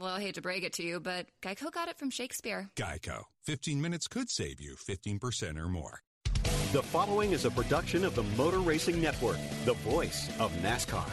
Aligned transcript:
Well, 0.00 0.14
I 0.14 0.22
hate 0.22 0.36
to 0.36 0.40
break 0.40 0.64
it 0.64 0.72
to 0.74 0.82
you, 0.82 0.98
but 0.98 1.26
Geico 1.42 1.70
got 1.70 1.88
it 1.88 1.98
from 1.98 2.08
Shakespeare. 2.08 2.70
Geico. 2.74 3.24
15 3.44 3.82
minutes 3.82 4.08
could 4.08 4.30
save 4.30 4.58
you 4.58 4.74
15% 4.74 5.58
or 5.58 5.68
more. 5.68 6.00
The 6.72 6.82
following 6.82 7.32
is 7.32 7.44
a 7.44 7.50
production 7.50 8.06
of 8.06 8.14
the 8.14 8.22
Motor 8.22 8.60
Racing 8.60 8.98
Network, 8.98 9.36
the 9.66 9.74
voice 9.74 10.30
of 10.38 10.52
NASCAR. 10.62 11.06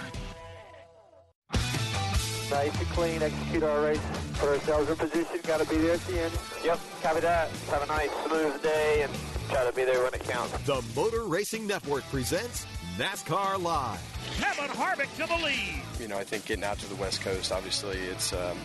Nice 2.50 2.80
and 2.80 2.88
clean, 2.92 3.22
execute 3.22 3.64
our 3.64 3.82
race, 3.82 4.00
put 4.36 4.48
ourselves 4.48 4.90
in 4.90 4.96
position, 4.96 5.40
got 5.44 5.60
to 5.60 5.68
be 5.68 5.76
there 5.76 5.96
at 5.96 6.00
the 6.08 6.22
end. 6.22 6.34
Yep, 6.64 6.80
copy 7.04 7.20
that. 7.20 7.50
Have 7.70 7.84
a 7.84 7.88
nice, 7.88 8.10
smooth 8.26 8.64
day 8.64 9.02
and 9.04 9.12
try 9.50 9.66
to 9.66 9.74
be 9.74 9.84
there 9.84 10.02
when 10.02 10.14
it 10.14 10.24
counts. 10.24 10.58
The 10.60 10.82
Motor 10.96 11.26
Racing 11.26 11.68
Network 11.68 12.06
presents 12.06 12.66
NASCAR 12.98 13.62
Live. 13.62 14.17
Kevin 14.38 14.70
Harvick 14.76 15.14
to 15.18 15.28
the 15.28 15.44
lead. 15.44 15.82
You 16.00 16.08
know, 16.08 16.18
I 16.18 16.24
think 16.24 16.46
getting 16.46 16.64
out 16.64 16.78
to 16.80 16.88
the 16.88 16.96
West 16.96 17.22
Coast, 17.22 17.52
obviously, 17.52 17.98
it's 17.98 18.34
um, 18.34 18.58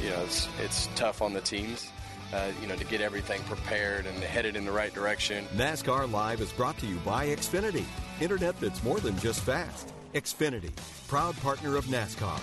you 0.00 0.10
know, 0.10 0.22
it's 0.24 0.48
it's 0.60 0.88
tough 0.96 1.22
on 1.22 1.32
the 1.32 1.40
teams. 1.40 1.90
Uh, 2.32 2.50
you 2.62 2.66
know, 2.66 2.74
to 2.74 2.84
get 2.86 3.02
everything 3.02 3.42
prepared 3.42 4.06
and 4.06 4.16
headed 4.24 4.56
in 4.56 4.64
the 4.64 4.72
right 4.72 4.94
direction. 4.94 5.44
NASCAR 5.54 6.10
Live 6.10 6.40
is 6.40 6.50
brought 6.52 6.78
to 6.78 6.86
you 6.86 6.96
by 7.04 7.26
Xfinity, 7.26 7.84
internet 8.22 8.58
that's 8.58 8.82
more 8.82 9.00
than 9.00 9.18
just 9.18 9.40
fast. 9.42 9.92
Xfinity, 10.14 10.70
proud 11.08 11.36
partner 11.42 11.76
of 11.76 11.84
NASCAR. 11.86 12.40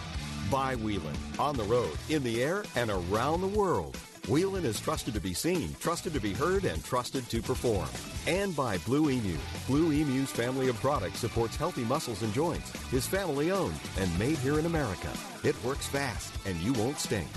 By 0.51 0.75
Whelen, 0.75 1.15
on 1.39 1.57
the 1.57 1.63
road, 1.63 1.97
in 2.09 2.21
the 2.23 2.43
air, 2.43 2.63
and 2.75 2.91
around 2.91 3.41
the 3.41 3.47
world. 3.47 3.97
Whelen 4.29 4.63
is 4.63 4.79
trusted 4.79 5.15
to 5.15 5.19
be 5.19 5.33
seen, 5.33 5.75
trusted 5.79 6.13
to 6.13 6.19
be 6.19 6.33
heard, 6.33 6.63
and 6.63 6.85
trusted 6.85 7.27
to 7.29 7.41
perform. 7.41 7.89
And 8.27 8.55
by 8.55 8.77
Blue 8.79 9.09
Emu. 9.09 9.35
Blue 9.65 9.91
Emu's 9.91 10.29
family 10.29 10.69
of 10.69 10.79
products 10.79 11.17
supports 11.17 11.55
healthy 11.55 11.83
muscles 11.83 12.21
and 12.21 12.31
joints, 12.31 12.71
is 12.93 13.07
family 13.07 13.49
owned, 13.49 13.79
and 13.97 14.19
made 14.19 14.37
here 14.37 14.59
in 14.59 14.67
America. 14.67 15.11
It 15.43 15.61
works 15.63 15.87
fast, 15.87 16.31
and 16.45 16.55
you 16.57 16.73
won't 16.73 16.99
stink. 16.99 17.27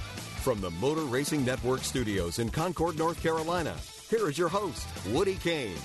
From 0.43 0.61
the 0.61 0.71
Motor 0.73 1.05
Racing 1.05 1.47
Network 1.47 1.81
studios 1.81 2.39
in 2.39 2.51
Concord, 2.51 2.99
North 2.99 3.23
Carolina, 3.23 3.75
here 4.11 4.29
is 4.29 4.37
your 4.37 4.49
host, 4.49 4.87
Woody 5.07 5.37
Cain. 5.37 5.79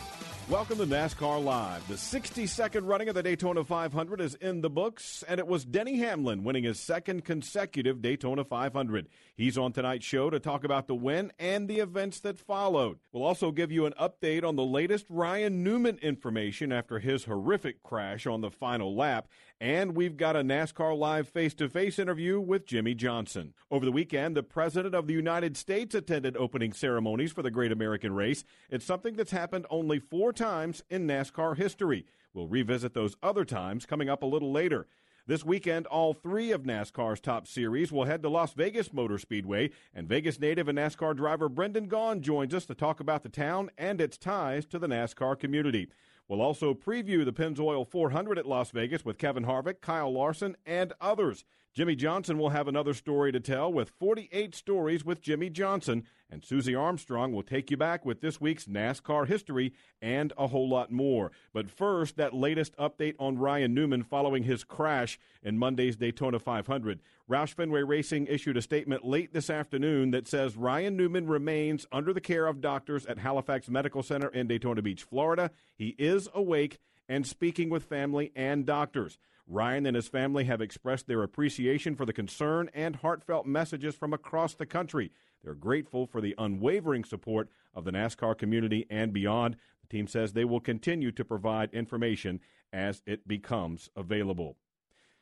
Welcome 0.50 0.78
to 0.78 0.86
NASCAR 0.86 1.44
Live. 1.44 1.86
The 1.90 1.96
62nd 1.96 2.88
running 2.88 3.10
of 3.10 3.16
the 3.16 3.22
Daytona 3.22 3.66
500 3.66 4.22
is 4.22 4.36
in 4.36 4.62
the 4.62 4.70
books, 4.70 5.22
and 5.28 5.42
it 5.42 5.48
was 5.48 5.66
Denny 5.66 5.98
Hamlin 5.98 6.46
winning 6.46 6.64
his 6.64 6.80
second 6.80 7.26
consecutive 7.26 8.02
Daytona 8.02 8.46
500. 8.46 9.10
He's 9.36 9.58
on 9.58 9.74
tonight's 9.74 10.06
show 10.06 10.30
to 10.30 10.40
talk 10.40 10.64
about 10.64 10.88
the 10.88 10.96
win 10.96 11.34
and 11.38 11.68
the 11.68 11.80
events 11.80 12.22
that 12.22 12.40
followed. 12.40 13.00
We'll 13.12 13.26
also 13.26 13.52
give 13.52 13.74
you 13.74 13.88
an 13.88 13.94
update 14.00 14.46
on 14.46 14.56
the 14.56 14.64
latest 14.64 15.06
Ryan 15.10 15.66
Newman 15.66 15.98
information 15.98 16.72
after 16.72 17.00
his 17.00 17.26
horrific 17.26 17.84
crash 17.84 18.26
on 18.26 18.40
the 18.40 18.50
final 18.50 18.96
lap, 18.96 19.28
and 19.60 19.96
we've 19.96 20.18
got 20.18 20.36
a 20.36 20.42
NASCAR 20.42 20.98
Live 20.98 21.28
face 21.28 21.54
to 21.56 21.68
face 21.68 21.98
interview 21.98 22.40
with 22.40 22.66
Jimmie 22.66 22.94
Johnson. 22.94 23.54
Over 23.72 23.86
the 23.86 23.92
weekend, 23.92 24.36
the 24.36 24.44
President 24.44 24.94
of 24.94 25.08
the 25.08 25.14
United 25.14 25.58
States 25.58 25.96
attended 25.96 26.38
opening 26.38 26.74
ceremonies 26.74 27.32
for 27.32 27.42
the 27.42 27.52
Great 27.52 27.72
American 27.72 28.14
Race. 28.14 28.44
It's 28.70 28.86
something 28.86 29.16
that's 29.16 29.32
happened 29.32 29.66
only 29.70 30.00
four 30.00 30.32
times 30.32 30.84
in 30.90 31.08
NASCAR 31.08 31.58
history. 31.58 32.06
We'll 32.34 32.48
revisit 32.48 32.94
those 32.94 33.16
other 33.24 33.46
times 33.46 33.86
coming 33.86 34.10
up 34.10 34.22
a 34.22 34.28
little 34.28 34.52
later. 34.52 34.88
This 35.26 35.44
weekend, 35.44 35.88
all 35.88 36.14
three 36.14 36.52
of 36.52 36.64
NASCAR's 36.64 37.20
top 37.20 37.48
series 37.48 37.92
will 37.92 38.06
head 38.06 38.22
to 38.22 38.30
Las 38.30 38.54
Vegas 38.54 38.94
Motor 38.94 39.18
Speedway, 39.18 39.72
and 39.94 40.08
Vegas 40.08 40.40
native 40.40 40.70
and 40.70 40.78
NASCAR 40.78 41.18
driver 41.18 41.50
Brendan 41.50 41.90
Gaughan 41.90 42.22
joins 42.22 42.54
us 42.54 42.66
to 42.68 42.74
talk 42.74 43.02
about 43.02 43.24
the 43.24 43.30
town 43.30 43.70
and 43.78 44.00
its 44.00 44.18
ties 44.18 44.66
to 44.68 44.80
the 44.80 44.88
NASCAR 44.88 45.38
community. 45.38 45.90
We'll 46.28 46.42
also 46.42 46.74
preview 46.74 47.24
the 47.24 47.32
Pennzoil 47.32 47.88
400 47.88 48.38
at 48.38 48.46
Las 48.46 48.72
Vegas 48.72 49.06
with 49.06 49.18
Kevin 49.18 49.46
Harvick, 49.46 49.80
Kyle 49.80 50.12
Larson, 50.12 50.58
and 50.66 50.94
others. 51.00 51.46
Jimmie 51.78 51.96
Johnson 51.96 52.40
will 52.40 52.50
have 52.50 52.68
another 52.68 52.96
story 52.96 53.32
to 53.32 53.40
tell 53.40 53.72
with 53.72 53.92
48 54.00 54.56
stories 54.56 55.06
with 55.06 55.22
Jimmie 55.22 55.52
Johnson, 55.52 56.06
and 56.28 56.44
Susie 56.44 56.74
Armstrong 56.74 57.34
will 57.34 57.44
take 57.44 57.70
you 57.70 57.78
back 57.78 58.04
with 58.04 58.20
this 58.20 58.42
week's 58.42 58.66
NASCAR 58.66 59.28
history 59.28 59.74
and 60.02 60.34
a 60.40 60.48
whole 60.48 60.68
lot 60.68 60.92
more. 60.92 61.32
But 61.54 61.70
first, 61.70 62.18
that 62.18 62.34
latest 62.34 62.76
update 62.78 63.14
on 63.20 63.38
Ryan 63.38 63.76
Newman 63.76 64.02
following 64.02 64.42
his 64.42 64.64
crash 64.64 65.20
in 65.44 65.60
Monday's 65.60 65.96
Daytona 65.96 66.40
500. 66.40 67.00
Roush 67.30 67.54
Fenway 67.54 67.84
Racing 67.84 68.26
issued 68.26 68.58
a 68.58 68.62
statement 68.64 69.06
late 69.06 69.32
this 69.32 69.52
afternoon 69.52 70.10
that 70.10 70.28
says 70.28 70.58
Ryan 70.58 70.98
Newman 70.98 71.28
remains 71.28 71.86
under 71.92 72.12
the 72.12 72.20
care 72.20 72.48
of 72.48 72.60
doctors 72.60 73.06
at 73.06 73.20
Halifax 73.20 73.70
Medical 73.70 74.02
Center 74.02 74.30
in 74.30 74.48
Daytona 74.48 74.82
Beach, 74.82 75.04
Florida. 75.04 75.52
He 75.76 75.90
is 76.00 76.28
awake 76.34 76.80
and 77.08 77.28
speaking 77.28 77.70
with 77.70 77.84
family 77.84 78.32
and 78.36 78.66
doctors. 78.66 79.20
Ryan 79.48 79.86
and 79.86 79.96
his 79.96 80.10
family 80.10 80.44
have 80.44 80.62
expressed 80.62 81.08
their 81.08 81.24
appreciation 81.24 81.96
for 81.96 82.06
the 82.06 82.14
concern 82.14 82.70
and 82.74 82.98
heartfelt 82.98 83.46
messages 83.46 83.96
from 83.96 84.14
across 84.14 84.54
the 84.54 84.66
country. 84.66 85.12
They're 85.44 85.54
grateful 85.54 86.06
for 86.06 86.20
the 86.20 86.36
unwavering 86.38 87.06
support 87.06 87.50
of 87.74 87.86
the 87.86 87.92
NASCAR 87.92 88.38
community 88.38 88.86
and 88.90 89.14
beyond. 89.14 89.56
The 89.82 89.88
team 89.88 90.08
says 90.08 90.34
they 90.34 90.46
will 90.46 90.60
continue 90.60 91.12
to 91.14 91.24
provide 91.24 91.74
information 91.74 92.42
as 92.74 93.02
it 93.06 93.28
becomes 93.28 93.90
available. 93.96 94.58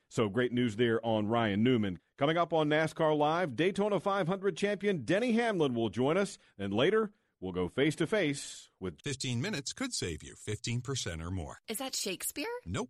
So 0.10 0.30
great 0.30 0.52
news 0.52 0.76
there 0.76 1.06
on 1.06 1.28
Ryan 1.28 1.64
Newman. 1.64 2.00
Coming 2.18 2.38
up 2.38 2.54
on 2.54 2.70
NASCAR 2.70 3.18
Live, 3.18 3.56
Daytona 3.56 4.00
500 4.00 4.56
champion 4.56 5.04
Denny 5.04 5.34
Hamlin 5.34 5.74
will 5.74 5.90
join 5.90 6.18
us, 6.18 6.38
and 6.58 6.74
later 6.74 7.12
we'll 7.40 7.52
go 7.52 7.68
face 7.68 7.96
to 7.98 8.08
face 8.08 8.70
with 8.80 9.02
15 9.02 9.42
minutes 9.42 9.74
could 9.74 9.94
save 9.94 10.24
you 10.24 10.36
15% 10.48 11.24
or 11.24 11.32
more. 11.32 11.60
Is 11.68 11.80
that 11.80 11.96
Shakespeare? 11.96 12.48
Nope, 12.66 12.90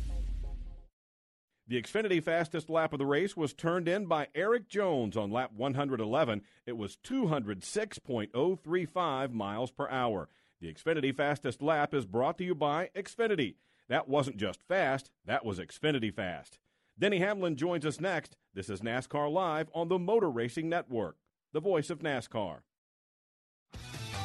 The 1.67 1.81
Xfinity 1.81 2.23
fastest 2.23 2.69
lap 2.69 2.91
of 2.91 2.99
the 2.99 3.05
race 3.05 3.37
was 3.37 3.53
turned 3.53 3.87
in 3.87 4.05
by 4.05 4.27
Erik 4.35 4.67
Jones 4.67 5.15
on 5.15 5.31
lap 5.31 5.51
111. 5.55 6.41
It 6.65 6.75
was 6.75 6.97
206.035 7.03 9.31
miles 9.31 9.71
per 9.71 9.87
hour. 9.89 10.27
The 10.59 10.73
Xfinity 10.73 11.15
fastest 11.15 11.61
lap 11.61 11.93
is 11.93 12.05
brought 12.05 12.37
to 12.39 12.43
you 12.43 12.55
by 12.55 12.89
Xfinity. 12.95 13.55
That 13.87 14.09
wasn't 14.09 14.37
just 14.37 14.63
fast, 14.63 15.11
that 15.25 15.45
was 15.45 15.59
Xfinity 15.59 16.13
fast. 16.13 16.57
Denny 16.99 17.19
Hamlin 17.19 17.55
joins 17.55 17.85
us 17.85 17.99
next. 17.99 18.35
This 18.53 18.69
is 18.69 18.81
NASCAR 18.81 19.31
Live 19.31 19.69
on 19.73 19.87
the 19.87 19.97
Motor 19.97 20.29
Racing 20.29 20.69
Network, 20.69 21.17
the 21.53 21.59
voice 21.59 21.89
of 21.89 21.99
NASCAR. 21.99 22.59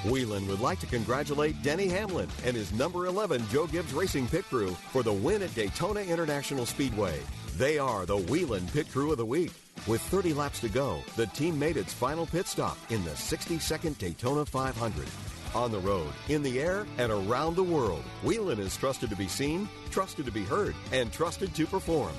Whelen 0.04 0.46
would 0.48 0.60
like 0.60 0.78
to 0.80 0.86
congratulate 0.86 1.62
Denny 1.62 1.88
Hamlin 1.88 2.28
and 2.44 2.54
his 2.54 2.72
number 2.72 3.06
11 3.06 3.46
Joe 3.48 3.66
Gibbs 3.66 3.92
Racing 3.92 4.28
Pit 4.28 4.44
Crew 4.44 4.70
for 4.92 5.02
the 5.02 5.12
win 5.12 5.42
at 5.42 5.54
Daytona 5.54 6.00
International 6.00 6.66
Speedway. 6.66 7.20
They 7.56 7.78
are 7.78 8.04
the 8.04 8.18
Whelen 8.18 8.66
Pit 8.68 8.90
Crew 8.90 9.12
of 9.12 9.18
the 9.18 9.26
Week. 9.26 9.52
With 9.86 10.00
30 10.02 10.34
laps 10.34 10.60
to 10.60 10.68
go, 10.68 11.00
the 11.16 11.26
team 11.28 11.58
made 11.58 11.76
its 11.76 11.92
final 11.92 12.26
pit 12.26 12.46
stop 12.46 12.76
in 12.90 13.04
the 13.04 13.12
62nd 13.12 13.96
Daytona 13.98 14.44
500. 14.44 15.08
On 15.54 15.70
the 15.70 15.78
road, 15.78 16.12
in 16.28 16.42
the 16.42 16.60
air, 16.60 16.86
and 16.98 17.10
around 17.10 17.56
the 17.56 17.62
world, 17.62 18.02
Whelen 18.22 18.58
is 18.58 18.76
trusted 18.76 19.08
to 19.10 19.16
be 19.16 19.28
seen, 19.28 19.68
trusted 19.90 20.26
to 20.26 20.32
be 20.32 20.42
heard, 20.42 20.74
and 20.92 21.12
trusted 21.12 21.54
to 21.54 21.66
perform. 21.66 22.12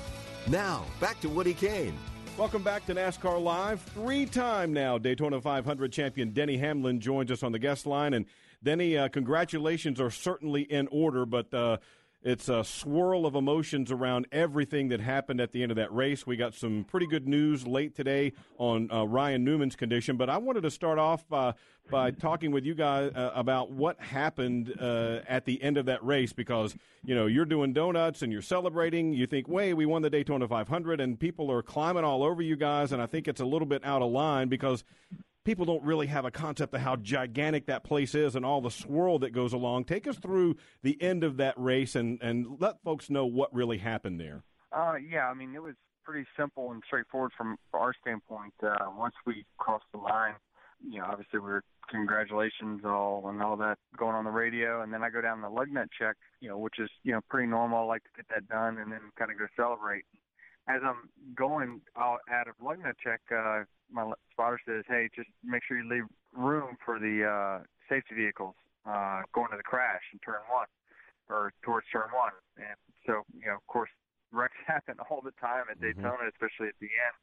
Now, 0.48 0.84
back 0.98 1.20
to 1.20 1.28
Woody 1.28 1.54
Cain. 1.54 1.96
Welcome 2.38 2.62
back 2.62 2.86
to 2.86 2.94
NASCAR 2.94 3.42
Live. 3.42 3.82
Three 3.82 4.24
time 4.24 4.72
now 4.72 4.96
Daytona 4.96 5.40
500 5.40 5.92
champion 5.92 6.30
Denny 6.30 6.56
Hamlin 6.56 7.00
joins 7.00 7.32
us 7.32 7.42
on 7.42 7.50
the 7.50 7.58
guest 7.58 7.84
line. 7.84 8.14
And 8.14 8.26
Denny, 8.62 8.96
uh, 8.96 9.08
congratulations 9.08 10.00
are 10.00 10.12
certainly 10.12 10.62
in 10.62 10.86
order, 10.92 11.26
but 11.26 11.52
uh, 11.52 11.78
it's 12.22 12.48
a 12.48 12.62
swirl 12.62 13.26
of 13.26 13.34
emotions 13.34 13.90
around 13.90 14.28
everything 14.30 14.88
that 14.90 15.00
happened 15.00 15.40
at 15.40 15.50
the 15.50 15.64
end 15.64 15.72
of 15.72 15.76
that 15.76 15.92
race. 15.92 16.28
We 16.28 16.36
got 16.36 16.54
some 16.54 16.84
pretty 16.84 17.08
good 17.08 17.26
news 17.26 17.66
late 17.66 17.96
today 17.96 18.34
on 18.56 18.88
uh, 18.92 19.04
Ryan 19.04 19.42
Newman's 19.42 19.74
condition, 19.74 20.16
but 20.16 20.30
I 20.30 20.38
wanted 20.38 20.60
to 20.62 20.70
start 20.70 21.00
off 21.00 21.24
uh, 21.32 21.54
by 21.90 22.10
talking 22.10 22.50
with 22.50 22.64
you 22.64 22.74
guys 22.74 23.12
uh, 23.14 23.32
about 23.34 23.70
what 23.70 24.00
happened 24.00 24.74
uh, 24.80 25.20
at 25.28 25.44
the 25.44 25.62
end 25.62 25.76
of 25.76 25.86
that 25.86 26.04
race 26.04 26.32
because 26.32 26.76
you 27.04 27.14
know 27.14 27.26
you're 27.26 27.44
doing 27.44 27.72
donuts 27.72 28.22
and 28.22 28.32
you're 28.32 28.42
celebrating. 28.42 29.12
You 29.12 29.26
think, 29.26 29.48
"Way, 29.48 29.74
we 29.74 29.86
won 29.86 30.02
the 30.02 30.10
Daytona 30.10 30.46
500," 30.48 31.00
and 31.00 31.18
people 31.18 31.50
are 31.50 31.62
climbing 31.62 32.04
all 32.04 32.22
over 32.22 32.42
you 32.42 32.56
guys, 32.56 32.92
and 32.92 33.00
I 33.00 33.06
think 33.06 33.28
it's 33.28 33.40
a 33.40 33.46
little 33.46 33.66
bit 33.66 33.84
out 33.84 34.02
of 34.02 34.10
line 34.10 34.48
because 34.48 34.84
people 35.44 35.64
don't 35.64 35.82
really 35.82 36.06
have 36.08 36.26
a 36.26 36.30
concept 36.30 36.74
of 36.74 36.80
how 36.82 36.94
gigantic 36.96 37.64
that 37.66 37.82
place 37.82 38.14
is 38.14 38.36
and 38.36 38.44
all 38.44 38.60
the 38.60 38.70
swirl 38.70 39.18
that 39.20 39.30
goes 39.30 39.54
along. 39.54 39.84
Take 39.84 40.06
us 40.06 40.18
through 40.18 40.56
the 40.82 41.00
end 41.00 41.24
of 41.24 41.38
that 41.38 41.54
race 41.56 41.94
and, 41.94 42.18
and 42.20 42.60
let 42.60 42.82
folks 42.82 43.08
know 43.08 43.24
what 43.24 43.52
really 43.54 43.78
happened 43.78 44.20
there. 44.20 44.42
Uh, 44.72 44.96
yeah, 44.96 45.26
I 45.26 45.32
mean, 45.32 45.54
it 45.54 45.62
was 45.62 45.74
pretty 46.04 46.26
simple 46.38 46.70
and 46.70 46.82
straightforward 46.86 47.32
from 47.36 47.56
our 47.72 47.94
standpoint. 48.00 48.52
Uh, 48.62 48.76
once 48.96 49.14
we 49.26 49.46
crossed 49.56 49.86
the 49.92 49.98
line, 49.98 50.34
you 50.86 50.98
know, 50.98 51.06
obviously 51.06 51.38
we 51.38 51.46
were 51.46 51.64
congratulations 51.90 52.82
all 52.84 53.24
and 53.28 53.42
all 53.42 53.56
that 53.56 53.78
going 53.96 54.14
on 54.14 54.24
the 54.24 54.30
radio, 54.30 54.82
and 54.82 54.92
then 54.92 55.02
I 55.02 55.10
go 55.10 55.20
down 55.20 55.40
the 55.40 55.48
lug 55.48 55.70
nut 55.70 55.88
check, 55.98 56.16
you 56.40 56.48
know, 56.48 56.58
which 56.58 56.78
is 56.78 56.90
you 57.02 57.12
know 57.12 57.20
pretty 57.28 57.48
normal. 57.48 57.78
I 57.78 57.84
like 57.84 58.04
to 58.04 58.10
get 58.16 58.26
that 58.30 58.48
done 58.48 58.78
and 58.78 58.92
then 58.92 59.00
kind 59.18 59.30
of 59.30 59.38
go 59.38 59.46
celebrate. 59.56 60.04
As 60.68 60.82
I'm 60.84 61.08
going 61.34 61.80
out, 61.96 62.18
out 62.30 62.48
of 62.48 62.54
lug 62.62 62.78
nut 62.82 62.96
check, 63.02 63.20
uh, 63.32 63.64
my 63.90 64.12
spotter 64.30 64.60
says, 64.66 64.84
"Hey, 64.86 65.08
just 65.14 65.30
make 65.44 65.62
sure 65.66 65.78
you 65.78 65.88
leave 65.88 66.04
room 66.32 66.76
for 66.84 66.98
the 66.98 67.24
uh, 67.24 67.64
safety 67.88 68.14
vehicles 68.14 68.54
uh, 68.86 69.22
going 69.32 69.50
to 69.50 69.56
the 69.56 69.62
crash 69.62 70.02
in 70.12 70.18
turn 70.20 70.42
one 70.52 70.68
or 71.28 71.52
towards 71.62 71.86
turn 71.90 72.08
one." 72.12 72.32
And 72.58 72.76
so, 73.06 73.24
you 73.32 73.46
know, 73.46 73.56
of 73.56 73.66
course, 73.66 73.90
wrecks 74.32 74.56
happen 74.66 74.96
all 75.10 75.20
the 75.24 75.32
time 75.40 75.64
at 75.70 75.80
mm-hmm. 75.80 76.00
Daytona, 76.00 76.28
especially 76.28 76.68
at 76.68 76.78
the 76.80 76.92
end. 76.92 77.16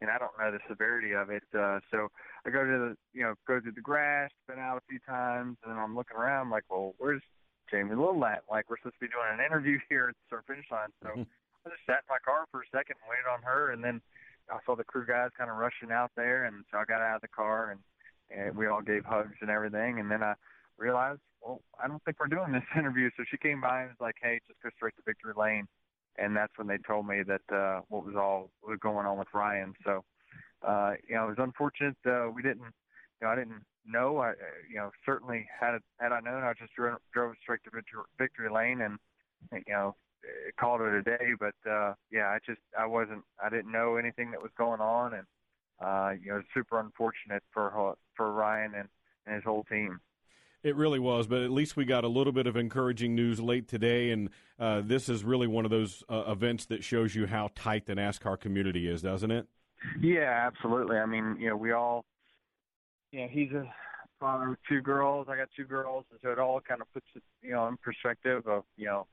And 0.00 0.10
I 0.10 0.18
don't 0.18 0.32
know 0.38 0.50
the 0.50 0.58
severity 0.68 1.12
of 1.12 1.30
it. 1.30 1.44
Uh, 1.54 1.80
so 1.90 2.08
I 2.44 2.50
go 2.50 2.64
to 2.64 2.76
the, 2.92 2.96
you 3.12 3.22
know, 3.22 3.34
go 3.46 3.60
to 3.60 3.70
the 3.70 3.80
grass, 3.80 4.30
been 4.48 4.58
out 4.58 4.76
a 4.76 4.84
few 4.88 4.98
times, 5.06 5.56
and 5.62 5.72
then 5.72 5.78
I'm 5.78 5.94
looking 5.94 6.16
around 6.16 6.50
like, 6.50 6.64
well, 6.68 6.94
where's 6.98 7.22
Jamie 7.70 7.94
Little 7.94 8.24
at? 8.24 8.42
Like, 8.50 8.68
we're 8.68 8.76
supposed 8.78 8.96
to 9.00 9.06
be 9.06 9.12
doing 9.12 9.32
an 9.32 9.44
interview 9.44 9.78
here 9.88 10.12
at 10.12 10.16
the 10.30 10.42
finish 10.46 10.66
line. 10.70 10.92
So 11.02 11.08
mm-hmm. 11.10 11.30
I 11.64 11.70
just 11.70 11.86
sat 11.86 12.04
in 12.04 12.10
my 12.10 12.20
car 12.24 12.44
for 12.50 12.60
a 12.60 12.68
second 12.74 12.96
and 13.00 13.08
waited 13.08 13.30
on 13.30 13.40
her, 13.42 13.72
and 13.72 13.82
then 13.82 14.02
I 14.50 14.58
saw 14.66 14.76
the 14.76 14.84
crew 14.84 15.06
guys 15.06 15.30
kind 15.38 15.50
of 15.50 15.56
rushing 15.56 15.90
out 15.90 16.10
there, 16.16 16.44
and 16.44 16.64
so 16.70 16.78
I 16.78 16.84
got 16.84 17.00
out 17.00 17.16
of 17.16 17.22
the 17.22 17.32
car 17.32 17.70
and, 17.72 17.80
and 18.28 18.56
we 18.56 18.66
all 18.66 18.82
gave 18.82 19.04
hugs 19.04 19.36
and 19.40 19.48
everything. 19.48 20.00
And 20.00 20.10
then 20.10 20.22
I 20.22 20.34
realized, 20.76 21.20
well, 21.40 21.60
I 21.82 21.88
don't 21.88 22.02
think 22.04 22.18
we're 22.20 22.28
doing 22.28 22.52
this 22.52 22.64
interview. 22.78 23.10
So 23.16 23.24
she 23.30 23.36
came 23.36 23.60
by 23.60 23.82
and 23.82 23.90
was 23.90 24.00
like, 24.00 24.16
"Hey, 24.20 24.40
just 24.46 24.60
go 24.62 24.70
straight 24.76 24.96
to 24.96 25.02
victory 25.06 25.32
lane." 25.36 25.66
And 26.16 26.36
that's 26.36 26.52
when 26.56 26.68
they 26.68 26.78
told 26.78 27.06
me 27.06 27.22
that 27.26 27.54
uh, 27.54 27.80
what 27.88 28.06
was 28.06 28.14
all 28.16 28.50
was 28.62 28.78
going 28.80 29.06
on 29.06 29.18
with 29.18 29.28
Ryan. 29.34 29.74
So, 29.84 30.04
uh, 30.66 30.92
you 31.08 31.14
know, 31.14 31.24
it 31.24 31.36
was 31.36 31.38
unfortunate. 31.38 31.96
Uh, 32.06 32.30
we 32.34 32.42
didn't, 32.42 32.72
you 33.20 33.26
know, 33.26 33.28
I 33.28 33.34
didn't 33.34 33.62
know. 33.86 34.18
I, 34.18 34.32
you 34.70 34.76
know, 34.76 34.90
certainly 35.04 35.46
had 35.60 35.78
had 35.98 36.12
I 36.12 36.20
known, 36.20 36.44
I 36.44 36.52
just 36.58 36.74
drove, 36.74 36.98
drove 37.12 37.34
straight 37.42 37.64
to 37.64 37.70
victory, 37.74 38.02
victory 38.18 38.50
lane 38.50 38.80
and, 38.80 38.98
you 39.52 39.72
know, 39.72 39.96
called 40.58 40.80
it 40.80 40.94
a 40.94 41.02
day. 41.02 41.32
But 41.38 41.54
uh, 41.68 41.94
yeah, 42.10 42.28
I 42.28 42.38
just 42.46 42.60
I 42.78 42.86
wasn't 42.86 43.22
I 43.42 43.48
didn't 43.48 43.72
know 43.72 43.96
anything 43.96 44.30
that 44.30 44.42
was 44.42 44.52
going 44.56 44.80
on, 44.80 45.14
and 45.14 45.26
uh, 45.80 46.12
you 46.22 46.30
know, 46.30 46.42
super 46.52 46.80
unfortunate 46.80 47.42
for 47.52 47.94
for 48.16 48.32
Ryan 48.32 48.72
and, 48.74 48.88
and 49.26 49.34
his 49.34 49.44
whole 49.44 49.64
team. 49.64 50.00
It 50.64 50.76
really 50.76 50.98
was, 50.98 51.26
but 51.26 51.42
at 51.42 51.50
least 51.50 51.76
we 51.76 51.84
got 51.84 52.04
a 52.04 52.08
little 52.08 52.32
bit 52.32 52.46
of 52.46 52.56
encouraging 52.56 53.14
news 53.14 53.38
late 53.38 53.68
today, 53.68 54.10
and 54.12 54.30
uh, 54.58 54.80
this 54.82 55.10
is 55.10 55.22
really 55.22 55.46
one 55.46 55.66
of 55.66 55.70
those 55.70 56.02
uh, 56.08 56.24
events 56.26 56.64
that 56.66 56.82
shows 56.82 57.14
you 57.14 57.26
how 57.26 57.50
tight 57.54 57.84
the 57.84 57.92
NASCAR 57.92 58.40
community 58.40 58.88
is, 58.88 59.02
doesn't 59.02 59.30
it? 59.30 59.46
Yeah, 60.00 60.46
absolutely. 60.46 60.96
I 60.96 61.04
mean, 61.04 61.36
you 61.38 61.50
know, 61.50 61.56
we 61.56 61.72
all, 61.72 62.06
you 63.12 63.20
know, 63.20 63.28
he's 63.30 63.52
a 63.52 63.70
father 64.18 64.52
of 64.52 64.56
two 64.66 64.80
girls. 64.80 65.26
I 65.28 65.36
got 65.36 65.48
two 65.54 65.66
girls, 65.66 66.06
and 66.10 66.18
so 66.22 66.30
it 66.30 66.38
all 66.38 66.58
kind 66.62 66.80
of 66.80 66.90
puts 66.94 67.06
it, 67.14 67.22
you 67.42 67.52
know, 67.52 67.68
in 67.68 67.76
perspective 67.76 68.46
of, 68.46 68.64
you 68.78 68.86
know, 68.86 69.06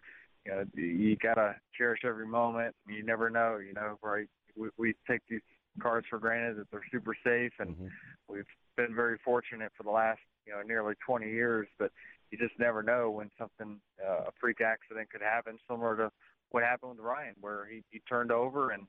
you 0.46 0.54
know, 0.54 0.64
you 0.74 1.18
gotta 1.18 1.58
cherish 1.78 2.00
every 2.06 2.28
moment. 2.28 2.74
You 2.88 3.04
never 3.04 3.30
know, 3.30 3.58
you 3.58 3.74
know, 3.74 4.00
right? 4.02 4.28
We, 4.56 4.70
we 4.78 4.94
take 5.06 5.20
these 5.30 5.42
cars 5.82 6.06
for 6.10 6.18
granted 6.18 6.60
that 6.60 6.72
they're 6.72 6.82
super 6.94 7.14
safe, 7.26 7.52
and 7.60 7.72
mm-hmm. 7.72 7.88
we've 8.30 8.46
been 8.78 8.96
very 8.96 9.18
fortunate 9.26 9.74
for 9.76 9.84
the 9.84 9.92
last, 9.92 10.22
you 10.46 10.54
know, 10.54 10.62
nearly 10.62 10.96
20 11.06 11.30
years. 11.30 11.68
But 11.78 11.92
you 12.30 12.38
just 12.38 12.58
never 12.60 12.82
know 12.82 13.10
when 13.10 13.30
something, 13.38 13.80
uh, 14.04 14.26
a 14.28 14.32
freak 14.40 14.62
accident 14.62 15.10
could 15.10 15.22
happen, 15.22 15.58
similar 15.70 15.96
to 15.98 16.12
what 16.52 16.64
happened 16.64 16.92
with 16.92 17.00
Ryan, 17.00 17.36
where 17.42 17.66
he, 17.66 17.84
he 17.90 18.00
turned 18.08 18.32
over 18.32 18.72
and 18.72 18.84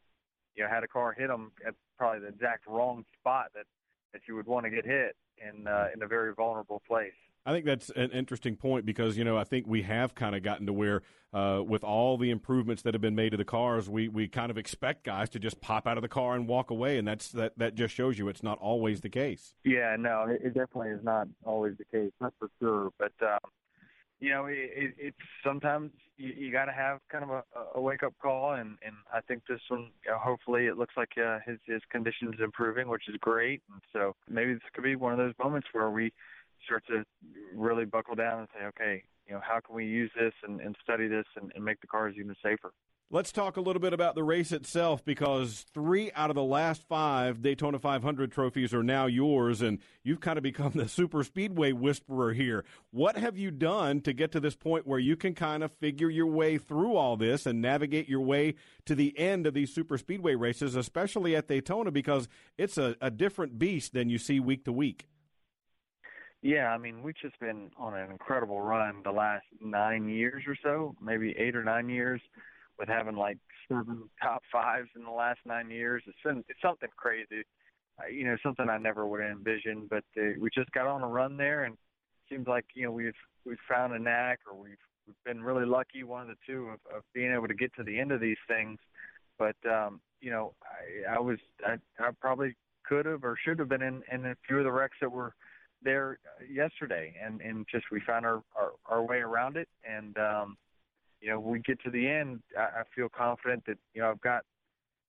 you 0.55 0.63
know 0.63 0.69
had 0.69 0.85
a 0.85 0.89
car 0.89 1.13
hit 1.13 1.31
him 1.31 1.53
at 1.67 1.75
probably 1.97 2.21
the 2.21 2.29
exact 2.29 2.67
wrong 2.67 3.05
spot 3.19 3.47
that 3.55 3.67
that 4.13 4.23
you 4.29 4.35
would 4.35 4.47
want 4.47 4.65
to 4.65 4.71
get 4.71 4.85
hit 4.85 5.17
in 5.39 5.67
uh, 5.67 5.87
in 5.95 6.03
a 6.03 6.07
very 6.07 6.35
vulnerable 6.35 6.83
place. 6.87 7.13
I 7.45 7.53
think 7.53 7.65
that's 7.65 7.91
an 7.91 8.11
interesting 8.11 8.57
point 8.57 8.87
because 8.87 9.17
you 9.17 9.25
know 9.25 9.37
I 9.37 9.45
think 9.45 9.67
we 9.67 9.83
have 9.83 10.15
kind 10.15 10.35
of 10.35 10.43
gotten 10.43 10.67
to 10.67 10.73
where 10.73 11.03
uh, 11.33 11.63
with 11.67 11.83
all 11.83 12.19
the 12.19 12.31
improvements 12.31 12.83
that 12.83 12.95
have 12.95 13.01
been 13.01 13.15
made 13.15 13.31
to 13.31 13.37
the 13.37 13.45
cars, 13.45 13.89
we 13.89 14.09
we 14.09 14.29
kind 14.29 14.51
of 14.51 14.59
expect 14.59 15.05
guys 15.05 15.29
to 15.31 15.39
just 15.39 15.61
pop 15.61 15.87
out 15.87 15.97
of 15.99 16.03
the 16.03 16.09
car 16.09 16.35
and 16.35 16.47
walk 16.47 16.71
away, 16.71 16.99
and 16.99 17.09
that's 17.09 17.31
that 17.31 17.59
that 17.59 17.75
just 17.75 17.95
shows 17.95 18.19
you 18.19 18.29
it's 18.29 18.43
not 18.43 18.59
always 18.59 19.01
the 19.01 19.09
case. 19.09 19.55
Yeah, 19.65 19.97
no, 19.99 20.27
it, 20.29 20.55
definitely 20.55 20.91
is 20.91 21.03
not 21.03 21.27
always 21.45 21.75
the 21.79 21.85
case, 21.85 22.13
that's 22.21 22.35
for 22.39 22.49
sure. 22.61 22.91
But 22.99 23.13
um, 23.23 23.51
you 24.21 24.31
know, 24.31 24.47
it, 24.47 24.71
it, 24.77 24.95
it's 24.99 25.17
sometimes 25.45 25.91
you, 26.17 26.33
you 26.37 26.53
got 26.53 26.67
to 26.67 26.73
have 26.73 27.01
kind 27.11 27.25
of 27.25 27.31
a, 27.31 27.43
a 27.75 27.81
wake 27.81 28.05
up 28.05 28.13
call, 28.23 28.53
and 28.53 28.77
and 28.85 28.95
I 29.13 29.21
think 29.23 29.43
this 29.49 29.61
one, 29.69 29.91
you 30.05 30.13
know, 30.13 30.19
hopefully, 30.19 30.67
it 30.67 30.79
looks 30.79 30.95
like 30.97 31.13
uh, 31.19 31.39
his 31.45 31.59
his 31.67 31.81
condition 31.91 32.29
is 32.33 32.41
improving, 32.41 32.89
which 32.89 33.09
is 33.09 33.17
great, 33.21 33.63
and 33.73 33.81
so 33.93 34.15
maybe 34.29 34.53
this 34.53 34.63
could 34.75 34.85
be 34.85 34.95
one 34.95 35.13
of 35.13 35.19
those 35.19 35.35
moments 35.43 35.67
where 35.73 35.91
we 35.91 36.13
start 36.65 36.85
to 36.89 37.05
really 37.55 37.85
buckle 37.85 38.15
down 38.15 38.41
and 38.41 38.49
say, 38.55 38.67
okay, 38.67 39.03
you 39.27 39.35
know, 39.35 39.41
how 39.43 39.61
can 39.61 39.75
we 39.75 39.87
use 39.87 40.11
this 40.19 40.33
and, 40.47 40.61
and 40.61 40.77
study 40.83 41.09
this 41.09 41.27
and, 41.37 41.53
and 41.55 41.65
make 41.65 41.81
the 41.81 41.87
cars 41.87 42.15
even 42.19 42.35
safer? 42.43 42.73
Let's 43.15 43.31
talk 43.31 43.59
a 43.59 43.61
little 43.61 43.81
bit 43.81 43.93
about 43.93 44.15
the 44.15 44.25
race 44.25 44.53
itself 44.53 45.05
because 45.05 45.67
three 45.75 46.11
out 46.13 46.31
of 46.31 46.35
the 46.35 46.43
last 46.43 46.83
five 46.89 47.43
Daytona 47.43 47.79
500 47.79 48.33
trophies 48.33 48.73
are 48.73 48.83
now 48.83 49.05
yours, 49.05 49.61
and 49.61 49.81
you've 50.03 50.21
kind 50.21 50.39
of 50.39 50.43
become 50.43 50.73
the 50.75 50.89
super 50.89 51.23
speedway 51.23 51.73
whisperer 51.73 52.33
here. 52.33 52.65
What 52.91 53.19
have 53.19 53.37
you 53.37 53.51
done 53.51 54.01
to 54.01 54.15
get 54.15 54.33
to 54.33 54.41
this 54.41 54.57
point 54.57 54.87
where 54.87 54.99
you 54.99 55.15
can 55.17 55.35
kind 55.35 55.63
of 55.63 55.73
figure 55.73 56.09
your 56.09 56.27
way 56.27 56.57
through 56.57 56.97
all 56.97 57.19
this 57.19 57.45
and 57.45 57.61
navigate 57.61 58.09
your 58.09 58.23
way 58.23 58.55
to 58.87 58.95
the 58.95 59.17
end 59.19 59.47
of 59.47 59.53
these 59.53 59.75
super 59.75 59.99
speedway 59.99 60.35
races, 60.35 60.75
especially 60.75 61.37
at 61.37 61.49
Daytona, 61.49 61.91
because 61.91 62.29
it's 62.57 62.79
a, 62.79 62.97
a 63.03 63.11
different 63.11 63.59
beast 63.59 63.93
than 63.93 64.09
you 64.09 64.17
see 64.17 64.41
week 64.41 64.65
to 64.65 64.73
week? 64.73 65.07
Yeah, 66.43 66.71
I 66.71 66.79
mean, 66.79 67.03
we've 67.03 67.17
just 67.23 67.39
been 67.39 67.71
on 67.79 67.95
an 67.95 68.11
incredible 68.11 68.61
run 68.61 68.97
the 69.05 69.13
last 69.13 69.45
nine 69.61 70.09
years 70.09 70.43
or 70.49 70.57
so, 70.61 70.97
maybe 71.01 71.35
eight 71.39 71.55
or 71.55 71.63
nine 71.63 71.89
years, 71.89 72.21
with 72.81 72.89
having 72.89 73.15
like 73.15 73.39
seven 73.69 74.11
top 74.21 74.43
fives 74.51 74.89
in 74.97 75.05
the 75.05 75.11
last 75.11 75.39
nine 75.47 75.71
years. 75.71 76.03
It's 76.05 76.19
been, 76.25 76.43
it's 76.49 76.61
something 76.61 76.89
crazy, 76.97 77.45
uh, 78.01 78.09
you 78.09 78.25
know, 78.25 78.37
something 78.43 78.69
I 78.69 78.79
never 78.79 79.07
would 79.07 79.21
have 79.21 79.31
envisioned. 79.31 79.89
But 79.89 80.03
uh, 80.19 80.33
we 80.41 80.51
just 80.53 80.73
got 80.73 80.89
on 80.89 81.03
a 81.03 81.07
run 81.07 81.37
there, 81.37 81.63
and 81.63 81.75
it 81.75 82.35
seems 82.35 82.49
like 82.49 82.65
you 82.75 82.87
know 82.87 82.91
we've 82.91 83.15
we've 83.47 83.57
found 83.69 83.95
a 83.95 83.99
knack, 84.01 84.41
or 84.51 84.61
we've 84.61 84.77
we've 85.07 85.25
been 85.25 85.45
really 85.45 85.67
lucky, 85.67 86.03
one 86.03 86.23
of 86.23 86.29
the 86.29 86.35
two, 86.45 86.71
of, 86.71 86.81
of 86.97 87.03
being 87.15 87.33
able 87.33 87.47
to 87.47 87.55
get 87.55 87.73
to 87.77 87.85
the 87.85 88.01
end 88.01 88.11
of 88.11 88.21
these 88.21 88.37
things. 88.49 88.81
But 89.39 89.57
um, 89.71 90.01
you 90.21 90.33
know, 90.33 90.55
I, 91.09 91.15
I 91.15 91.21
was 91.21 91.39
I, 91.65 91.75
I 92.01 92.11
probably 92.21 92.57
could 92.85 93.07
have 93.07 93.23
or 93.23 93.39
should 93.45 93.61
have 93.61 93.69
been 93.69 93.83
in, 93.83 94.03
in 94.11 94.27
a 94.27 94.35
few 94.49 94.59
of 94.59 94.65
the 94.65 94.73
wrecks 94.73 94.97
that 95.01 95.13
were 95.13 95.35
there 95.85 96.19
yesterday, 96.51 97.15
and 97.23 97.41
and 97.41 97.67
just 97.71 97.87
we 97.91 98.01
found 98.01 98.27
our 98.27 98.43
our, 98.57 98.73
our 98.87 99.03
way 99.03 99.19
around 99.19 99.57
it, 99.57 99.69
and 99.89 100.17
um, 100.19 100.57
you 101.21 101.31
know 101.31 101.41
we 101.41 101.61
get 101.61 101.81
to 101.83 101.91
the 101.91 102.09
end. 102.09 102.41
I, 102.59 102.63
I 102.63 102.83
feel 102.95 103.09
confident 103.09 103.65
that 103.67 103.79
you 103.95 104.03
know 104.03 104.11
I've 104.11 104.21
got 104.21 104.45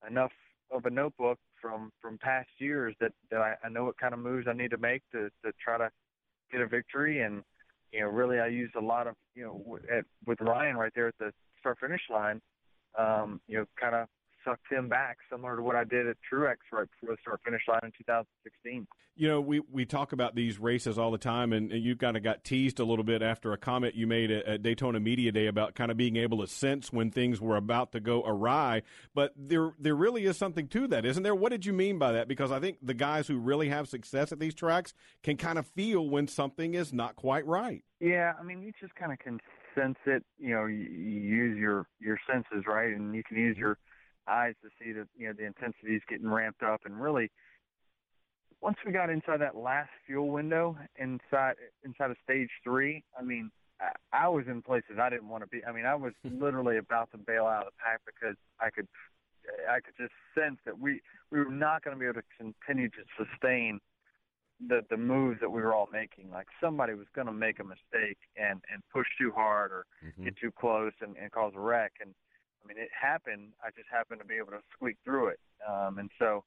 enough 0.08 0.32
of 0.72 0.86
a 0.86 0.90
notebook 0.90 1.40
from 1.62 1.92
from 2.02 2.18
past 2.18 2.50
years 2.58 2.96
that 3.00 3.12
that 3.32 3.40
I, 3.40 3.56
I 3.64 3.70
know 3.70 3.86
what 3.86 3.98
kind 3.98 4.14
of 4.14 4.20
moves 4.20 4.48
I 4.48 4.54
need 4.54 4.72
to 4.72 4.78
make 4.78 5.04
to 5.12 5.30
to 5.44 5.52
try 5.64 5.78
to 5.78 5.90
get 6.52 6.62
a 6.62 6.68
victory, 6.68 7.22
and 7.22 7.44
you 7.92 8.02
know 8.02 8.08
really 8.08 8.40
I 8.40 8.48
used 8.48 8.76
a 8.76 8.82
lot 8.82 9.08
of 9.08 9.16
you 9.36 9.44
know 9.44 9.80
at, 9.92 10.06
with 10.26 10.42
Ryan 10.42 10.78
right 10.78 10.92
there 10.96 11.08
at 11.08 11.18
the 11.20 11.32
start 11.60 11.80
finish 11.80 12.02
line, 12.10 12.42
um, 12.98 13.40
you 13.48 13.60
know 13.60 13.66
kind 13.80 13.96
of 13.96 14.08
sucked 14.44 14.72
him 14.72 14.90
back, 14.90 15.18
similar 15.32 15.56
to 15.56 15.62
what 15.62 15.76
I 15.76 15.84
did 15.84 16.08
at 16.08 16.18
Truex 16.32 16.58
right 16.72 16.88
before 16.90 17.16
the 17.16 17.18
start 17.22 17.42
finish 17.44 17.62
line 17.68 17.82
in 17.84 17.92
2016. 17.98 18.88
You 19.16 19.28
know, 19.28 19.42
we, 19.42 19.62
we 19.72 19.86
talk 19.86 20.12
about 20.12 20.34
these 20.34 20.58
races 20.58 20.98
all 20.98 21.12
the 21.12 21.20
time, 21.20 21.54
and, 21.54 21.72
and 21.72 21.84
you 21.84 21.96
kind 21.96 22.18
of 22.18 22.24
got 22.24 22.44
teased 22.44 22.80
a 22.80 22.84
little 22.84 23.04
bit 23.04 23.22
after 23.22 23.54
a 23.54 23.58
comment 23.58 23.94
you 23.94 24.08
made 24.08 24.32
at, 24.32 24.46
at, 24.46 24.64
Daytona 24.64 25.00
Media 25.00 25.32
Day 25.32 25.46
about 25.46 25.76
kind 25.76 25.92
of 25.92 25.98
being 25.98 26.16
able 26.16 26.40
to 26.42 26.48
sense 26.48 26.92
when 26.92 27.12
things 27.12 27.40
were 27.40 27.56
about 27.56 27.92
to 27.92 28.00
go 28.00 28.24
awry. 28.26 28.82
But 29.14 29.34
there 29.38 29.74
there 29.78 29.96
really 29.96 30.26
is 30.26 30.38
something 30.38 30.68
to 30.70 30.88
that, 30.88 31.06
isn't 31.06 31.22
there? 31.22 31.36
What 31.36 31.52
did 31.52 31.64
you 31.64 31.74
mean 31.74 32.00
by 32.00 32.14
that? 32.14 32.28
Because 32.28 32.52
I 32.52 32.60
think 32.60 32.78
the 32.82 32.96
guys 32.96 33.28
who 33.28 33.38
really 33.38 33.70
have 33.70 33.88
success 33.88 34.32
at 34.32 34.40
these 34.40 34.56
tracks 34.56 34.96
can 35.22 35.38
kind 35.38 35.60
of 35.60 35.68
feel 35.68 36.10
when 36.10 36.28
something 36.28 36.74
is 36.74 36.92
not 36.92 37.16
quite 37.16 37.46
right. 37.46 37.84
Yeah, 38.00 38.34
I 38.40 38.44
mean, 38.44 38.64
you 38.64 38.72
just 38.82 38.96
kind 38.96 39.14
of 39.14 39.20
can 39.20 39.40
sense 39.76 39.98
it. 40.06 40.24
You 40.40 40.56
know, 40.56 40.66
you, 40.66 40.86
you 40.90 41.22
use 41.22 41.58
your 41.58 41.86
your 42.00 42.18
senses, 42.30 42.66
right, 42.68 42.96
and 42.96 43.16
you 43.16 43.24
can 43.24 43.38
use 43.38 43.58
your 43.58 43.78
eyes 44.28 44.56
to 44.64 44.70
see 44.80 44.92
that 44.94 45.08
you 45.18 45.28
know 45.28 45.34
the 45.34 45.46
intensity 45.46 45.96
is 45.96 46.02
getting 46.10 46.30
ramped 46.30 46.64
up. 46.64 46.82
And 46.86 47.00
really 47.00 47.32
once 48.62 48.78
we 48.86 48.94
got 48.94 49.10
inside 49.10 49.42
that 49.42 49.58
last 49.58 49.90
fuel 50.08 50.30
window 50.30 50.78
inside 50.98 51.56
inside 51.84 52.10
of 52.10 52.18
stage 52.24 52.50
three 52.64 53.04
i 53.20 53.22
mean 53.22 53.52
I, 53.82 53.92
I 54.14 54.28
was 54.30 54.46
in 54.48 54.62
places 54.62 54.98
i 55.02 55.10
didn't 55.10 55.28
want 55.28 55.44
to 55.44 55.48
be. 55.48 55.64
I 55.66 55.74
mean 55.74 55.86
i 55.86 55.94
was 55.94 56.14
literally 56.24 56.78
about 56.78 57.12
to 57.12 57.18
bail 57.18 57.46
out 57.46 57.68
of 57.68 57.74
the 57.74 57.84
pack 57.84 58.00
because 58.06 58.38
i 58.62 58.70
could 58.70 58.88
i 59.70 59.82
could 59.82 59.94
just 60.00 60.14
sense 60.34 60.58
that 60.66 60.80
we 60.80 61.02
we 61.32 61.40
were 61.40 61.52
not 61.52 61.84
going 61.84 61.96
to 61.96 62.00
be 62.00 62.06
able 62.06 62.22
to 62.22 62.28
continue 62.40 62.90
to 62.90 63.04
sustain 63.18 63.80
the 64.68 64.82
the 64.90 64.98
moves 64.98 65.40
that 65.42 65.50
we 65.50 65.62
were 65.62 65.74
all 65.74 65.90
making. 65.92 66.30
Like 66.32 66.48
somebody 66.62 66.94
was 66.94 67.08
going 67.16 67.28
to 67.28 67.34
make 67.34 67.60
a 67.60 67.64
mistake 67.64 68.18
and 68.38 68.62
and 68.72 68.82
push 68.92 69.08
too 69.20 69.32
hard 69.36 69.72
or 69.72 69.86
mm-hmm. 70.06 70.26
get 70.26 70.38
too 70.38 70.52
close 70.52 70.94
and, 71.02 71.16
and 71.18 71.32
cause 71.32 71.54
a 71.56 71.60
wreck. 71.60 71.94
And 72.02 72.14
I 72.64 72.68
mean, 72.68 72.78
it 72.78 72.90
happened. 72.96 73.52
I 73.64 73.70
just 73.76 73.90
happened 73.92 74.22
to 74.22 74.28
be 74.28 74.36
able 74.36 74.52
to 74.52 74.64
squeak 74.74 74.98
through 75.04 75.28
it. 75.28 75.40
Um, 75.68 76.00
and 76.00 76.10
so 76.18 76.44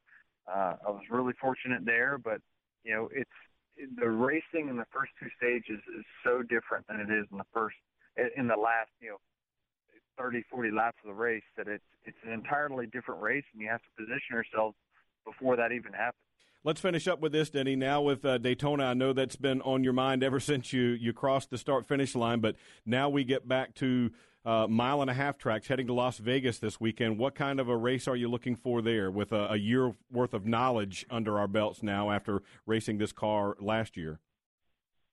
uh, 0.48 0.76
I 0.86 0.90
was 0.90 1.02
really 1.10 1.34
fortunate 1.40 1.84
there. 1.84 2.18
But, 2.18 2.40
you 2.84 2.94
know, 2.94 3.08
it's 3.12 3.30
the 3.98 4.08
racing 4.08 4.68
in 4.68 4.76
the 4.76 4.88
first 4.92 5.12
two 5.20 5.28
stages 5.36 5.82
is 5.98 6.04
so 6.24 6.42
different 6.42 6.86
than 6.88 7.00
it 7.00 7.12
is 7.12 7.26
in 7.30 7.38
the 7.38 7.48
first, 7.52 7.76
in 8.16 8.48
the 8.48 8.56
last, 8.56 8.90
you 9.00 9.10
know, 9.10 9.20
30, 10.16 10.42
40 10.50 10.70
laps 10.70 10.96
of 11.04 11.08
the 11.08 11.14
race 11.14 11.44
that 11.56 11.68
it's, 11.68 11.84
it's 12.04 12.16
an 12.24 12.32
entirely 12.32 12.86
different 12.86 13.20
race 13.20 13.44
and 13.52 13.60
you 13.60 13.68
have 13.68 13.82
to 13.82 13.92
position 14.00 14.32
yourself 14.32 14.74
before 15.26 15.56
that 15.56 15.72
even 15.72 15.92
happens. 15.92 16.24
Let's 16.66 16.80
finish 16.80 17.06
up 17.06 17.20
with 17.20 17.30
this, 17.30 17.48
Denny. 17.48 17.76
Now 17.76 18.02
with 18.02 18.24
uh, 18.24 18.38
Daytona, 18.38 18.86
I 18.86 18.94
know 18.94 19.12
that's 19.12 19.36
been 19.36 19.62
on 19.62 19.84
your 19.84 19.92
mind 19.92 20.24
ever 20.24 20.40
since 20.50 20.72
you 20.72 20.82
you 20.82 21.12
crossed 21.12 21.50
the 21.50 21.58
start 21.58 21.86
finish 21.86 22.16
line. 22.16 22.40
But 22.40 22.56
now 22.84 23.08
we 23.08 23.22
get 23.22 23.46
back 23.46 23.72
to 23.76 24.10
uh, 24.44 24.66
mile 24.66 25.00
and 25.00 25.08
a 25.08 25.14
half 25.14 25.38
tracks 25.38 25.68
heading 25.68 25.86
to 25.86 25.92
Las 25.92 26.18
Vegas 26.18 26.58
this 26.58 26.80
weekend. 26.80 27.18
What 27.18 27.36
kind 27.36 27.60
of 27.60 27.68
a 27.68 27.76
race 27.76 28.08
are 28.08 28.16
you 28.16 28.28
looking 28.28 28.56
for 28.56 28.82
there 28.82 29.12
with 29.12 29.30
a, 29.30 29.52
a 29.52 29.56
year 29.56 29.94
worth 30.10 30.34
of 30.34 30.44
knowledge 30.44 31.06
under 31.08 31.38
our 31.38 31.46
belts 31.46 31.84
now 31.84 32.10
after 32.10 32.42
racing 32.66 32.98
this 32.98 33.12
car 33.12 33.54
last 33.60 33.96
year? 33.96 34.18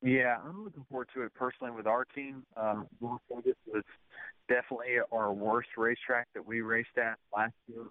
Yeah, 0.01 0.37
I'm 0.43 0.63
looking 0.63 0.85
forward 0.89 1.09
to 1.13 1.21
it 1.21 1.35
personally 1.35 1.71
with 1.71 1.85
our 1.85 2.03
team. 2.03 2.47
Um, 2.57 2.87
Las 2.99 3.19
Vegas 3.31 3.57
was 3.67 3.83
definitely 4.49 4.95
our 5.11 5.31
worst 5.31 5.69
racetrack 5.77 6.29
that 6.33 6.47
we 6.47 6.61
raced 6.61 6.97
at 6.97 7.19
last 7.31 7.53
year. 7.67 7.83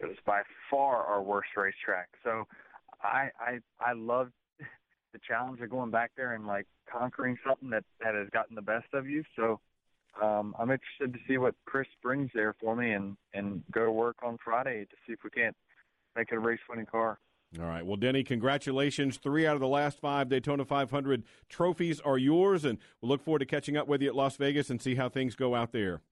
It 0.00 0.06
was 0.06 0.16
by 0.24 0.42
far 0.70 1.04
our 1.04 1.22
worst 1.22 1.50
racetrack. 1.56 2.08
So 2.22 2.46
I 3.02 3.30
I 3.40 3.58
I 3.80 3.92
loved 3.92 4.32
the 5.12 5.18
challenge 5.26 5.60
of 5.60 5.70
going 5.70 5.90
back 5.90 6.12
there 6.16 6.34
and 6.34 6.46
like 6.46 6.66
conquering 6.90 7.36
something 7.46 7.70
that 7.70 7.84
that 8.00 8.14
has 8.14 8.28
gotten 8.30 8.54
the 8.54 8.62
best 8.62 8.86
of 8.92 9.08
you. 9.08 9.24
So 9.36 9.60
um, 10.22 10.54
I'm 10.58 10.70
interested 10.70 11.12
to 11.12 11.18
see 11.28 11.38
what 11.38 11.54
Chris 11.64 11.86
brings 12.02 12.30
there 12.34 12.54
for 12.60 12.74
me, 12.74 12.92
and 12.92 13.16
and 13.34 13.62
go 13.72 13.84
to 13.84 13.92
work 13.92 14.16
on 14.22 14.38
Friday 14.44 14.84
to 14.84 14.96
see 15.06 15.12
if 15.12 15.20
we 15.24 15.30
can't 15.30 15.56
make 16.16 16.28
it 16.32 16.36
a 16.36 16.40
race-winning 16.40 16.86
car. 16.86 17.18
All 17.58 17.64
right. 17.64 17.84
Well, 17.84 17.96
Denny, 17.96 18.24
congratulations. 18.24 19.16
Three 19.16 19.46
out 19.46 19.54
of 19.54 19.60
the 19.60 19.68
last 19.68 19.98
five 20.00 20.28
Daytona 20.28 20.66
500 20.66 21.24
trophies 21.48 21.98
are 22.00 22.18
yours, 22.18 22.64
and 22.64 22.78
we'll 23.00 23.08
look 23.08 23.22
forward 23.22 23.38
to 23.38 23.46
catching 23.46 23.76
up 23.76 23.88
with 23.88 24.02
you 24.02 24.08
at 24.08 24.14
Las 24.14 24.36
Vegas 24.36 24.68
and 24.68 24.82
see 24.82 24.96
how 24.96 25.08
things 25.08 25.34
go 25.34 25.54
out 25.54 25.72
there. 25.72 26.02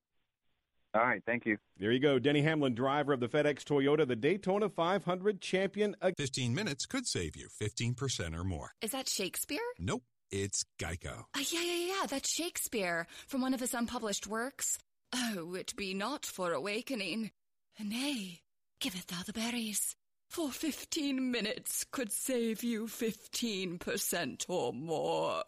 All 0.96 1.04
right, 1.04 1.22
thank 1.26 1.44
you. 1.44 1.58
There 1.78 1.92
you 1.92 2.00
go. 2.00 2.18
Denny 2.18 2.40
Hamlin, 2.40 2.74
driver 2.74 3.12
of 3.12 3.20
the 3.20 3.28
FedEx 3.28 3.64
Toyota, 3.64 4.08
the 4.08 4.16
Daytona 4.16 4.70
500 4.70 5.42
champion. 5.42 5.94
15 6.16 6.54
minutes 6.54 6.86
could 6.86 7.06
save 7.06 7.36
you 7.36 7.48
15% 7.60 8.38
or 8.38 8.44
more. 8.44 8.70
Is 8.80 8.92
that 8.92 9.06
Shakespeare? 9.06 9.60
Nope, 9.78 10.04
it's 10.30 10.64
Geico. 10.78 11.24
Uh, 11.34 11.42
yeah, 11.50 11.62
yeah, 11.62 11.86
yeah, 11.88 12.06
that's 12.08 12.32
Shakespeare 12.32 13.06
from 13.26 13.42
one 13.42 13.52
of 13.52 13.60
his 13.60 13.74
unpublished 13.74 14.26
works. 14.26 14.78
Oh, 15.12 15.54
it 15.54 15.76
be 15.76 15.92
not 15.92 16.24
for 16.24 16.52
awakening. 16.52 17.30
Nay, 17.78 18.40
giveth 18.80 19.06
thou 19.08 19.22
the 19.26 19.34
berries. 19.34 19.94
For 20.30 20.50
15 20.50 21.30
minutes 21.30 21.84
could 21.90 22.10
save 22.10 22.64
you 22.64 22.86
15% 22.86 24.46
or 24.48 24.72
more. 24.72 25.42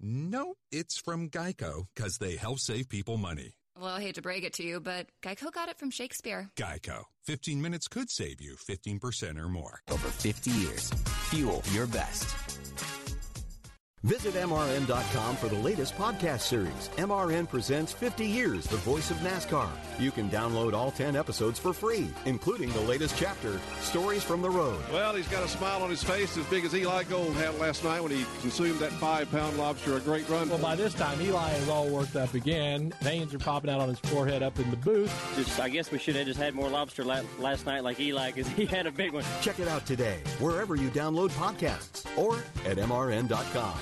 Nope, 0.00 0.56
it's 0.72 0.98
from 0.98 1.28
Geico 1.28 1.86
because 1.94 2.18
they 2.18 2.36
help 2.36 2.58
save 2.58 2.88
people 2.88 3.18
money. 3.18 3.52
Well, 3.78 3.94
I 3.94 4.00
hate 4.00 4.14
to 4.14 4.22
break 4.22 4.42
it 4.42 4.54
to 4.54 4.62
you, 4.62 4.80
but 4.80 5.06
Geico 5.22 5.52
got 5.52 5.68
it 5.68 5.78
from 5.78 5.90
Shakespeare. 5.90 6.48
Geico. 6.56 7.04
15 7.26 7.60
minutes 7.60 7.88
could 7.88 8.08
save 8.08 8.40
you 8.40 8.54
15% 8.54 9.38
or 9.38 9.48
more. 9.48 9.80
Over 9.90 10.08
50 10.08 10.50
years. 10.50 10.90
Fuel 11.30 11.62
your 11.72 11.86
best. 11.86 12.26
Visit 14.02 14.34
MRN.com 14.34 15.36
for 15.36 15.48
the 15.48 15.58
latest 15.58 15.96
podcast 15.96 16.42
series. 16.42 16.90
MRN 16.96 17.48
presents 17.48 17.92
50 17.92 18.24
Years, 18.24 18.64
the 18.66 18.76
voice 18.76 19.10
of 19.10 19.16
NASCAR. 19.16 19.68
You 19.98 20.12
can 20.12 20.30
download 20.30 20.74
all 20.74 20.92
10 20.92 21.16
episodes 21.16 21.58
for 21.58 21.72
free, 21.72 22.06
including 22.24 22.70
the 22.72 22.80
latest 22.82 23.18
chapter, 23.18 23.58
Stories 23.80 24.22
from 24.22 24.42
the 24.42 24.50
Road. 24.50 24.78
Well, 24.92 25.16
he's 25.16 25.26
got 25.26 25.42
a 25.42 25.48
smile 25.48 25.82
on 25.82 25.90
his 25.90 26.04
face 26.04 26.36
as 26.36 26.46
big 26.46 26.64
as 26.64 26.72
Eli 26.74 27.02
Gold 27.04 27.34
had 27.34 27.58
last 27.58 27.82
night 27.82 28.00
when 28.00 28.12
he 28.12 28.24
consumed 28.42 28.78
that 28.78 28.92
five 28.92 29.28
pound 29.32 29.56
lobster. 29.58 29.96
A 29.96 30.00
great 30.00 30.28
run. 30.28 30.50
Well, 30.50 30.58
by 30.58 30.76
this 30.76 30.94
time, 30.94 31.20
Eli 31.20 31.54
is 31.54 31.68
all 31.68 31.88
worked 31.88 32.14
up 32.14 32.34
again. 32.34 32.92
Veins 33.00 33.34
are 33.34 33.38
popping 33.38 33.70
out 33.70 33.80
on 33.80 33.88
his 33.88 33.98
forehead 33.98 34.42
up 34.42 34.56
in 34.60 34.70
the 34.70 34.76
booth. 34.76 35.12
Just, 35.36 35.58
I 35.58 35.68
guess 35.68 35.90
we 35.90 35.98
should 35.98 36.14
have 36.14 36.26
just 36.26 36.38
had 36.38 36.54
more 36.54 36.68
lobster 36.68 37.02
last 37.02 37.66
night 37.66 37.82
like 37.82 37.98
Eli 37.98 38.30
because 38.30 38.46
he 38.52 38.66
had 38.66 38.86
a 38.86 38.92
big 38.92 39.14
one. 39.14 39.24
Check 39.40 39.58
it 39.58 39.66
out 39.66 39.84
today, 39.84 40.18
wherever 40.38 40.76
you 40.76 40.90
download 40.90 41.30
podcasts 41.30 42.06
or 42.16 42.36
at 42.70 42.76
MRN.com. 42.76 43.74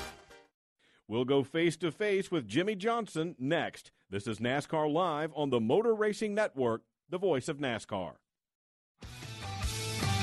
We'll 1.06 1.24
go 1.24 1.42
face 1.42 1.76
to 1.78 1.92
face 1.92 2.30
with 2.30 2.48
Jimmie 2.48 2.76
Johnson 2.76 3.36
next. 3.38 3.90
This 4.08 4.26
is 4.26 4.38
NASCAR 4.38 4.90
Live 4.90 5.32
on 5.34 5.50
the 5.50 5.60
Motor 5.60 5.94
Racing 5.94 6.34
Network, 6.34 6.82
the 7.10 7.18
voice 7.18 7.48
of 7.48 7.58
NASCAR. 7.58 8.12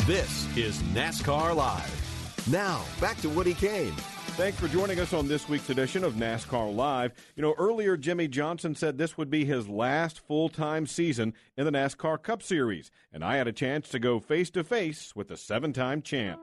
This 0.08 0.58
is 0.58 0.82
NASCAR 0.94 1.56
Live. 1.56 2.48
Now, 2.52 2.84
back 3.00 3.18
to 3.18 3.30
Woody 3.30 3.54
Cain. 3.54 3.94
Thanks 4.38 4.60
for 4.60 4.68
joining 4.68 5.00
us 5.00 5.14
on 5.14 5.28
this 5.28 5.48
week's 5.48 5.70
edition 5.70 6.04
of 6.04 6.16
NASCAR 6.16 6.76
Live. 6.76 7.14
You 7.36 7.44
know, 7.44 7.54
earlier 7.60 7.96
Jimmie 7.96 8.28
Johnson 8.28 8.74
said 8.74 8.98
this 8.98 9.18
would 9.18 9.30
be 9.30 9.46
his 9.46 9.70
last 9.70 10.20
full 10.20 10.50
time 10.50 10.88
season 10.88 11.36
in 11.56 11.66
the 11.66 11.72
NASCAR 11.72 12.24
Cup 12.24 12.42
Series, 12.42 12.90
and 13.14 13.24
I 13.24 13.36
had 13.36 13.48
a 13.48 13.54
chance 13.54 13.90
to 13.90 14.00
go 14.00 14.20
face 14.20 14.50
to 14.52 14.64
face 14.64 15.16
with 15.16 15.28
the 15.28 15.38
seven 15.38 15.74
time 15.74 16.02
champ. 16.02 16.42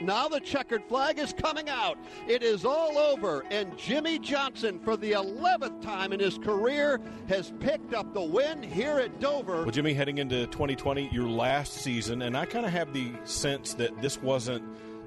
Now 0.00 0.28
the 0.28 0.40
checkered 0.40 0.84
flag 0.84 1.18
is 1.18 1.32
coming 1.32 1.68
out. 1.68 1.98
It 2.26 2.42
is 2.42 2.64
all 2.64 2.98
over, 2.98 3.44
and 3.50 3.76
Jimmie 3.78 4.18
Johnson, 4.18 4.80
for 4.80 4.96
the 4.96 5.12
11th 5.12 5.82
time 5.82 6.12
in 6.12 6.20
his 6.20 6.38
career, 6.38 7.00
has 7.28 7.52
picked 7.60 7.94
up 7.94 8.12
the 8.12 8.22
win 8.22 8.62
here 8.62 8.98
at 8.98 9.20
Dover. 9.20 9.62
Well, 9.62 9.70
Jimmie, 9.70 9.94
heading 9.94 10.18
into 10.18 10.46
2020, 10.48 11.08
your 11.12 11.28
last 11.28 11.74
season, 11.74 12.22
and 12.22 12.36
I 12.36 12.44
kind 12.44 12.66
of 12.66 12.72
have 12.72 12.92
the 12.92 13.12
sense 13.24 13.74
that 13.74 14.00
this 14.02 14.20
wasn't 14.20 14.64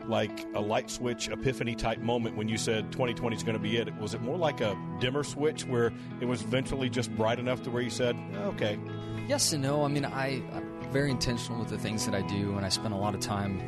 like 0.07 0.45
a 0.55 0.61
light 0.61 0.89
switch 0.89 1.27
epiphany 1.29 1.75
type 1.75 1.99
moment 1.99 2.37
when 2.37 2.47
you 2.47 2.57
said 2.57 2.91
2020 2.91 3.35
is 3.35 3.43
going 3.43 3.57
to 3.57 3.61
be 3.61 3.77
it? 3.77 3.93
Was 3.97 4.13
it 4.13 4.21
more 4.21 4.37
like 4.37 4.61
a 4.61 4.77
dimmer 4.99 5.23
switch 5.23 5.65
where 5.65 5.91
it 6.21 6.25
was 6.25 6.41
eventually 6.41 6.89
just 6.89 7.13
bright 7.15 7.39
enough 7.39 7.61
to 7.63 7.71
where 7.71 7.81
you 7.81 7.89
said, 7.89 8.17
okay? 8.35 8.79
Yes 9.27 9.51
and 9.51 9.61
no. 9.61 9.83
I 9.83 9.89
mean, 9.89 10.05
I, 10.05 10.41
I'm 10.53 10.91
very 10.91 11.11
intentional 11.11 11.59
with 11.59 11.69
the 11.69 11.77
things 11.77 12.05
that 12.05 12.15
I 12.15 12.21
do, 12.21 12.55
and 12.55 12.65
I 12.65 12.69
spend 12.69 12.93
a 12.93 12.97
lot 12.97 13.13
of 13.13 13.19
time 13.19 13.61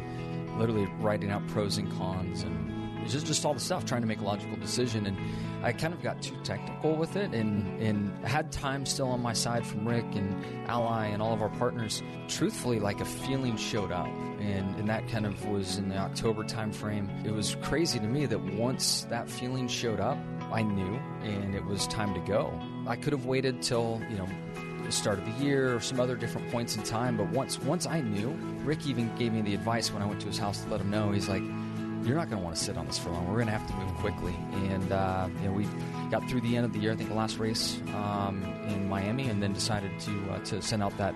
literally 0.59 0.85
writing 0.99 1.31
out 1.31 1.47
pros 1.47 1.77
and 1.77 1.91
cons 1.97 2.43
and 2.43 2.69
just 3.07 3.25
just 3.25 3.45
all 3.45 3.53
the 3.53 3.59
stuff, 3.59 3.85
trying 3.85 4.01
to 4.01 4.07
make 4.07 4.19
a 4.19 4.23
logical 4.23 4.57
decision. 4.57 5.05
And 5.05 5.17
I 5.63 5.71
kind 5.71 5.93
of 5.93 6.01
got 6.01 6.21
too 6.21 6.35
technical 6.43 6.95
with 6.95 7.15
it, 7.15 7.33
and 7.33 7.81
and 7.81 8.25
had 8.25 8.51
time 8.51 8.85
still 8.85 9.07
on 9.07 9.21
my 9.21 9.33
side 9.33 9.65
from 9.65 9.87
Rick 9.87 10.05
and 10.13 10.69
Ally 10.69 11.07
and 11.07 11.21
all 11.21 11.33
of 11.33 11.41
our 11.41 11.49
partners. 11.49 12.03
Truthfully, 12.27 12.79
like 12.79 12.99
a 13.01 13.05
feeling 13.05 13.57
showed 13.57 13.91
up, 13.91 14.07
and 14.39 14.75
and 14.75 14.89
that 14.89 15.07
kind 15.07 15.25
of 15.25 15.45
was 15.47 15.77
in 15.77 15.89
the 15.89 15.97
October 15.97 16.43
timeframe. 16.43 17.25
It 17.25 17.31
was 17.31 17.55
crazy 17.63 17.99
to 17.99 18.07
me 18.07 18.25
that 18.25 18.39
once 18.39 19.05
that 19.09 19.29
feeling 19.29 19.67
showed 19.67 19.99
up, 19.99 20.17
I 20.51 20.61
knew, 20.61 20.95
and 21.23 21.55
it 21.55 21.65
was 21.65 21.87
time 21.87 22.13
to 22.13 22.19
go. 22.21 22.53
I 22.87 22.95
could 22.95 23.13
have 23.13 23.25
waited 23.25 23.61
till 23.61 24.01
you 24.09 24.17
know 24.17 24.27
the 24.89 24.96
start 24.96 25.19
of 25.19 25.25
the 25.25 25.43
year 25.43 25.75
or 25.75 25.79
some 25.79 26.00
other 26.00 26.15
different 26.15 26.50
points 26.51 26.75
in 26.75 26.81
time. 26.81 27.15
But 27.15 27.29
once 27.29 27.60
once 27.60 27.86
I 27.86 28.01
knew, 28.01 28.29
Rick 28.63 28.88
even 28.88 29.15
gave 29.17 29.34
me 29.34 29.41
the 29.41 29.53
advice 29.53 29.93
when 29.93 30.01
I 30.01 30.05
went 30.08 30.19
to 30.22 30.27
his 30.27 30.39
house 30.39 30.62
to 30.63 30.69
let 30.69 30.81
him 30.81 30.89
know. 30.89 31.12
He's 31.12 31.29
like, 31.29 31.43
"You're 32.03 32.15
not 32.15 32.29
going 32.29 32.41
to 32.41 32.43
want 32.43 32.55
to 32.55 32.62
sit 32.62 32.75
on 32.75 32.88
this 32.88 32.98
for 32.98 33.12
long. 33.12 33.27
We're 33.27 33.36
going 33.36 33.48
to 33.48 33.51
have 33.53 33.67
to 33.67 33.74
move 33.75 33.93
quickly." 33.98 34.36
And 34.72 34.91
uh, 34.91 35.29
you 35.41 35.48
know, 35.48 35.53
we 35.53 35.67
got 36.10 36.27
through 36.27 36.41
the 36.41 36.58
end 36.58 36.65
of 36.65 36.74
the 36.74 36.79
year. 36.79 36.91
I 36.91 36.96
think 36.96 37.10
the 37.10 37.15
last 37.15 37.38
race 37.38 37.79
um, 37.93 38.43
in 38.67 38.89
Miami, 38.89 39.29
and 39.29 39.43
then 39.43 39.53
decided 39.53 39.91
to 40.01 40.31
uh, 40.31 40.39
to 40.46 40.62
send 40.62 40.81
out 40.81 40.98
that 40.98 41.13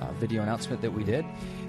uh, 0.00 0.12
video 0.12 0.42
announcement 0.42 0.82
that 0.82 0.92
we 0.92 1.04
did. 1.04 1.24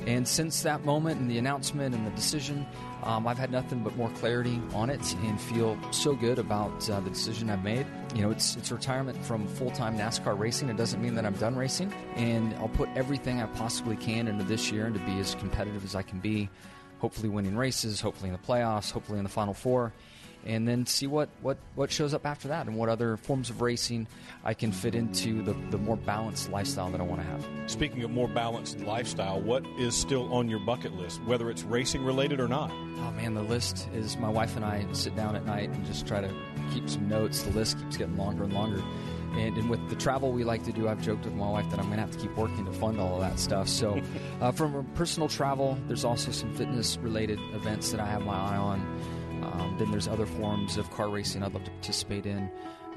And 0.06 0.28
since 0.28 0.64
that 0.64 0.86
moment 0.86 1.20
and 1.20 1.30
the 1.30 1.38
announcement 1.38 1.94
and 1.94 2.06
the 2.06 2.12
decision, 2.12 2.66
um, 3.04 3.28
I've 3.28 3.38
had 3.38 3.52
nothing 3.52 3.84
but 3.84 3.96
more 3.98 4.10
clarity 4.12 4.62
on 4.74 4.90
it 4.90 5.16
and 5.24 5.40
feel 5.40 5.78
so 5.92 6.16
good 6.16 6.40
about 6.40 6.90
uh, 6.90 7.00
the 7.02 7.10
decision 7.10 7.50
I've 7.50 7.64
made. 7.64 7.86
You 8.16 8.22
know, 8.22 8.32
it's 8.32 8.56
it's 8.56 8.72
retirement 8.72 9.24
from 9.26 9.48
full 9.48 9.72
time 9.72 9.98
NASCAR 9.98 10.38
racing. 10.38 10.70
It 10.70 10.78
doesn't 10.78 11.02
mean 11.02 11.16
that 11.16 11.26
I'm 11.26 11.36
done 11.36 11.56
racing, 11.56 11.94
and 12.16 12.54
I'll 12.56 12.70
put 12.70 12.90
everything 12.96 13.42
I 13.42 13.48
possibly 13.48 13.96
can 13.98 14.28
into 14.28 14.44
this 14.44 14.72
year 14.72 14.86
and 14.86 14.96
to 14.96 15.02
be 15.06 15.20
as 15.20 15.36
competitive 15.36 15.84
as 15.84 15.96
I 15.96 16.02
can 16.02 16.20
be. 16.20 16.50
Hopefully, 17.00 17.30
winning 17.30 17.56
races, 17.56 18.02
hopefully 18.02 18.30
in 18.30 18.34
the 18.34 18.48
playoffs, 18.48 18.92
hopefully 18.92 19.20
in 19.20 19.24
the 19.24 19.30
Final 19.30 19.54
Four 19.54 19.94
and 20.46 20.68
then 20.68 20.86
see 20.86 21.08
what, 21.08 21.30
what, 21.42 21.58
what 21.76 21.92
shows 21.92 22.14
up 22.14 22.26
after 22.26 22.50
that 22.50 22.68
and 22.68 22.76
what 22.78 22.90
other 22.90 23.18
forms 23.18 23.50
of 23.50 23.62
racing 23.62 24.08
I 24.44 24.54
can 24.54 24.72
fit 24.72 24.96
into 24.96 25.42
the, 25.44 25.54
the 25.72 25.78
more 25.78 25.98
balanced 25.98 26.50
lifestyle 26.50 26.90
that 26.92 27.02
I 27.02 27.04
want 27.04 27.22
to 27.22 27.28
have. 27.28 27.46
Speaking 27.70 28.04
of 28.04 28.12
more 28.12 28.28
balanced 28.28 28.80
lifestyle, 28.80 29.42
what 29.42 29.66
is 29.78 29.96
still 29.96 30.34
on 30.34 30.50
your 30.50 30.60
bucket 30.60 30.94
list, 30.94 31.22
whether 31.24 31.50
it's 31.50 31.64
racing 31.64 32.04
related 32.04 32.40
or 32.40 32.48
not? 32.48 32.72
Oh 32.72 33.12
man, 33.12 33.34
the 33.34 33.44
list 33.44 33.90
is 33.94 34.18
my 34.18 34.30
wife 34.30 34.56
and 34.56 34.64
I 34.64 34.86
sit 34.94 35.16
down 35.16 35.36
at 35.36 35.46
night 35.46 35.70
and 35.70 35.86
just 35.86 36.08
try 36.08 36.22
to 36.22 36.34
keep 36.74 36.90
some 36.90 37.08
notes. 37.10 37.44
The 37.44 37.52
list 37.52 37.78
keeps 37.80 37.98
getting 37.98 38.18
longer 38.18 38.44
and 38.44 38.54
longer. 38.54 38.82
And, 39.34 39.58
and, 39.58 39.70
with 39.70 39.88
the 39.90 39.96
travel 39.96 40.32
we 40.32 40.44
like 40.44 40.64
to 40.64 40.72
do, 40.72 40.88
I've 40.88 41.02
joked 41.02 41.26
with 41.26 41.36
my 41.36 41.48
wife 41.48 41.70
that 41.70 41.80
I'm 41.80 41.86
going 41.88 41.98
to 41.98 42.02
have 42.02 42.12
to 42.12 42.18
keep 42.18 42.36
working 42.36 42.66
to 42.66 42.72
fund 42.72 43.00
all 43.00 43.16
of 43.16 43.22
that 43.22 43.38
stuff. 43.38 43.68
So, 43.68 44.02
uh, 44.42 44.52
from 44.52 44.84
personal 44.96 45.28
travel, 45.28 45.78
there's 45.88 46.06
also 46.06 46.32
some 46.32 46.54
fitness 46.56 46.98
related 46.98 47.40
events 47.54 47.92
that 47.92 48.00
I 48.00 48.08
have 48.08 48.24
my 48.24 48.34
eye 48.34 48.58
on. 48.58 48.82
Um, 49.44 49.76
then 49.80 49.92
there's 49.92 50.08
other 50.08 50.26
forms 50.26 50.78
of 50.78 50.90
car 50.92 51.10
racing 51.10 51.44
I'd 51.44 51.54
love 51.54 51.64
to 51.64 51.72
participate 51.72 52.26
in. 52.26 52.50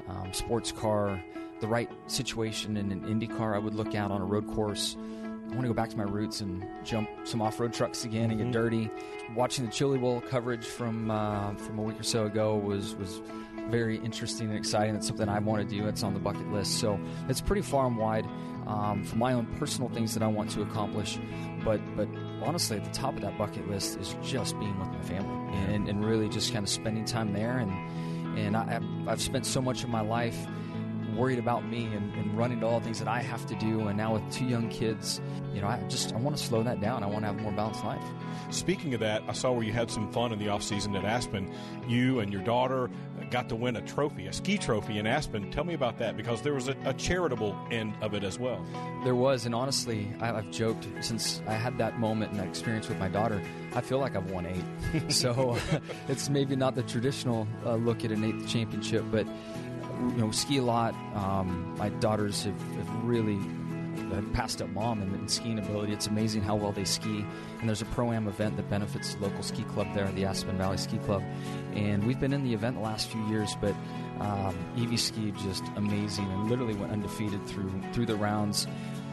Um, 0.07 0.33
sports 0.33 0.71
car, 0.71 1.23
the 1.59 1.67
right 1.67 1.89
situation 2.07 2.77
in 2.77 2.91
an 2.91 3.07
Indy 3.07 3.27
car 3.27 3.55
I 3.55 3.59
would 3.59 3.75
look 3.75 3.95
out 3.95 4.11
on 4.11 4.21
a 4.21 4.25
road 4.25 4.47
course. 4.47 4.97
I 4.97 5.53
want 5.53 5.61
to 5.61 5.67
go 5.67 5.73
back 5.73 5.89
to 5.89 5.97
my 5.97 6.03
roots 6.03 6.39
and 6.39 6.65
jump 6.85 7.09
some 7.25 7.41
off-road 7.41 7.73
trucks 7.73 8.05
again 8.05 8.29
and 8.31 8.37
get 8.37 8.43
mm-hmm. 8.45 8.51
dirty. 8.53 8.89
Watching 9.35 9.65
the 9.65 9.71
Chili 9.71 9.97
Bowl 9.97 10.21
coverage 10.21 10.63
from 10.63 11.11
uh, 11.11 11.53
from 11.55 11.77
a 11.77 11.81
week 11.81 11.99
or 11.99 12.03
so 12.03 12.25
ago 12.25 12.55
was 12.55 12.95
was 12.95 13.21
very 13.69 13.97
interesting 13.97 14.47
and 14.47 14.57
exciting. 14.57 14.95
It's 14.95 15.07
something 15.07 15.27
I 15.27 15.39
want 15.39 15.67
to 15.67 15.75
do. 15.75 15.87
It's 15.87 16.03
on 16.03 16.13
the 16.13 16.21
bucket 16.21 16.49
list. 16.51 16.79
So 16.79 16.97
it's 17.27 17.41
pretty 17.41 17.63
far 17.63 17.85
and 17.85 17.97
wide 17.97 18.25
um, 18.65 19.03
for 19.03 19.17
my 19.17 19.33
own 19.33 19.45
personal 19.57 19.89
things 19.89 20.13
that 20.13 20.23
I 20.23 20.27
want 20.27 20.51
to 20.51 20.61
accomplish. 20.61 21.19
But 21.65 21.81
but 21.97 22.07
honestly, 22.43 22.77
at 22.77 22.83
the 22.83 22.91
top 22.91 23.15
of 23.15 23.21
that 23.21 23.37
bucket 23.37 23.69
list 23.69 23.97
is 23.99 24.15
just 24.23 24.57
being 24.59 24.77
with 24.79 24.89
my 24.89 25.01
family 25.01 25.57
and, 25.73 25.87
and 25.87 26.05
really 26.05 26.29
just 26.29 26.53
kind 26.53 26.63
of 26.63 26.69
spending 26.69 27.05
time 27.05 27.33
there. 27.33 27.57
And 27.57 27.71
and 28.37 28.55
I, 28.55 28.79
I've 29.07 29.21
spent 29.21 29.45
so 29.45 29.61
much 29.61 29.83
of 29.83 29.89
my 29.89 30.01
life 30.01 30.47
worried 31.15 31.39
about 31.39 31.65
me 31.65 31.85
and, 31.85 32.13
and, 32.15 32.37
running 32.37 32.59
to 32.61 32.65
all 32.65 32.79
the 32.79 32.85
things 32.85 32.99
that 32.99 33.07
I 33.07 33.19
have 33.19 33.45
to 33.47 33.55
do. 33.55 33.87
And 33.87 33.97
now 33.97 34.13
with 34.13 34.31
two 34.31 34.45
young 34.45 34.69
kids, 34.69 35.21
you 35.53 35.61
know, 35.61 35.67
I 35.67 35.81
just 35.89 36.13
I 36.13 36.17
want 36.17 36.37
to 36.37 36.43
slow 36.43 36.63
that 36.63 36.81
down. 36.81 37.03
I 37.03 37.07
want 37.07 37.23
to 37.23 37.27
have 37.27 37.37
a 37.37 37.41
more 37.41 37.51
balanced 37.51 37.83
life. 37.83 38.03
Speaking 38.49 38.93
of 38.93 38.99
that, 39.01 39.23
I 39.27 39.33
saw 39.33 39.51
where 39.51 39.63
you 39.63 39.73
had 39.73 39.91
some 39.91 40.11
fun 40.11 40.31
in 40.31 40.39
the 40.39 40.49
off 40.49 40.63
season 40.63 40.95
at 40.95 41.05
Aspen. 41.05 41.53
You 41.87 42.19
and 42.19 42.31
your 42.31 42.41
daughter 42.43 42.89
got 43.31 43.47
to 43.49 43.55
win 43.55 43.77
a 43.77 43.81
trophy, 43.81 44.27
a 44.27 44.33
ski 44.33 44.57
trophy 44.57 44.99
in 44.99 45.07
Aspen. 45.07 45.49
Tell 45.51 45.63
me 45.63 45.73
about 45.73 45.97
that 45.99 46.17
because 46.17 46.41
there 46.41 46.53
was 46.53 46.67
a, 46.67 46.75
a 46.83 46.93
charitable 46.93 47.57
end 47.71 47.93
of 48.01 48.13
it 48.13 48.23
as 48.23 48.37
well. 48.37 48.63
There 49.03 49.15
was, 49.15 49.45
and 49.45 49.55
honestly, 49.55 50.11
I, 50.19 50.27
have 50.27 50.51
joked 50.51 50.87
since 50.99 51.41
I 51.47 51.53
had 51.53 51.77
that 51.77 51.99
moment 51.99 52.31
and 52.31 52.39
that 52.41 52.47
experience 52.47 52.89
with 52.89 52.99
my 52.99 53.07
daughter. 53.07 53.41
I 53.73 53.81
feel 53.81 53.99
like 53.99 54.15
I've 54.15 54.29
won 54.29 54.45
eight. 54.45 55.11
so 55.11 55.57
it's 56.09 56.29
maybe 56.29 56.55
not 56.55 56.75
the 56.75 56.83
traditional 56.83 57.47
uh, 57.65 57.75
look 57.75 58.03
at 58.03 58.11
an 58.11 58.23
eighth 58.23 58.47
championship, 58.47 59.05
but 59.11 59.25
you 60.09 60.17
know, 60.17 60.31
ski 60.31 60.57
a 60.57 60.63
lot. 60.63 60.93
Um, 61.15 61.75
my 61.77 61.89
daughters 61.89 62.43
have, 62.43 62.61
have 62.75 63.03
really 63.03 63.39
passed 64.33 64.61
up 64.61 64.69
mom 64.69 65.01
in, 65.01 65.13
in, 65.15 65.27
skiing 65.27 65.59
ability. 65.59 65.93
It's 65.93 66.07
amazing 66.07 66.41
how 66.41 66.55
well 66.55 66.71
they 66.71 66.85
ski. 66.85 67.25
And 67.59 67.67
there's 67.67 67.81
a 67.81 67.85
pro 67.85 68.11
am 68.11 68.27
event 68.27 68.57
that 68.57 68.69
benefits 68.69 69.15
local 69.19 69.43
ski 69.43 69.63
club 69.63 69.87
there, 69.93 70.09
the 70.11 70.25
Aspen 70.25 70.57
Valley 70.57 70.77
Ski 70.77 70.97
Club. 70.99 71.23
And 71.73 72.05
we've 72.05 72.19
been 72.19 72.33
in 72.33 72.43
the 72.43 72.53
event 72.53 72.75
the 72.75 72.81
last 72.81 73.09
few 73.09 73.25
years, 73.27 73.55
but 73.61 73.75
um, 74.19 74.55
Evie 74.77 74.97
skied 74.97 75.35
just 75.37 75.63
amazing 75.75 76.25
and 76.25 76.49
literally 76.49 76.75
went 76.75 76.91
undefeated 76.91 77.45
through 77.47 77.71
through 77.93 78.05
the 78.05 78.15
rounds. 78.15 78.67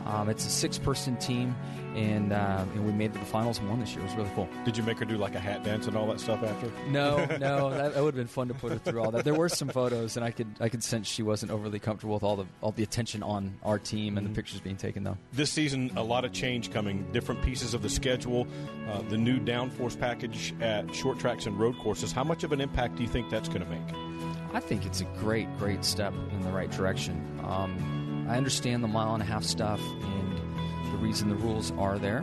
Um, 0.09 0.29
it's 0.29 0.47
a 0.47 0.51
six-person 0.51 1.17
team, 1.19 1.55
and, 1.95 2.33
uh, 2.33 2.65
and 2.75 2.87
we 2.87 2.93
made 2.93 3.11
it 3.11 3.13
to 3.15 3.19
the 3.19 3.27
finals 3.27 3.59
and 3.59 3.69
won 3.69 3.79
this 3.79 3.91
year. 3.91 4.01
It 4.01 4.05
was 4.05 4.15
really 4.15 4.31
cool. 4.35 4.49
Did 4.65 4.77
you 4.77 4.83
make 4.83 4.99
her 4.99 5.05
do 5.05 5.19
like 5.19 5.35
a 5.35 5.39
hat 5.39 5.65
dance 5.65 5.87
and 5.87 5.97
all 5.97 6.07
that 6.07 6.19
stuff 6.19 6.43
after? 6.43 6.71
No, 6.89 7.19
no, 7.39 7.71
that, 7.71 7.95
that 7.95 8.03
would 8.03 8.15
have 8.15 8.15
been 8.15 8.27
fun 8.27 8.49
to 8.49 8.55
put 8.55 8.73
her 8.73 8.79
through 8.79 9.03
all 9.03 9.11
that. 9.11 9.25
There 9.25 9.35
were 9.35 9.51
some 9.51 9.69
photos, 9.69 10.17
and 10.17 10.25
I 10.25 10.31
could 10.31 10.49
I 10.61 10.71
could 10.71 10.83
sense 10.83 11.07
she 11.07 11.23
wasn't 11.23 11.53
overly 11.53 11.79
comfortable 11.79 12.15
with 12.15 12.23
all 12.23 12.37
the 12.37 12.47
all 12.63 12.73
the 12.73 12.83
attention 12.83 13.23
on 13.23 13.55
our 13.63 13.79
team 13.79 14.17
and 14.17 14.27
mm-hmm. 14.27 14.33
the 14.33 14.37
pictures 14.39 14.61
being 14.61 14.77
taken. 14.77 15.05
Though 15.05 15.19
this 15.33 15.51
season, 15.51 15.91
a 15.97 16.03
lot 16.03 16.25
of 16.25 16.33
change 16.33 16.73
coming, 16.73 17.07
different 17.13 17.43
pieces 17.43 17.75
of 17.75 17.83
the 17.83 17.91
schedule, 17.91 18.47
uh, 18.89 19.03
the 19.03 19.19
new 19.19 19.39
downforce 19.39 19.99
package 19.99 20.55
at 20.61 20.95
short 20.95 21.19
tracks 21.19 21.47
and 21.47 21.59
road 21.59 21.77
courses. 21.79 22.13
How 22.13 22.25
much 22.25 22.45
of 22.45 22.53
an 22.53 22.61
impact 22.61 22.97
do 22.97 23.03
you 23.03 23.09
think 23.09 23.29
that's 23.31 23.49
going 23.49 23.63
to 23.63 23.69
make? 23.69 24.09
I 24.55 24.61
think 24.61 24.87
it's 24.87 25.03
a 25.03 25.05
great, 25.19 25.47
great 25.59 25.85
step 25.85 26.15
in 26.33 26.43
the 26.43 26.51
right 26.51 26.71
direction. 26.71 27.39
Um, 27.45 28.08
I 28.29 28.37
understand 28.37 28.85
the 28.85 28.89
mile 28.89 29.15
and 29.15 29.23
a 29.23 29.27
half 29.27 29.43
stuff 29.43 29.81
and 29.81 30.39
the 30.93 30.99
reason 30.99 31.29
the 31.29 31.37
rules 31.37 31.73
are 31.73 31.99
there, 31.99 32.23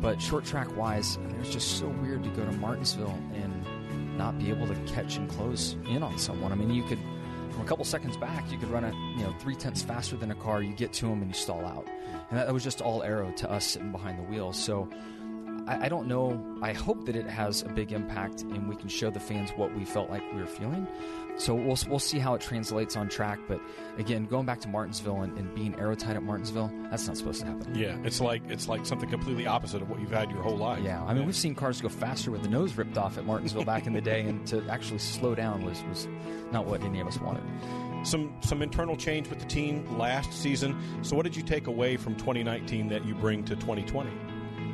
but 0.00 0.20
short 0.20 0.44
track 0.44 0.74
wise, 0.76 1.18
it's 1.40 1.50
just 1.50 1.78
so 1.78 1.88
weird 1.88 2.24
to 2.24 2.30
go 2.30 2.44
to 2.44 2.52
Martinsville 2.52 3.18
and 3.34 4.16
not 4.16 4.38
be 4.38 4.50
able 4.50 4.66
to 4.66 4.74
catch 4.86 5.16
and 5.16 5.28
close 5.28 5.76
in 5.88 6.02
on 6.02 6.18
someone. 6.18 6.52
I 6.52 6.54
mean, 6.54 6.70
you 6.70 6.82
could 6.84 6.98
from 7.52 7.60
a 7.60 7.64
couple 7.66 7.84
seconds 7.84 8.16
back, 8.16 8.50
you 8.50 8.56
could 8.56 8.70
run 8.70 8.82
it, 8.82 8.94
you 9.16 9.24
know, 9.24 9.34
three 9.38 9.54
tenths 9.54 9.82
faster 9.82 10.16
than 10.16 10.30
a 10.30 10.34
car. 10.34 10.62
You 10.62 10.72
get 10.72 10.94
to 10.94 11.06
them 11.06 11.20
and 11.20 11.28
you 11.28 11.34
stall 11.34 11.64
out, 11.66 11.86
and 12.30 12.38
that, 12.38 12.52
was 12.52 12.64
just 12.64 12.80
all 12.80 13.02
aero 13.02 13.30
to 13.32 13.50
us 13.50 13.66
sitting 13.66 13.92
behind 13.92 14.18
the 14.18 14.24
wheel. 14.24 14.52
So. 14.52 14.88
I, 15.68 15.84
I 15.86 15.88
don't 15.88 16.08
know. 16.08 16.44
I 16.60 16.72
hope 16.72 17.06
that 17.06 17.14
it 17.14 17.24
has 17.28 17.62
a 17.62 17.68
big 17.68 17.92
impact 17.92 18.42
and 18.42 18.68
we 18.68 18.74
can 18.74 18.88
show 18.88 19.10
the 19.10 19.20
fans 19.20 19.50
what 19.50 19.72
we 19.76 19.84
felt 19.84 20.10
like 20.10 20.20
we 20.34 20.40
were 20.40 20.46
feeling. 20.46 20.88
So 21.36 21.54
we'll, 21.54 21.78
we'll 21.88 21.98
see 21.98 22.18
how 22.18 22.34
it 22.34 22.40
translates 22.40 22.96
on 22.96 23.08
track. 23.08 23.38
But 23.48 23.60
again, 23.98 24.26
going 24.26 24.46
back 24.46 24.60
to 24.60 24.68
Martinsville 24.68 25.22
and, 25.22 25.36
and 25.38 25.54
being 25.54 25.72
aerotight 25.74 26.14
at 26.14 26.22
Martinsville, 26.22 26.72
that's 26.90 27.06
not 27.06 27.16
supposed 27.16 27.40
to 27.40 27.46
happen. 27.46 27.74
Yeah, 27.74 27.96
it's 28.04 28.20
like 28.20 28.42
it's 28.48 28.68
like 28.68 28.84
something 28.86 29.08
completely 29.08 29.46
opposite 29.46 29.82
of 29.82 29.90
what 29.90 30.00
you've 30.00 30.10
had 30.10 30.30
your 30.30 30.42
whole 30.42 30.56
life. 30.56 30.82
Yeah, 30.82 31.02
I 31.02 31.08
mean, 31.08 31.18
yeah. 31.18 31.26
we've 31.26 31.36
seen 31.36 31.54
cars 31.54 31.80
go 31.80 31.88
faster 31.88 32.30
with 32.30 32.42
the 32.42 32.48
nose 32.48 32.76
ripped 32.76 32.98
off 32.98 33.18
at 33.18 33.24
Martinsville 33.24 33.64
back 33.64 33.86
in 33.86 33.92
the 33.92 34.00
day, 34.00 34.22
and 34.22 34.46
to 34.48 34.64
actually 34.68 34.98
slow 34.98 35.34
down 35.34 35.64
was 35.64 35.82
was 35.84 36.06
not 36.52 36.66
what 36.66 36.82
any 36.82 37.00
of 37.00 37.06
us 37.06 37.18
wanted. 37.18 37.42
Some 38.06 38.34
some 38.40 38.62
internal 38.62 38.96
change 38.96 39.28
with 39.28 39.38
the 39.38 39.46
team 39.46 39.98
last 39.98 40.32
season. 40.32 40.76
So, 41.02 41.16
what 41.16 41.22
did 41.22 41.36
you 41.36 41.42
take 41.42 41.66
away 41.66 41.96
from 41.96 42.14
2019 42.16 42.88
that 42.88 43.04
you 43.04 43.14
bring 43.14 43.44
to 43.44 43.56
2020? 43.56 44.10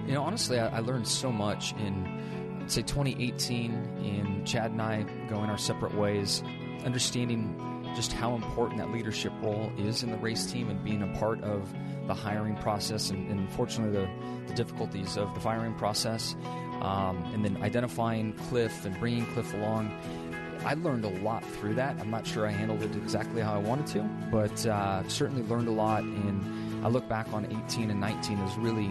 You 0.07 0.15
know, 0.15 0.23
honestly, 0.23 0.59
I, 0.59 0.79
I 0.79 0.81
learned 0.81 1.07
so 1.07 1.31
much 1.31 1.73
in 1.75 2.19
say 2.75 2.83
2018 2.83 3.73
in 4.03 4.45
Chad 4.45 4.73
and 4.73 4.83
I 4.83 5.03
going 5.29 5.51
our 5.51 5.59
separate 5.59 5.95
ways, 5.95 6.43
understanding 6.85 7.59
just 7.95 8.13
how 8.13 8.35
important 8.35 8.79
that 8.79 8.91
leadership 8.91 9.33
role 9.43 9.73
is 9.79 10.03
in 10.03 10.11
the 10.11 10.17
race 10.19 10.47
team 10.51 10.69
and 10.69 10.83
being 10.85 11.03
a 11.03 11.19
part 11.19 11.43
of 11.43 11.73
the 12.07 12.15
hiring 12.15 12.57
process 12.57 13.11
and, 13.11 13.29
and 13.31 13.41
unfortunately 13.41 13.99
the, 13.99 14.09
the, 14.47 14.55
difficulties 14.55 15.17
of 15.17 15.33
the 15.35 15.41
firing 15.41 15.75
process 15.75 16.37
um, 16.81 17.17
and 17.33 17.45
then 17.45 17.63
identifying 17.63 18.33
cliff 18.35 18.85
and 18.85 18.99
bringing 18.99 19.27
cliff 19.33 19.53
along. 19.55 19.91
I 20.65 20.75
learned 20.75 21.05
a 21.05 21.11
lot 21.23 21.45
through 21.45 21.75
that. 21.75 21.99
I'm 22.01 22.11
not 22.11 22.27
sure 22.27 22.47
i 22.47 22.51
handled 22.51 22.83
it 22.83 22.95
exactly 22.97 23.43
how 23.43 23.55
i 23.55 23.59
wanted 23.59 23.87
to 23.89 24.03
but 24.31 24.67
uh, 24.67 25.07
certainly 25.09 25.43
learned 25.45 25.69
a 25.69 25.73
lot 25.73 26.03
and 26.03 26.85
i 26.85 26.89
look 26.89 27.09
back 27.09 27.33
on 27.33 27.47
18 27.67 27.91
and 27.91 28.01
19 28.01 28.39
as 28.39 28.57
really 28.57 28.91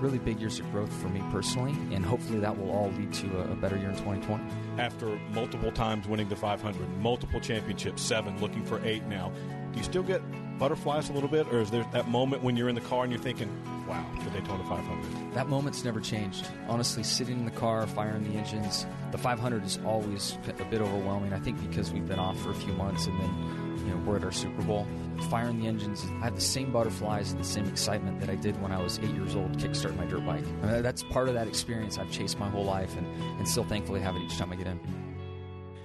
really 0.00 0.18
big 0.18 0.40
years 0.40 0.58
of 0.58 0.70
growth 0.70 0.92
for 1.00 1.08
me 1.08 1.22
personally, 1.30 1.72
and 1.94 2.04
hopefully 2.04 2.38
that 2.40 2.56
will 2.58 2.70
all 2.70 2.90
lead 2.92 3.12
to 3.14 3.40
a, 3.40 3.54
better 3.56 3.76
year 3.76 3.90
in 3.90 3.96
2020. 3.96 4.42
After 4.78 5.18
multiple 5.32 5.72
times 5.72 6.06
winning 6.06 6.28
the 6.28 6.36
500, 6.36 6.88
multiple 6.98 7.40
championships, 7.40 8.02
seven, 8.02 8.38
looking 8.40 8.64
for 8.64 8.80
eight 8.84 9.04
now, 9.06 9.32
do 9.72 9.78
you 9.78 9.84
still 9.84 10.02
get 10.02 10.22
butterflies 10.58 11.08
a 11.08 11.12
little 11.12 11.28
bit, 11.28 11.46
or 11.48 11.60
is 11.60 11.70
there 11.70 11.86
that 11.92 12.08
moment 12.08 12.42
when 12.42 12.56
you're 12.56 12.68
in 12.68 12.74
the 12.74 12.80
car 12.82 13.04
and 13.04 13.12
you're 13.12 13.22
thinking, 13.22 13.48
wow, 13.86 14.04
the 14.24 14.30
Daytona 14.30 14.64
500? 14.64 15.34
That 15.34 15.48
moment's 15.48 15.84
never 15.84 16.00
changed. 16.00 16.46
Honestly, 16.68 17.02
sitting 17.02 17.40
in 17.40 17.44
the 17.44 17.50
car, 17.50 17.86
firing 17.86 18.24
the 18.30 18.38
engines, 18.38 18.86
the 19.12 19.18
500 19.18 19.64
is 19.64 19.78
always 19.84 20.38
a 20.58 20.64
bit 20.64 20.80
overwhelming. 20.80 21.32
I 21.32 21.38
think 21.38 21.60
because 21.68 21.92
we've 21.92 22.06
been 22.06 22.18
off 22.18 22.40
for 22.40 22.50
a 22.50 22.54
few 22.54 22.72
months 22.72 23.06
and 23.06 23.20
then 23.20 23.67
you 23.88 23.94
know 23.94 24.00
we're 24.04 24.16
at 24.16 24.24
our 24.24 24.32
Super 24.32 24.62
Bowl. 24.62 24.86
Firing 25.30 25.60
the 25.60 25.66
engines, 25.66 26.04
I 26.20 26.24
have 26.24 26.34
the 26.34 26.40
same 26.40 26.70
butterflies 26.70 27.32
and 27.32 27.40
the 27.40 27.44
same 27.44 27.66
excitement 27.66 28.20
that 28.20 28.28
I 28.28 28.34
did 28.34 28.60
when 28.62 28.70
I 28.70 28.82
was 28.82 28.98
eight 28.98 29.10
years 29.10 29.34
old, 29.34 29.52
kickstarting 29.58 29.96
my 29.96 30.04
dirt 30.04 30.24
bike. 30.24 30.44
I 30.62 30.66
mean, 30.66 30.82
that's 30.82 31.02
part 31.04 31.28
of 31.28 31.34
that 31.34 31.48
experience 31.48 31.98
I've 31.98 32.10
chased 32.10 32.38
my 32.38 32.48
whole 32.48 32.64
life, 32.64 32.96
and, 32.96 33.06
and 33.38 33.48
still 33.48 33.64
thankfully 33.64 34.00
have 34.00 34.14
it 34.14 34.22
each 34.22 34.36
time 34.36 34.52
I 34.52 34.56
get 34.56 34.66
in. 34.66 34.78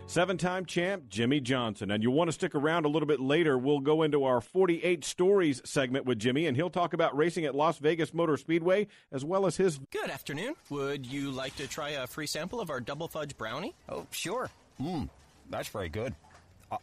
Seven 0.05 0.37
time 0.37 0.65
champ 0.65 1.07
Jimmie 1.07 1.39
Johnson. 1.39 1.89
And 1.89 2.03
you'll 2.03 2.13
want 2.13 2.27
to 2.27 2.33
stick 2.33 2.55
around 2.55 2.85
a 2.85 2.89
little 2.89 3.07
bit 3.07 3.21
later. 3.21 3.57
We'll 3.57 3.79
go 3.79 4.03
into 4.03 4.25
our 4.25 4.41
48 4.41 5.03
Stories 5.03 5.61
segment 5.63 6.05
with 6.05 6.19
Jimmie, 6.19 6.45
and 6.45 6.57
he'll 6.57 6.69
talk 6.69 6.93
about 6.93 7.15
racing 7.15 7.45
at 7.45 7.55
Las 7.55 7.77
Vegas 7.79 8.13
Motor 8.13 8.35
Speedway 8.37 8.87
as 9.11 9.23
well 9.23 9.45
as 9.45 9.55
his. 9.55 9.79
Good 9.91 10.09
afternoon. 10.09 10.55
Would 10.69 11.05
you 11.05 11.31
like 11.31 11.55
to 11.55 11.67
try 11.67 11.91
a 11.91 12.05
free 12.05 12.27
sample 12.27 12.59
of 12.59 12.69
our 12.69 12.81
double 12.81 13.07
fudge 13.07 13.37
brownie? 13.37 13.73
Oh, 13.87 14.05
sure. 14.11 14.49
Mmm, 14.79 15.09
that's 15.49 15.69
very 15.69 15.89
good. 15.89 16.13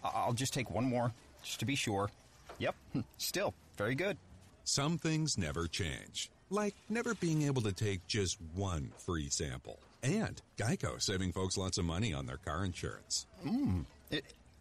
I- 0.05 0.09
I'll 0.26 0.33
just 0.33 0.53
take 0.55 0.70
one 0.70 0.85
more, 0.85 1.12
just 1.42 1.61
to 1.61 1.66
be 1.66 1.74
sure. 1.74 2.11
Yep, 2.59 2.74
still 3.18 3.55
very 3.76 3.94
good. 3.94 4.16
Some 4.64 4.98
things 4.98 5.38
never 5.38 5.66
change, 5.66 6.31
like 6.50 6.74
never 6.88 7.14
being 7.14 7.42
able 7.42 7.62
to 7.62 7.72
take 7.72 8.07
just 8.07 8.38
one 8.55 8.92
free 8.98 9.29
sample. 9.31 9.79
And 10.03 10.40
Geico 10.57 11.00
saving 11.00 11.33
folks 11.33 11.57
lots 11.59 11.76
of 11.79 11.85
money 11.85 12.12
on 12.14 12.26
their 12.26 12.38
car 12.38 12.64
insurance. 12.64 13.26
Mmm. 13.44 13.85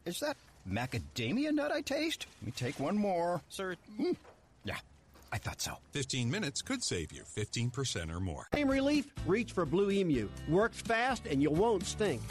Is 0.06 0.20
that 0.22 0.36
macadamia 0.70 1.52
nut 1.52 1.72
I 1.72 1.82
taste? 1.82 2.26
Let 2.42 2.46
me 2.48 2.52
take 2.56 2.80
one 2.80 2.98
more. 2.98 3.42
Sir. 3.50 3.76
Mm. 4.00 4.16
Yeah, 4.64 4.78
I 5.32 5.38
thought 5.38 5.62
so. 5.62 5.78
15 5.92 6.30
minutes 6.30 6.62
could 6.62 6.84
save 6.84 7.12
you 7.12 7.22
15% 7.24 8.14
or 8.14 8.20
more. 8.20 8.48
Pain 8.52 8.68
relief? 8.68 9.08
Reach 9.26 9.52
for 9.52 9.66
Blue 9.66 9.92
Emu. 9.92 10.28
Works 10.50 10.82
fast 10.82 11.26
and 11.28 11.42
you 11.42 11.50
won't 11.52 11.86
stink. 11.86 12.22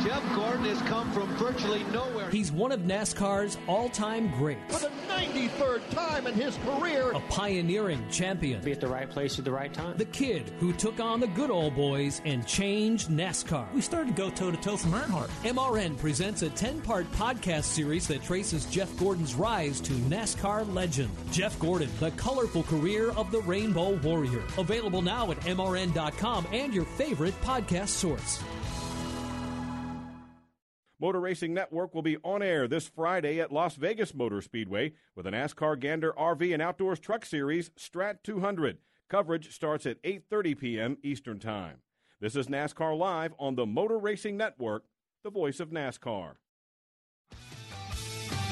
Jeff 0.00 0.34
Gordon 0.34 0.64
has 0.64 0.82
come 0.82 1.12
from 1.12 1.28
virtually 1.36 1.84
nowhere. 1.92 2.28
He's 2.30 2.50
one 2.50 2.72
of 2.72 2.80
NASCAR's 2.80 3.56
all-time 3.68 4.32
greats. 4.36 4.74
For 4.74 4.88
the 4.88 4.92
93rd 5.12 5.90
time 5.90 6.26
in 6.26 6.34
his 6.34 6.56
career. 6.66 7.12
A 7.12 7.20
pioneering 7.28 8.04
champion. 8.10 8.60
Be 8.64 8.72
at 8.72 8.80
the 8.80 8.88
right 8.88 9.08
place 9.08 9.38
at 9.38 9.44
the 9.44 9.52
right 9.52 9.72
time. 9.72 9.96
The 9.98 10.06
kid 10.06 10.50
who 10.58 10.72
took 10.72 10.98
on 10.98 11.20
the 11.20 11.28
good 11.28 11.50
old 11.50 11.76
boys 11.76 12.20
and 12.24 12.44
changed 12.46 13.10
NASCAR. 13.10 13.72
We 13.74 13.80
started 13.80 14.16
to 14.16 14.20
go 14.20 14.28
toe-to-toe 14.30 14.78
from 14.78 14.92
Earnhardt. 14.92 15.28
MRN 15.44 15.96
presents 15.98 16.42
a 16.42 16.50
10-part 16.50 17.10
podcast 17.12 17.64
series 17.64 18.08
that 18.08 18.24
traces 18.24 18.64
Jeff 18.66 18.96
Gordon's 18.96 19.36
rise 19.36 19.80
to 19.82 19.92
NASCAR 19.92 20.74
legend. 20.74 21.10
Jeff 21.30 21.56
Gordon, 21.60 21.90
the 22.00 22.10
colorful 22.12 22.64
career 22.64 23.10
of 23.12 23.30
the 23.30 23.42
Rainbow 23.42 23.92
Warrior. 23.98 24.42
Available 24.58 25.02
now 25.02 25.30
at 25.30 25.38
MRN.com 25.42 26.46
and 26.50 26.74
your 26.74 26.86
favorite 26.86 27.40
podcast 27.42 27.88
source. 27.88 28.42
Motor 31.02 31.18
Racing 31.18 31.52
Network 31.52 31.96
will 31.96 32.02
be 32.02 32.16
on 32.18 32.44
air 32.44 32.68
this 32.68 32.86
Friday 32.86 33.40
at 33.40 33.50
Las 33.50 33.74
Vegas 33.74 34.14
Motor 34.14 34.40
Speedway 34.40 34.92
with 35.16 35.26
a 35.26 35.32
NASCAR 35.32 35.80
Gander 35.80 36.12
RV 36.12 36.52
and 36.52 36.62
Outdoors 36.62 37.00
Truck 37.00 37.24
Series 37.24 37.70
Strat 37.70 38.18
200. 38.22 38.78
Coverage 39.10 39.52
starts 39.52 39.84
at 39.84 40.00
8:30 40.04 40.56
p.m. 40.60 40.98
Eastern 41.02 41.40
Time. 41.40 41.78
This 42.20 42.36
is 42.36 42.46
NASCAR 42.46 42.96
Live 42.96 43.34
on 43.40 43.56
the 43.56 43.66
Motor 43.66 43.98
Racing 43.98 44.36
Network, 44.36 44.84
the 45.24 45.30
voice 45.30 45.58
of 45.58 45.70
NASCAR. 45.70 46.34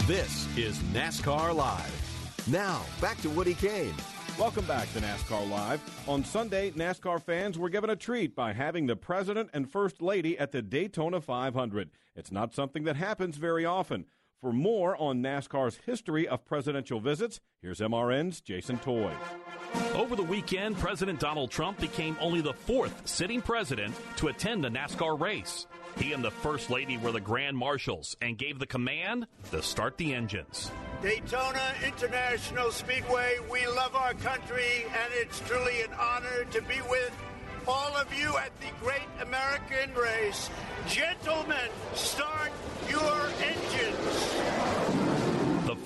This 0.09 0.49
is 0.59 0.77
NASCAR 0.93 1.55
Live. 1.55 2.49
Now, 2.49 2.83
back 3.01 3.21
to 3.21 3.31
Woody 3.31 3.55
Cain. 3.55 3.95
Welcome 4.39 4.65
back 4.65 4.91
to 4.95 5.01
NASCAR 5.01 5.49
Live. 5.51 5.81
On 6.09 6.25
Sunday, 6.25 6.71
NASCAR 6.71 7.23
fans 7.23 7.59
were 7.59 7.69
given 7.69 7.91
a 7.91 7.97
treat 7.97 8.35
by 8.35 8.53
having 8.55 8.87
the 8.87 8.97
President 8.97 9.51
and 9.53 9.71
First 9.71 10.01
Lady 10.01 10.39
at 10.39 10.51
the 10.51 10.63
Daytona 10.63 11.21
500. 11.21 11.91
It's 12.17 12.33
not 12.33 12.55
something 12.55 12.85
that 12.85 12.97
happens 12.97 13.37
very 13.37 13.67
often. 13.67 14.07
For 14.41 14.53
more 14.53 14.97
on 14.97 15.23
NASCAR's 15.23 15.81
history 15.85 16.27
of 16.27 16.47
presidential 16.47 17.01
visits, 17.01 17.41
here's 17.61 17.81
MRN's 17.81 18.41
Jason 18.41 18.79
Toy. 18.79 19.13
Over 19.95 20.17
the 20.17 20.23
weekend, 20.23 20.79
President 20.79 21.21
Donald 21.21 21.51
Trump 21.51 21.79
became 21.79 22.17
only 22.21 22.41
the 22.41 22.55
fourth 22.55 23.07
sitting 23.07 23.43
president 23.43 23.95
to 24.17 24.29
attend 24.29 24.65
a 24.65 24.71
NASCAR 24.71 25.21
race. 25.21 25.67
He 25.99 26.13
and 26.13 26.25
the 26.25 26.31
First 26.31 26.71
Lady 26.71 26.97
were 26.97 27.13
the 27.13 27.21
Grand 27.21 27.57
Marshals 27.57 28.17
and 28.21 28.39
gave 28.39 28.59
the 28.59 28.67
command 28.67 29.27
to 29.51 29.63
start 29.63 29.97
the 29.97 30.15
engines. 30.15 30.71
Daytona 31.03 31.75
International 31.85 32.71
Speedway, 32.71 33.37
we 33.51 33.67
love 33.67 33.95
our 33.95 34.15
country, 34.15 34.85
and 34.87 35.13
it's 35.15 35.41
truly 35.41 35.83
an 35.83 35.93
honor 35.99 36.45
to 36.51 36.63
be 36.63 36.81
with 36.89 37.11
all 37.69 37.97
of 37.97 38.13
you 38.19 38.37
at 38.39 38.51
the 38.61 38.67
great 38.83 39.09
American 39.21 39.95
race. 39.95 40.51
Gentlemen, 40.89 41.69
start 41.95 42.51
your 42.89 43.21
engines. 43.43 43.90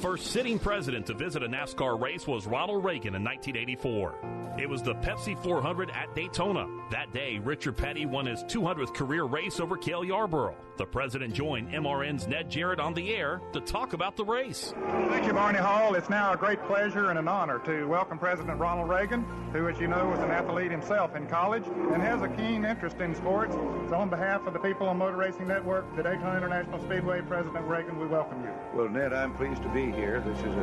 The 0.05 0.11
first 0.11 0.33
sitting 0.33 0.59
president 0.59 1.07
to 1.07 1.15
visit 1.15 1.43
a 1.43 1.49
NASCAR 1.49 1.99
race 1.99 2.27
was 2.27 2.47
Ronald 2.47 2.85
Reagan 2.85 3.15
in 3.15 3.25
1984. 3.25 4.35
It 4.59 4.69
was 4.69 4.83
the 4.83 4.95
Pepsi 4.97 5.37
400 5.43 5.91
at 5.91 6.15
Daytona. 6.15 6.69
That 6.91 7.13
day, 7.13 7.39
Richard 7.39 7.77
Petty 7.77 8.05
won 8.05 8.27
his 8.27 8.45
200th 8.45 8.95
career 8.95 9.25
race 9.25 9.59
over 9.59 9.77
Cale 9.79 10.05
Yarborough. 10.05 10.57
The 10.77 10.87
president 10.87 11.35
joined 11.35 11.71
MRN's 11.71 12.29
Ned 12.29 12.51
Jarrett 12.51 12.79
on 12.79 12.95
the 12.95 13.15
air 13.15 13.41
to 13.53 13.61
talk 13.61 13.95
about 13.95 14.17
the 14.17 14.25
race. 14.25 14.73
Thank 15.09 15.27
you, 15.27 15.33
Barney 15.33 15.59
Hall. 15.59 15.95
It's 15.95 16.11
now 16.11 16.33
a 16.33 16.37
great 16.37 16.63
pleasure 16.67 17.11
and 17.11 17.19
an 17.19 17.27
honor 17.27 17.59
to 17.61 17.85
welcome 17.87 18.19
President 18.19 18.59
Ronald 18.61 18.89
Reagan, 18.89 19.25
who, 19.53 19.69
as 19.69 19.79
you 19.81 19.89
know, 19.89 20.07
was 20.09 20.21
an 20.21 20.31
athlete 20.31 20.71
himself 20.71 21.17
in 21.17 21.27
college 21.27 21.65
and 21.67 22.03
has 22.03 22.23
a 22.23 22.29
keen 22.29 22.65
interest 22.65 22.99
in 22.99 23.15
sports. 23.15 23.55
So, 23.89 23.95
on 23.95 24.09
behalf 24.09 24.47
of 24.47 24.53
the 24.53 24.59
people 24.59 24.89
on 24.89 24.99
Motor 24.99 25.17
Racing 25.17 25.49
Network, 25.49 25.85
the 25.97 26.03
Daytona 26.03 26.37
International 26.37 26.81
Speedway, 26.83 27.23
President 27.23 27.65
Reagan, 27.67 27.99
we 27.99 28.07
welcome 28.07 28.43
you. 28.43 28.51
Well, 28.75 28.89
Ned, 28.89 29.13
I'm 29.13 29.35
pleased 29.35 29.63
to 29.63 29.69
be 29.69 29.94
here. 29.95 30.21
This 30.21 30.39
is 30.41 30.55
a, 30.57 30.61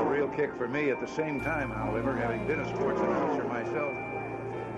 a 0.00 0.04
real 0.04 0.28
kick 0.28 0.54
for 0.56 0.68
me. 0.68 0.90
At 0.90 1.00
the 1.00 1.08
same 1.08 1.40
time, 1.40 1.70
however, 1.70 2.14
having 2.14 2.46
been 2.46 2.60
a 2.60 2.74
sports 2.74 3.00
announcer 3.00 3.44
myself, 3.44 3.94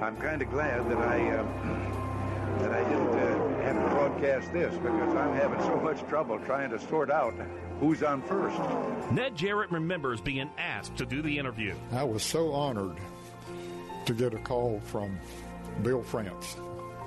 I'm 0.00 0.16
kind 0.16 0.42
of 0.42 0.50
glad 0.50 0.88
that 0.90 0.98
I 0.98 1.30
uh, 1.30 1.42
that 2.60 2.72
I 2.72 2.88
didn't 2.88 3.08
uh, 3.08 3.62
have 3.62 3.76
to 3.76 3.94
broadcast 3.94 4.52
this 4.52 4.74
because 4.74 5.14
I'm 5.14 5.34
having 5.34 5.60
so 5.60 5.76
much 5.76 6.00
trouble 6.08 6.38
trying 6.40 6.70
to 6.70 6.78
sort 6.78 7.10
out 7.10 7.34
who's 7.78 8.02
on 8.02 8.22
first. 8.22 8.58
Ned 9.12 9.36
Jarrett 9.36 9.70
remembers 9.70 10.20
being 10.20 10.50
asked 10.58 10.96
to 10.96 11.06
do 11.06 11.22
the 11.22 11.38
interview. 11.38 11.74
I 11.92 12.04
was 12.04 12.22
so 12.22 12.52
honored 12.52 12.96
to 14.06 14.14
get 14.14 14.34
a 14.34 14.38
call 14.38 14.80
from 14.80 15.18
Bill 15.82 16.02
France, 16.02 16.56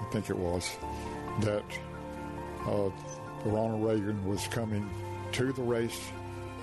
I 0.01 0.05
think 0.11 0.29
it 0.29 0.37
was, 0.37 0.69
that 1.41 1.63
uh, 2.65 2.89
Ronald 3.45 3.83
Reagan 3.83 4.25
was 4.25 4.47
coming 4.47 4.89
to 5.33 5.51
the 5.51 5.61
race 5.61 5.99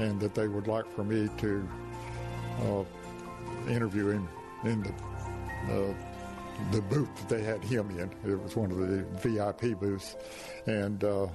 and 0.00 0.18
that 0.20 0.34
they 0.34 0.48
would 0.48 0.66
like 0.66 0.90
for 0.94 1.04
me 1.04 1.28
to 1.38 1.68
uh, 2.62 2.84
interview 3.70 4.08
him 4.08 4.28
in 4.64 4.82
the 4.82 4.92
uh, 5.72 5.94
the 6.72 6.82
booth 6.82 7.08
that 7.16 7.28
they 7.28 7.42
had 7.42 7.62
him 7.64 7.90
in. 7.90 8.10
It 8.30 8.40
was 8.40 8.56
one 8.56 8.70
of 8.70 8.78
the 8.78 9.04
VIP 9.18 9.78
booths, 9.78 10.16
and 10.66 11.02
uh, 11.04 11.26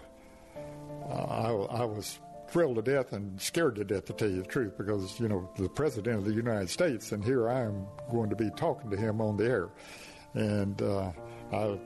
I, 1.09 1.49
I, 1.49 1.85
was 1.85 2.19
thrilled 2.47 2.75
to 2.75 2.81
death 2.83 3.11
and 3.11 3.39
scared 3.41 3.75
to 3.75 3.83
death 3.83 4.05
to 4.05 4.13
tell 4.13 4.29
you 4.29 4.43
the 4.43 4.47
truth 4.47 4.77
because 4.77 5.19
you 5.19 5.27
know 5.27 5.49
the 5.57 5.69
president 5.69 6.17
of 6.19 6.25
the 6.25 6.33
United 6.33 6.69
States, 6.69 7.11
and 7.11 7.23
here 7.23 7.49
I 7.49 7.61
am 7.61 7.87
going 8.11 8.29
to 8.29 8.35
be 8.35 8.49
talking 8.51 8.89
to 8.91 8.97
him 8.97 9.21
on 9.21 9.37
the 9.37 9.45
air, 9.45 9.69
and 10.33 10.79
uh, 10.81 11.11
I, 11.51 11.79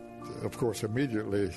of 0.43 0.57
course, 0.57 0.83
immediately 0.83 1.51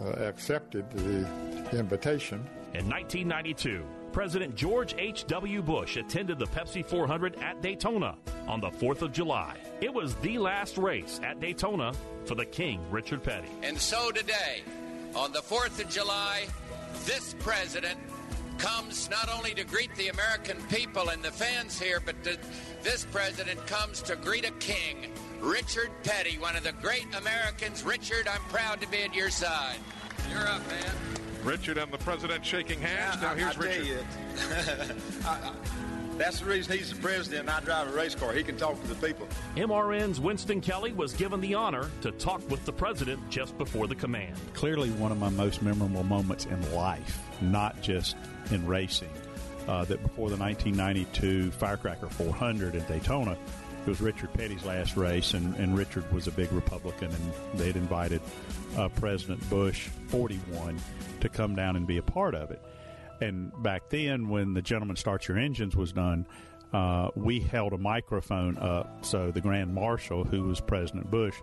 uh, 0.00 0.24
accepted 0.24 0.90
the 0.90 1.28
invitation. 1.72 2.38
In 2.74 2.88
1992. 2.88 3.84
President 4.12 4.56
George 4.56 4.94
H.W. 4.98 5.62
Bush 5.62 5.96
attended 5.96 6.38
the 6.38 6.46
Pepsi 6.46 6.84
400 6.84 7.36
at 7.36 7.62
Daytona 7.62 8.16
on 8.48 8.60
the 8.60 8.70
4th 8.70 9.02
of 9.02 9.12
July. 9.12 9.56
It 9.80 9.92
was 9.92 10.14
the 10.16 10.38
last 10.38 10.78
race 10.78 11.20
at 11.22 11.40
Daytona 11.40 11.92
for 12.24 12.34
the 12.34 12.44
King, 12.44 12.80
Richard 12.90 13.22
Petty. 13.22 13.48
And 13.62 13.78
so 13.78 14.10
today, 14.10 14.62
on 15.14 15.32
the 15.32 15.40
4th 15.40 15.80
of 15.80 15.88
July, 15.88 16.46
this 17.04 17.34
president 17.38 17.98
comes 18.58 19.08
not 19.08 19.30
only 19.34 19.54
to 19.54 19.64
greet 19.64 19.94
the 19.94 20.08
American 20.08 20.60
people 20.64 21.08
and 21.08 21.22
the 21.22 21.30
fans 21.30 21.80
here, 21.80 22.00
but 22.04 22.22
to, 22.24 22.36
this 22.82 23.06
president 23.06 23.64
comes 23.66 24.02
to 24.02 24.16
greet 24.16 24.44
a 24.44 24.52
king, 24.52 25.12
Richard 25.40 25.90
Petty, 26.02 26.36
one 26.36 26.56
of 26.56 26.64
the 26.64 26.72
great 26.72 27.06
Americans. 27.16 27.84
Richard, 27.84 28.28
I'm 28.28 28.42
proud 28.50 28.80
to 28.80 28.88
be 28.88 29.02
at 29.02 29.14
your 29.14 29.30
side. 29.30 29.78
You're 30.30 30.46
up, 30.46 30.66
man. 30.68 31.19
Richard 31.44 31.78
and 31.78 31.92
the 31.92 31.98
president 31.98 32.44
shaking 32.44 32.80
hands. 32.80 33.16
Yeah, 33.20 33.28
now 33.28 33.34
here's 33.34 33.56
I, 33.56 33.60
I 33.60 33.64
Richard. 33.64 33.86
You, 33.86 33.98
I, 35.26 35.30
I, 35.30 35.52
that's 36.20 36.40
the 36.40 36.44
reason 36.44 36.76
he's 36.76 36.92
the 36.92 37.00
president 37.00 37.48
and 37.48 37.50
I 37.50 37.60
drive 37.60 37.88
a 37.88 37.96
race 37.96 38.14
car. 38.14 38.32
He 38.32 38.42
can 38.42 38.58
talk 38.58 38.78
to 38.82 38.86
the 38.86 38.94
people. 39.06 39.26
MRN's 39.56 40.20
Winston 40.20 40.60
Kelly 40.60 40.92
was 40.92 41.14
given 41.14 41.40
the 41.40 41.54
honor 41.54 41.90
to 42.02 42.12
talk 42.12 42.46
with 42.50 42.62
the 42.66 42.72
president 42.74 43.26
just 43.30 43.56
before 43.56 43.86
the 43.86 43.94
command. 43.94 44.36
Clearly, 44.52 44.90
one 44.90 45.12
of 45.12 45.18
my 45.18 45.30
most 45.30 45.62
memorable 45.62 46.04
moments 46.04 46.44
in 46.44 46.74
life, 46.74 47.18
not 47.40 47.80
just 47.80 48.16
in 48.50 48.66
racing. 48.66 49.08
Uh, 49.66 49.84
that 49.84 50.02
before 50.02 50.28
the 50.28 50.36
1992 50.36 51.50
Firecracker 51.52 52.08
400 52.08 52.74
in 52.74 52.84
Daytona, 52.84 53.32
it 53.86 53.88
was 53.88 54.00
Richard 54.00 54.32
Petty's 54.34 54.64
last 54.64 54.96
race, 54.96 55.32
and, 55.32 55.54
and 55.56 55.76
Richard 55.76 56.10
was 56.12 56.26
a 56.26 56.32
big 56.32 56.52
Republican, 56.52 57.10
and 57.10 57.58
they'd 57.58 57.76
invited 57.76 58.20
uh, 58.76 58.88
President 58.88 59.48
Bush, 59.48 59.88
41, 60.08 60.78
to 61.20 61.28
come 61.28 61.54
down 61.54 61.76
and 61.76 61.86
be 61.86 61.98
a 61.98 62.02
part 62.02 62.34
of 62.34 62.50
it. 62.50 62.62
And 63.20 63.52
back 63.62 63.88
then, 63.90 64.28
when 64.28 64.54
the 64.54 64.62
Gentleman 64.62 64.96
Start 64.96 65.28
Your 65.28 65.38
Engines 65.38 65.76
was 65.76 65.92
done, 65.92 66.26
uh, 66.72 67.10
we 67.14 67.40
held 67.40 67.72
a 67.72 67.78
microphone 67.78 68.56
up 68.58 69.04
so 69.04 69.30
the 69.30 69.40
Grand 69.40 69.74
Marshal, 69.74 70.24
who 70.24 70.44
was 70.44 70.60
President 70.60 71.10
Bush, 71.10 71.36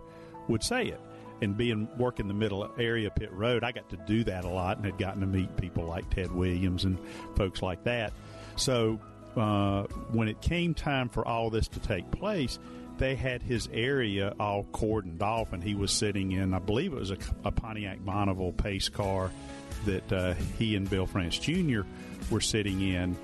would 0.48 0.62
say 0.62 0.86
it. 0.86 1.00
And 1.40 1.56
being 1.56 1.88
working 1.96 2.26
the 2.26 2.34
middle 2.34 2.68
area 2.78 3.10
pit 3.10 3.30
road, 3.32 3.62
I 3.62 3.70
got 3.70 3.88
to 3.90 3.96
do 3.96 4.24
that 4.24 4.44
a 4.44 4.48
lot 4.48 4.78
and 4.78 4.86
had 4.86 4.98
gotten 4.98 5.20
to 5.20 5.26
meet 5.26 5.56
people 5.56 5.84
like 5.84 6.10
Ted 6.10 6.32
Williams 6.32 6.84
and 6.84 6.98
folks 7.36 7.62
like 7.62 7.84
that. 7.84 8.12
So 8.56 8.98
uh, 9.36 9.84
when 10.10 10.26
it 10.26 10.40
came 10.40 10.74
time 10.74 11.08
for 11.08 11.26
all 11.26 11.50
this 11.50 11.68
to 11.68 11.80
take 11.80 12.10
place, 12.10 12.58
they 12.98 13.14
had 13.14 13.42
his 13.42 13.68
area 13.72 14.34
all 14.40 14.64
cordoned 14.72 15.22
off, 15.22 15.52
and 15.52 15.62
he 15.62 15.76
was 15.76 15.92
sitting 15.92 16.32
in, 16.32 16.52
I 16.52 16.58
believe 16.58 16.92
it 16.92 16.98
was 16.98 17.12
a, 17.12 17.18
a 17.44 17.52
Pontiac 17.52 18.04
Bonneville 18.04 18.52
pace 18.52 18.88
car 18.88 19.30
that 19.84 20.12
uh, 20.12 20.34
he 20.58 20.76
and 20.76 20.88
Bill 20.88 21.06
France 21.06 21.38
Jr. 21.38 21.80
were 22.30 22.40
sitting 22.40 22.80
in. 22.80 23.16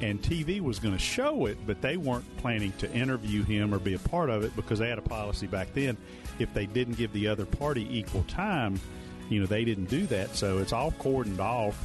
And 0.00 0.20
TV 0.20 0.60
was 0.60 0.80
going 0.80 0.94
to 0.94 1.00
show 1.00 1.46
it, 1.46 1.56
but 1.66 1.80
they 1.80 1.96
weren't 1.96 2.36
planning 2.38 2.72
to 2.78 2.92
interview 2.92 3.44
him 3.44 3.72
or 3.72 3.78
be 3.78 3.94
a 3.94 3.98
part 3.98 4.28
of 4.28 4.42
it 4.42 4.54
because 4.56 4.78
they 4.78 4.88
had 4.88 4.98
a 4.98 5.02
policy 5.02 5.46
back 5.46 5.72
then. 5.72 5.96
If 6.38 6.52
they 6.52 6.66
didn't 6.66 6.94
give 6.94 7.12
the 7.12 7.28
other 7.28 7.46
party 7.46 7.86
equal 7.90 8.24
time, 8.24 8.80
you 9.28 9.40
know, 9.40 9.46
they 9.46 9.64
didn't 9.64 9.86
do 9.86 10.06
that. 10.08 10.34
So 10.34 10.58
it's 10.58 10.72
all 10.72 10.92
cordoned 10.92 11.38
off. 11.38 11.82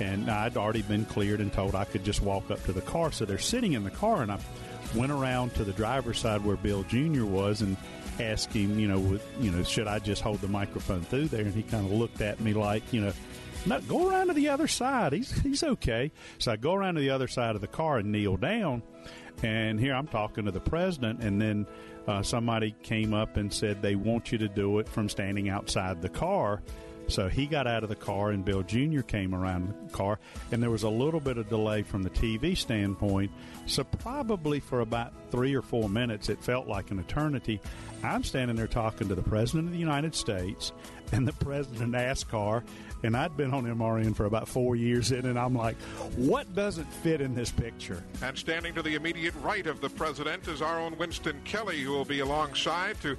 And 0.00 0.30
I'd 0.30 0.56
already 0.56 0.80
been 0.80 1.04
cleared 1.04 1.40
and 1.40 1.52
told 1.52 1.74
I 1.74 1.84
could 1.84 2.04
just 2.04 2.22
walk 2.22 2.50
up 2.50 2.64
to 2.64 2.72
the 2.72 2.80
car. 2.80 3.12
So 3.12 3.26
they're 3.26 3.38
sitting 3.38 3.74
in 3.74 3.84
the 3.84 3.90
car, 3.90 4.22
and 4.22 4.32
I 4.32 4.38
went 4.94 5.12
around 5.12 5.54
to 5.54 5.64
the 5.64 5.72
driver's 5.72 6.18
side 6.18 6.42
where 6.42 6.56
Bill 6.56 6.82
Jr. 6.84 7.24
was 7.24 7.60
and 7.60 7.76
asked 8.18 8.52
him, 8.52 8.78
you 8.78 8.88
know, 8.88 9.18
you 9.40 9.50
know, 9.50 9.62
should 9.62 9.86
I 9.86 9.98
just 9.98 10.22
hold 10.22 10.40
the 10.40 10.48
microphone 10.48 11.02
through 11.02 11.28
there? 11.28 11.44
And 11.44 11.54
he 11.54 11.62
kind 11.62 11.84
of 11.84 11.92
looked 11.92 12.20
at 12.20 12.40
me 12.40 12.54
like, 12.54 12.92
you 12.92 13.00
know, 13.00 13.12
no, 13.66 13.80
go 13.82 14.08
around 14.08 14.28
to 14.28 14.34
the 14.34 14.48
other 14.48 14.68
side. 14.68 15.12
He's 15.12 15.30
he's 15.40 15.62
okay. 15.62 16.12
So 16.38 16.52
I 16.52 16.56
go 16.56 16.74
around 16.74 16.94
to 16.94 17.00
the 17.00 17.10
other 17.10 17.28
side 17.28 17.54
of 17.54 17.60
the 17.60 17.66
car 17.68 17.98
and 17.98 18.10
kneel 18.12 18.36
down. 18.36 18.82
And 19.42 19.80
here 19.80 19.94
I'm 19.94 20.06
talking 20.06 20.44
to 20.44 20.50
the 20.50 20.60
president, 20.60 21.22
and 21.22 21.40
then 21.40 21.66
uh, 22.06 22.22
somebody 22.22 22.74
came 22.82 23.14
up 23.14 23.36
and 23.36 23.52
said 23.52 23.80
they 23.80 23.94
want 23.94 24.32
you 24.32 24.38
to 24.38 24.48
do 24.48 24.78
it 24.78 24.88
from 24.88 25.08
standing 25.08 25.48
outside 25.48 26.02
the 26.02 26.08
car. 26.08 26.60
So 27.10 27.28
he 27.28 27.46
got 27.46 27.66
out 27.66 27.82
of 27.82 27.88
the 27.88 27.96
car, 27.96 28.30
and 28.30 28.44
Bill 28.44 28.62
Jr. 28.62 29.00
came 29.00 29.34
around 29.34 29.74
the 29.88 29.92
car, 29.92 30.20
and 30.52 30.62
there 30.62 30.70
was 30.70 30.84
a 30.84 30.88
little 30.88 31.18
bit 31.18 31.38
of 31.38 31.48
delay 31.48 31.82
from 31.82 32.04
the 32.04 32.10
TV 32.10 32.56
standpoint. 32.56 33.32
So, 33.66 33.82
probably 33.82 34.60
for 34.60 34.80
about 34.80 35.12
three 35.30 35.54
or 35.54 35.62
four 35.62 35.88
minutes, 35.88 36.28
it 36.28 36.42
felt 36.42 36.68
like 36.68 36.92
an 36.92 37.00
eternity. 37.00 37.60
I'm 38.04 38.22
standing 38.22 38.56
there 38.56 38.68
talking 38.68 39.08
to 39.08 39.16
the 39.16 39.22
President 39.22 39.66
of 39.66 39.72
the 39.72 39.78
United 39.78 40.14
States 40.14 40.72
and 41.10 41.26
the 41.26 41.32
President 41.44 41.82
of 41.82 41.88
NASCAR, 42.00 42.62
and 43.02 43.16
I'd 43.16 43.36
been 43.36 43.52
on 43.54 43.64
MRN 43.64 44.14
for 44.14 44.26
about 44.26 44.48
four 44.48 44.76
years 44.76 45.12
in, 45.12 45.26
and 45.26 45.38
I'm 45.38 45.54
like, 45.54 45.76
what 46.16 46.54
doesn't 46.54 46.90
fit 46.92 47.20
in 47.20 47.34
this 47.34 47.50
picture? 47.50 48.02
And 48.22 48.36
standing 48.36 48.74
to 48.74 48.82
the 48.82 48.94
immediate 48.94 49.34
right 49.42 49.66
of 49.66 49.80
the 49.80 49.88
president 49.88 50.48
is 50.48 50.62
our 50.62 50.78
own 50.78 50.96
Winston 50.98 51.40
Kelly, 51.44 51.80
who 51.80 51.92
will 51.92 52.04
be 52.04 52.20
alongside 52.20 53.00
to 53.02 53.16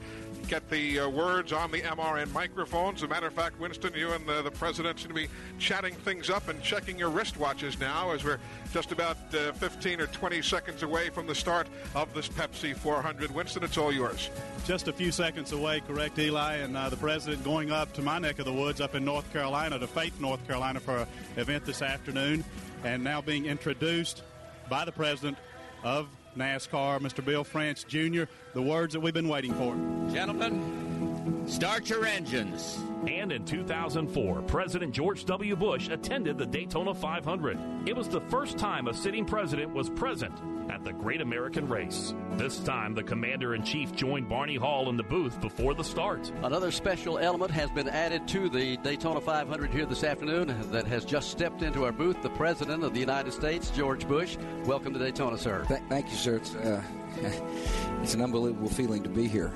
get 0.48 0.70
the 0.70 1.00
uh, 1.00 1.10
words 1.10 1.54
on 1.54 1.72
the 1.72 1.82
MRN 1.82 2.32
microphones. 2.34 3.00
As 3.00 3.04
a 3.04 3.08
matter 3.08 3.28
of 3.28 3.34
fact, 3.34 3.60
Winston, 3.60 3.94
you 3.94 4.12
and 4.12 4.28
the, 4.28 4.41
the 4.41 4.52
president 4.52 5.00
seem 5.00 5.10
to 5.10 5.13
be 5.13 5.28
chatting 5.60 5.94
things 5.94 6.30
up 6.30 6.48
and 6.48 6.62
checking 6.62 6.98
your 6.98 7.10
wristwatches 7.10 7.80
now 7.80 8.12
as 8.12 8.24
we're 8.24 8.39
just 8.74 8.91
about 8.91 9.17
uh, 9.34 9.52
15 9.54 10.02
or 10.02 10.08
20 10.08 10.41
seconds 10.41 10.84
away 10.84 11.10
from 11.10 11.28
the 11.28 11.36
start 11.36 11.67
of 11.96 12.13
this 12.13 12.28
Pepsi 12.28 12.76
400. 12.76 13.32
Winston, 13.32 13.63
it's 13.63 13.78
all 13.78 13.91
yours. 13.91 14.30
Just 14.65 14.88
a 14.88 14.94
few 14.94 15.12
seconds 15.12 15.52
away, 15.52 15.82
correct, 15.88 16.20
Eli, 16.20 16.58
and 16.58 16.76
uh, 16.76 16.89
the 16.89 16.98
president 16.98 17.44
going 17.44 17.72
up 17.72 17.94
to 17.94 18.02
my 18.02 18.20
neck 18.20 18.39
of 18.39 18.46
the 18.46 18.54
woods 18.54 18.82
up 18.82 18.96
in 18.96 19.06
North 19.06 19.32
Carolina 19.32 19.71
to 19.80 19.88
Faith, 19.88 20.20
North 20.20 20.46
Carolina 20.48 20.80
for 20.80 20.98
an 20.98 21.08
event 21.38 21.66
this 21.66 21.82
afternoon, 21.82 22.44
and 22.84 23.04
now 23.04 23.22
being 23.22 23.46
introduced 23.46 24.24
by 24.70 24.86
the 24.86 24.92
president 24.92 25.38
of 25.84 26.08
NASCAR, 26.38 27.00
Mr. 27.00 27.24
Bill 27.24 27.44
France 27.44 27.84
Jr., 27.84 28.24
the 28.54 28.62
words 28.62 28.94
that 28.94 29.00
we've 29.00 29.14
been 29.14 29.30
waiting 29.30 29.54
for. 29.54 29.76
Gentlemen, 30.14 31.11
start 31.46 31.90
your 31.90 32.06
engines. 32.06 32.80
And 33.08 33.32
in 33.32 33.46
2004, 33.46 34.44
President 34.44 34.94
George 34.94 35.26
W. 35.26 35.56
Bush 35.56 35.90
attended 35.90 36.38
the 36.38 36.46
Daytona 36.46 36.94
500. 36.94 37.88
It 37.88 37.96
was 37.96 38.08
the 38.08 38.22
first 38.22 38.58
time 38.60 38.88
a 38.88 38.94
sitting 38.94 39.26
president 39.26 39.74
was 39.74 39.90
present 39.90 40.34
at 40.70 40.84
the 40.84 40.94
Great 40.94 41.20
American 41.20 41.68
Race. 41.68 42.14
This 42.34 42.60
time, 42.60 42.94
the 42.94 43.04
commander 43.04 43.56
in 43.56 43.64
chief 43.64 43.94
joined 43.96 44.30
Barney 44.30 44.56
Hall 44.56 44.90
in 44.90 44.98
the 44.98 45.04
booth 45.04 45.42
before 45.42 45.74
the 45.74 45.84
start. 45.84 46.32
Another 46.44 46.72
special 46.72 47.18
element 47.18 47.52
has 47.52 47.72
been 47.72 47.90
added 47.90 48.28
to 48.30 48.50
the 48.50 48.78
Daytona 48.78 49.20
500 49.20 49.72
here 49.72 49.86
this 49.88 50.04
afternoon 50.04 50.56
that 50.72 50.86
has 50.86 51.04
just 51.04 51.32
stepped 51.32 51.64
into 51.64 51.86
our 51.86 51.92
booth. 51.92 52.22
The 52.22 52.30
President 52.30 52.84
of 52.84 52.94
the 52.94 53.00
United 53.00 53.34
States, 53.34 53.72
George 53.72 54.08
Bush. 54.08 54.38
Welcome 54.66 54.94
to 54.94 55.00
Daytona, 55.00 55.38
sir. 55.38 55.66
Th- 55.68 55.82
thank 55.90 56.10
you, 56.10 56.16
sir. 56.16 56.36
It's, 56.36 56.54
uh, 56.56 56.84
it's 58.02 58.14
an 58.14 58.22
unbelievable 58.22 58.70
feeling 58.70 59.02
to 59.04 59.10
be 59.10 59.28
here. 59.28 59.52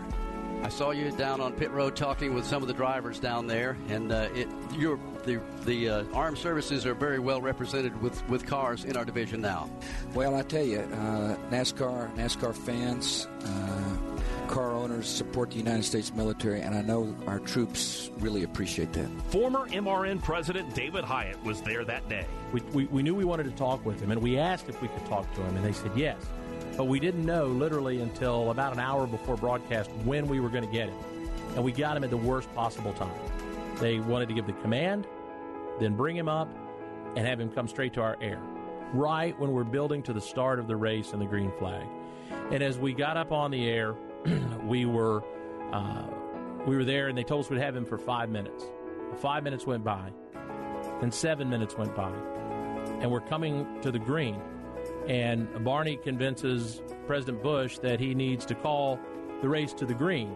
I 0.66 0.70
saw 0.70 0.90
you 0.90 1.12
down 1.12 1.42
on 1.42 1.54
pit 1.54 1.70
road 1.70 1.96
talking 1.96 2.34
with 2.34 2.44
some 2.44 2.64
of 2.64 2.68
the 2.68 2.74
drivers 2.74 3.20
down 3.20 3.46
there, 3.46 3.78
and 3.88 4.12
uh, 4.12 4.30
it, 4.34 4.48
you're, 4.76 5.00
the 5.24 5.40
the 5.64 5.90
uh, 5.90 6.04
armed 6.12 6.40
services 6.40 6.88
are 6.88 6.96
very 6.96 7.20
well 7.20 7.40
represented 7.40 8.02
with, 8.02 8.28
with 8.30 8.48
cars 8.48 8.84
in 8.84 8.98
our 8.98 9.06
division 9.06 9.42
now. 9.42 9.70
Well, 10.16 10.34
I 10.34 10.42
tell 10.42 10.64
you, 10.66 10.80
uh, 10.80 11.38
NASCAR, 11.52 12.12
NASCAR 12.16 12.56
fans, 12.56 13.28
uh, 13.44 14.48
car 14.48 14.72
owners 14.72 15.08
support 15.08 15.52
the 15.52 15.58
United 15.58 15.84
States 15.84 16.12
military, 16.12 16.62
and 16.62 16.74
I 16.74 16.82
know 16.82 17.16
our 17.28 17.38
troops 17.38 18.10
really 18.18 18.42
appreciate 18.42 18.92
that. 18.94 19.08
Former 19.30 19.68
MRN 19.68 20.24
President 20.24 20.74
David 20.74 21.04
Hyatt 21.04 21.44
was 21.44 21.62
there 21.62 21.86
that 21.86 22.10
day. 22.10 22.26
We, 22.52 22.62
we, 22.74 22.86
we 22.86 23.04
knew 23.04 23.14
we 23.14 23.26
wanted 23.26 23.44
to 23.44 23.52
talk 23.52 23.86
with 23.86 24.00
him, 24.02 24.10
and 24.10 24.20
we 24.20 24.40
asked 24.40 24.68
if 24.68 24.82
we 24.82 24.88
could 24.88 25.06
talk 25.06 25.32
to 25.36 25.42
him, 25.42 25.58
and 25.58 25.64
they 25.64 25.74
said 25.74 25.92
yes. 25.96 26.18
But 26.78 26.86
we 26.86 27.00
didn't 27.00 27.26
know 27.26 27.48
literally 27.48 28.02
until 28.02 28.52
about 28.52 28.74
an 28.74 28.80
hour 28.80 29.08
before 29.08 29.38
broadcast 29.38 29.90
when 30.04 30.28
we 30.28 30.40
were 30.40 30.50
going 30.50 30.66
to 30.66 30.72
get 30.72 30.90
him. 30.90 30.98
And 31.56 31.64
we 31.64 31.72
got 31.72 31.96
him 31.96 32.04
at 32.04 32.10
the 32.10 32.18
worst 32.18 32.54
possible 32.54 32.94
time. 32.94 33.14
They 33.80 34.00
wanted 34.00 34.28
to 34.30 34.34
give 34.34 34.46
the 34.46 34.54
command, 34.54 35.08
then 35.80 35.96
bring 35.96 36.16
him 36.16 36.28
up, 36.28 36.50
and 37.16 37.26
have 37.26 37.40
him 37.40 37.50
come 37.50 37.68
straight 37.68 37.94
to 37.94 38.02
our 38.02 38.18
air, 38.22 38.40
right 38.94 39.38
when 39.40 39.52
we're 39.52 39.64
building 39.64 40.04
to 40.04 40.14
the 40.14 40.22
start 40.22 40.60
of 40.60 40.68
the 40.68 40.76
race 40.76 41.14
and 41.14 41.22
the 41.22 41.26
green 41.26 41.52
flag. 41.58 41.86
And 42.52 42.62
as 42.62 42.78
we 42.78 42.94
got 42.94 43.16
up 43.16 43.32
on 43.32 43.52
the 43.52 43.68
air, 43.68 43.96
we 44.64 44.86
were 44.86 45.24
uh, 45.72 46.08
we 46.66 46.76
were 46.76 46.86
there, 46.86 47.08
and 47.08 47.18
they 47.18 47.24
told 47.24 47.46
us 47.46 47.50
we'd 47.50 47.62
have 47.62 47.76
him 47.76 47.86
for 47.86 47.98
five 47.98 48.30
minutes. 48.30 48.66
Five 49.18 49.44
minutes 49.44 49.66
went 49.66 49.84
by, 49.84 50.12
then 51.00 51.12
seven 51.12 51.50
minutes 51.50 51.78
went 51.78 51.96
by, 51.96 52.12
and 53.00 53.10
we're 53.10 53.22
coming 53.22 53.80
to 53.82 53.92
the 53.92 54.00
green. 54.00 54.42
And 55.08 55.64
Barney 55.64 55.98
convinces 55.98 56.82
President 57.06 57.44
Bush 57.44 57.78
that 57.80 58.00
he 58.00 58.16
needs 58.16 58.46
to 58.48 58.56
call 58.56 59.00
the 59.42 59.50
race 59.50 59.74
to 59.74 59.86
the 59.86 59.94
green. 59.94 60.34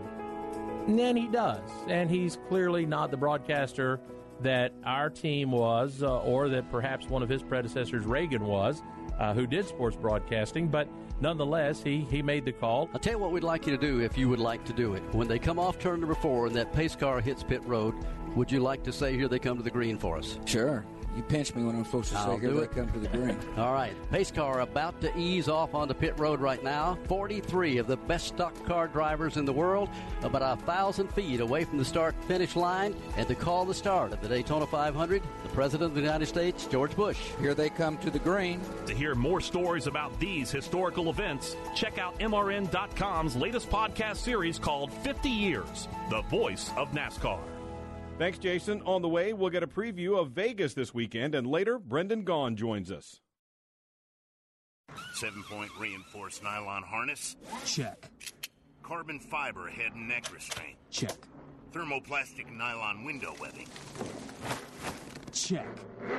And 0.87 0.97
then 0.97 1.15
he 1.15 1.27
does. 1.27 1.69
And 1.87 2.09
he's 2.09 2.37
clearly 2.47 2.85
not 2.85 3.11
the 3.11 3.17
broadcaster 3.17 3.99
that 4.41 4.73
our 4.85 5.09
team 5.09 5.51
was, 5.51 6.01
uh, 6.01 6.19
or 6.19 6.49
that 6.49 6.71
perhaps 6.71 7.07
one 7.07 7.21
of 7.21 7.29
his 7.29 7.43
predecessors, 7.43 8.05
Reagan, 8.05 8.45
was, 8.45 8.81
uh, 9.19 9.33
who 9.33 9.45
did 9.45 9.67
sports 9.67 9.97
broadcasting. 9.97 10.69
But 10.69 10.87
nonetheless, 11.19 11.83
he, 11.83 12.07
he 12.09 12.21
made 12.21 12.45
the 12.45 12.53
call. 12.53 12.89
I'll 12.93 12.99
tell 12.99 13.13
you 13.13 13.19
what 13.19 13.31
we'd 13.31 13.43
like 13.43 13.67
you 13.67 13.75
to 13.75 13.81
do 13.81 13.99
if 13.99 14.17
you 14.17 14.29
would 14.29 14.39
like 14.39 14.63
to 14.65 14.73
do 14.73 14.93
it. 14.93 15.03
When 15.13 15.27
they 15.27 15.39
come 15.39 15.59
off 15.59 15.77
turn 15.77 15.99
number 15.99 16.15
four 16.15 16.47
and 16.47 16.55
that 16.55 16.71
pace 16.73 16.95
car 16.95 17.19
hits 17.19 17.43
pit 17.43 17.61
road, 17.65 17.95
would 18.35 18.51
you 18.51 18.61
like 18.61 18.83
to 18.83 18.93
say, 18.93 19.15
here 19.15 19.27
they 19.27 19.39
come 19.39 19.57
to 19.57 19.63
the 19.63 19.71
green 19.71 19.97
for 19.97 20.17
us? 20.17 20.39
Sure. 20.45 20.85
You 21.15 21.23
pinch 21.23 21.53
me 21.55 21.63
when 21.63 21.75
I'm 21.75 21.83
supposed 21.85 22.09
to 22.09 22.15
say, 22.15 22.21
I'll 22.21 22.37
here 22.37 22.49
do 22.51 22.55
they 22.57 22.63
it. 22.63 22.71
come 22.71 22.89
to 22.91 22.99
the 22.99 23.07
green. 23.09 23.37
All 23.57 23.73
right, 23.73 23.93
pace 24.11 24.31
car 24.31 24.61
about 24.61 25.01
to 25.01 25.17
ease 25.17 25.49
off 25.49 25.73
onto 25.73 25.93
pit 25.93 26.13
road 26.17 26.39
right 26.39 26.63
now. 26.63 26.97
43 27.07 27.77
of 27.79 27.87
the 27.87 27.97
best 27.97 28.27
stock 28.27 28.53
car 28.65 28.87
drivers 28.87 29.35
in 29.35 29.43
the 29.45 29.51
world, 29.51 29.89
about 30.21 30.41
a 30.41 30.61
thousand 30.65 31.11
feet 31.13 31.41
away 31.41 31.63
from 31.65 31.77
the 31.77 31.85
start 31.85 32.15
finish 32.27 32.55
line, 32.55 32.95
and 33.17 33.27
to 33.27 33.35
call 33.35 33.65
the 33.65 33.73
start 33.73 34.13
of 34.13 34.21
the 34.21 34.27
Daytona 34.29 34.65
500, 34.67 35.21
the 35.43 35.49
President 35.49 35.89
of 35.89 35.95
the 35.95 36.01
United 36.01 36.27
States, 36.27 36.65
George 36.67 36.95
Bush. 36.95 37.19
Here 37.41 37.53
they 37.53 37.69
come 37.69 37.97
to 37.97 38.09
the 38.09 38.19
green. 38.19 38.61
To 38.85 38.93
hear 38.93 39.15
more 39.15 39.41
stories 39.41 39.87
about 39.87 40.17
these 40.19 40.51
historical 40.51 41.09
events, 41.09 41.55
check 41.75 41.97
out 41.97 42.17
MRN.com's 42.19 43.35
latest 43.35 43.69
podcast 43.69 44.17
series 44.17 44.59
called 44.59 44.93
50 44.93 45.29
Years, 45.29 45.87
the 46.09 46.21
voice 46.23 46.71
of 46.77 46.91
NASCAR. 46.91 47.39
Thanks, 48.19 48.37
Jason. 48.37 48.81
On 48.81 49.01
the 49.01 49.07
way, 49.07 49.31
we'll 49.31 49.49
get 49.49 49.63
a 49.63 49.67
preview 49.67 50.19
of 50.19 50.31
Vegas 50.31 50.73
this 50.73 50.93
weekend, 50.93 51.35
and 51.35 51.47
later, 51.47 51.79
Brendan 51.79 52.25
Gaughan 52.25 52.55
joins 52.55 52.91
us. 52.91 53.21
Seven 55.13 55.41
point 55.49 55.71
reinforced 55.79 56.43
nylon 56.43 56.83
harness. 56.83 57.37
Check. 57.65 58.09
Carbon 58.83 59.21
fiber 59.21 59.69
head 59.69 59.93
and 59.93 60.09
neck 60.09 60.33
restraint. 60.33 60.75
Check. 60.91 61.15
Thermoplastic 61.71 62.51
nylon 62.51 63.05
window 63.05 63.33
webbing. 63.39 63.69
Check. 65.31 65.67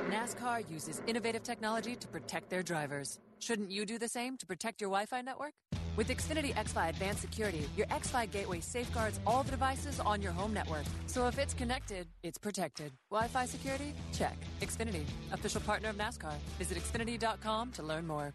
NASCAR 0.09 0.67
uses 0.71 1.03
innovative 1.05 1.43
technology 1.43 1.95
to 1.95 2.07
protect 2.07 2.49
their 2.49 2.63
drivers. 2.63 3.19
Shouldn't 3.37 3.69
you 3.69 3.85
do 3.85 3.99
the 3.99 4.09
same 4.09 4.37
to 4.37 4.47
protect 4.47 4.81
your 4.81 4.89
Wi 4.89 5.05
Fi 5.05 5.21
network? 5.21 5.53
With 5.97 6.07
Xfinity 6.07 6.53
XFi 6.55 6.89
Advanced 6.89 7.21
Security, 7.21 7.67
your 7.75 7.85
XFi 7.87 8.31
gateway 8.31 8.59
safeguards 8.61 9.19
all 9.27 9.43
the 9.43 9.51
devices 9.51 9.99
on 9.99 10.21
your 10.21 10.31
home 10.31 10.53
network. 10.53 10.85
So 11.07 11.27
if 11.27 11.37
it's 11.37 11.53
connected, 11.53 12.07
it's 12.23 12.37
protected. 12.37 12.93
Wi 13.09 13.27
Fi 13.27 13.45
security? 13.45 13.93
Check. 14.13 14.37
Xfinity, 14.61 15.03
official 15.33 15.61
partner 15.61 15.89
of 15.89 15.97
NASCAR. 15.97 16.33
Visit 16.57 16.77
Xfinity.com 16.77 17.71
to 17.73 17.83
learn 17.83 18.07
more. 18.07 18.33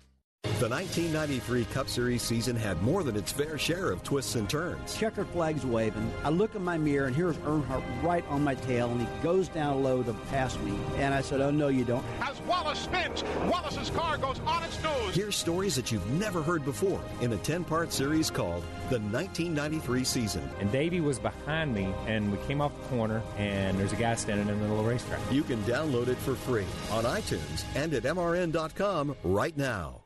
The 0.58 0.70
1993 0.70 1.66
Cup 1.66 1.86
Series 1.86 2.22
season 2.22 2.56
had 2.56 2.80
more 2.80 3.02
than 3.02 3.14
its 3.14 3.30
fair 3.30 3.58
share 3.58 3.90
of 3.90 4.02
twists 4.02 4.36
and 4.36 4.48
turns. 4.48 4.96
Checkered 4.96 5.26
flag's 5.28 5.66
waving. 5.66 6.10
I 6.24 6.30
look 6.30 6.54
in 6.54 6.64
my 6.64 6.78
mirror 6.78 7.08
and 7.08 7.14
here's 7.14 7.36
Earnhardt 7.36 7.84
right 8.02 8.26
on 8.30 8.42
my 8.42 8.54
tail, 8.54 8.90
and 8.90 8.98
he 8.98 9.06
goes 9.22 9.48
down 9.48 9.82
low 9.82 10.02
to 10.02 10.14
pass 10.30 10.58
me. 10.60 10.78
And 10.96 11.12
I 11.12 11.20
said, 11.20 11.42
"Oh 11.42 11.50
no, 11.50 11.68
you 11.68 11.84
don't." 11.84 12.02
As 12.22 12.40
Wallace 12.48 12.78
spins, 12.78 13.22
Wallace's 13.50 13.90
car 13.90 14.16
goes 14.16 14.40
on 14.46 14.64
its 14.64 14.82
nose. 14.82 15.14
Hear 15.14 15.30
stories 15.30 15.76
that 15.76 15.92
you've 15.92 16.10
never 16.12 16.42
heard 16.42 16.64
before 16.64 17.02
in 17.20 17.34
a 17.34 17.36
10 17.36 17.62
part 17.62 17.92
series 17.92 18.30
called 18.30 18.64
The 18.88 19.00
1993 19.00 20.04
Season. 20.04 20.48
And 20.58 20.72
Davey 20.72 21.02
was 21.02 21.18
behind 21.18 21.74
me, 21.74 21.92
and 22.06 22.32
we 22.32 22.38
came 22.46 22.62
off 22.62 22.72
the 22.80 22.96
corner, 22.96 23.20
and 23.36 23.78
there's 23.78 23.92
a 23.92 23.96
guy 23.96 24.14
standing 24.14 24.48
in 24.48 24.54
the 24.54 24.60
middle 24.62 24.78
of 24.78 24.86
the 24.86 24.90
racetrack. 24.90 25.20
You 25.30 25.42
can 25.42 25.62
download 25.64 26.08
it 26.08 26.16
for 26.16 26.34
free 26.34 26.64
on 26.90 27.04
iTunes 27.04 27.64
and 27.74 27.92
at 27.92 28.04
MRN.com 28.04 29.14
right 29.22 29.54
now. 29.54 30.00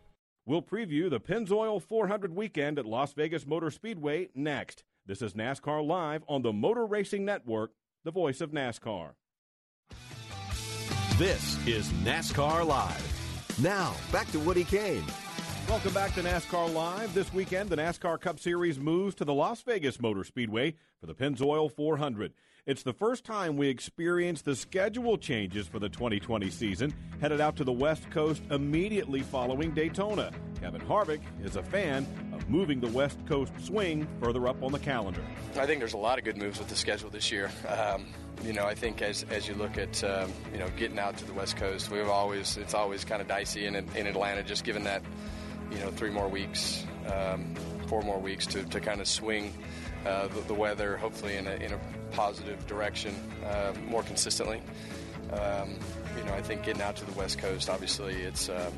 We'll 0.51 0.63
preview 0.63 1.09
the 1.09 1.21
Pennzoil 1.21 1.81
400 1.81 2.35
weekend 2.35 2.81
at 2.81 2.85
Las 2.85 3.13
Vegas 3.13 3.47
Motor 3.47 3.71
Speedway 3.71 4.31
next. 4.35 4.83
This 5.07 5.23
is 5.23 5.35
NASCAR 5.35 5.87
Live 5.87 6.25
on 6.27 6.43
the 6.43 6.53
Motor 6.53 6.87
Racing 6.87 7.25
Network, 7.25 7.71
the 8.03 8.11
voice 8.11 8.41
of 8.41 8.51
NASCAR. 8.51 9.11
This 11.19 11.65
is 11.69 11.89
NASCAR 12.03 12.67
Live. 12.67 13.61
Now, 13.63 13.95
back 14.11 14.29
to 14.33 14.41
Woody 14.41 14.65
Cain. 14.65 15.05
Welcome 15.69 15.95
back 15.95 16.15
to 16.15 16.21
NASCAR 16.21 16.75
Live. 16.75 17.15
This 17.15 17.33
weekend, 17.33 17.71
the 17.71 17.77
NASCAR 17.77 18.21
Cup 18.21 18.41
Series 18.41 18.81
moves 18.81 19.15
to 19.15 19.25
the 19.25 19.33
Las 19.33 19.63
Vegas 19.63 20.01
Motor 20.01 20.25
Speedway 20.25 20.75
for 20.99 21.07
the 21.07 21.15
Pennzoil 21.15 21.71
400. 21.71 22.33
It's 22.71 22.85
the 22.85 22.93
first 22.93 23.25
time 23.25 23.57
we 23.57 23.67
experience 23.69 24.43
the 24.43 24.55
schedule 24.55 25.19
changes 25.19 25.67
for 25.67 25.81
the 25.81 25.89
2020 25.89 26.49
season, 26.51 26.95
headed 27.21 27.41
out 27.41 27.57
to 27.57 27.65
the 27.65 27.73
West 27.73 28.09
Coast 28.11 28.41
immediately 28.49 29.23
following 29.23 29.73
Daytona. 29.73 30.31
Kevin 30.61 30.81
Harvick 30.83 31.21
is 31.43 31.57
a 31.57 31.65
fan 31.65 32.07
of 32.33 32.49
moving 32.49 32.79
the 32.79 32.87
West 32.87 33.19
Coast 33.27 33.53
swing 33.61 34.07
further 34.23 34.47
up 34.47 34.63
on 34.63 34.71
the 34.71 34.79
calendar. 34.79 35.21
I 35.57 35.67
think 35.67 35.81
there's 35.81 35.95
a 35.95 35.99
lot 35.99 36.21
of 36.21 36.25
good 36.25 36.37
moves 36.37 36.61
with 36.61 36.69
the 36.69 36.77
schedule 36.77 37.11
this 37.11 37.33
year. 37.33 37.51
Um, 37.67 38.07
you 38.45 38.53
know, 38.53 38.67
I 38.67 38.77
think 38.77 39.03
as, 39.03 39.25
as 39.31 39.49
you 39.49 39.55
look 39.57 39.77
at 39.77 40.05
um, 40.05 40.33
you 40.53 40.61
know 40.61 40.69
getting 40.77 41.01
out 41.01 41.17
to 41.17 41.25
the 41.25 41.35
West 41.35 41.57
Coast, 41.57 41.91
we've 41.91 42.07
always 42.07 42.57
it's 42.57 42.75
always 42.75 43.05
kind 43.05 43.21
of 43.21 43.27
dicey 43.27 43.67
in, 43.67 43.75
in 43.75 44.07
Atlanta, 44.07 44.45
just 44.45 44.63
given 44.63 44.85
that 44.85 45.03
you 45.73 45.79
know 45.81 45.91
three 45.91 46.11
more 46.11 46.29
weeks, 46.29 46.87
um, 47.13 47.53
four 47.89 48.03
more 48.03 48.21
weeks 48.21 48.47
to, 48.47 48.63
to 48.63 48.79
kind 48.79 49.01
of 49.01 49.09
swing 49.09 49.53
uh, 50.07 50.29
the, 50.29 50.41
the, 50.43 50.55
weather, 50.55 50.97
hopefully 50.97 51.37
in 51.37 51.47
a, 51.47 51.55
in 51.57 51.73
a 51.73 51.81
positive 52.13 52.67
direction 52.67 53.15
uh, 53.47 53.73
more 53.87 54.03
consistently. 54.03 54.63
Um, 55.33 55.79
you 56.17 56.25
know, 56.25 56.35
I 56.35 56.43
think 56.43 56.65
getting 56.65 56.83
out 56.83 56.97
to 56.97 57.05
the 57.05 57.13
West 57.13 57.39
Coast, 57.39 57.69
obviously, 57.69 58.15
it's 58.15 58.49
uh, 58.49 58.71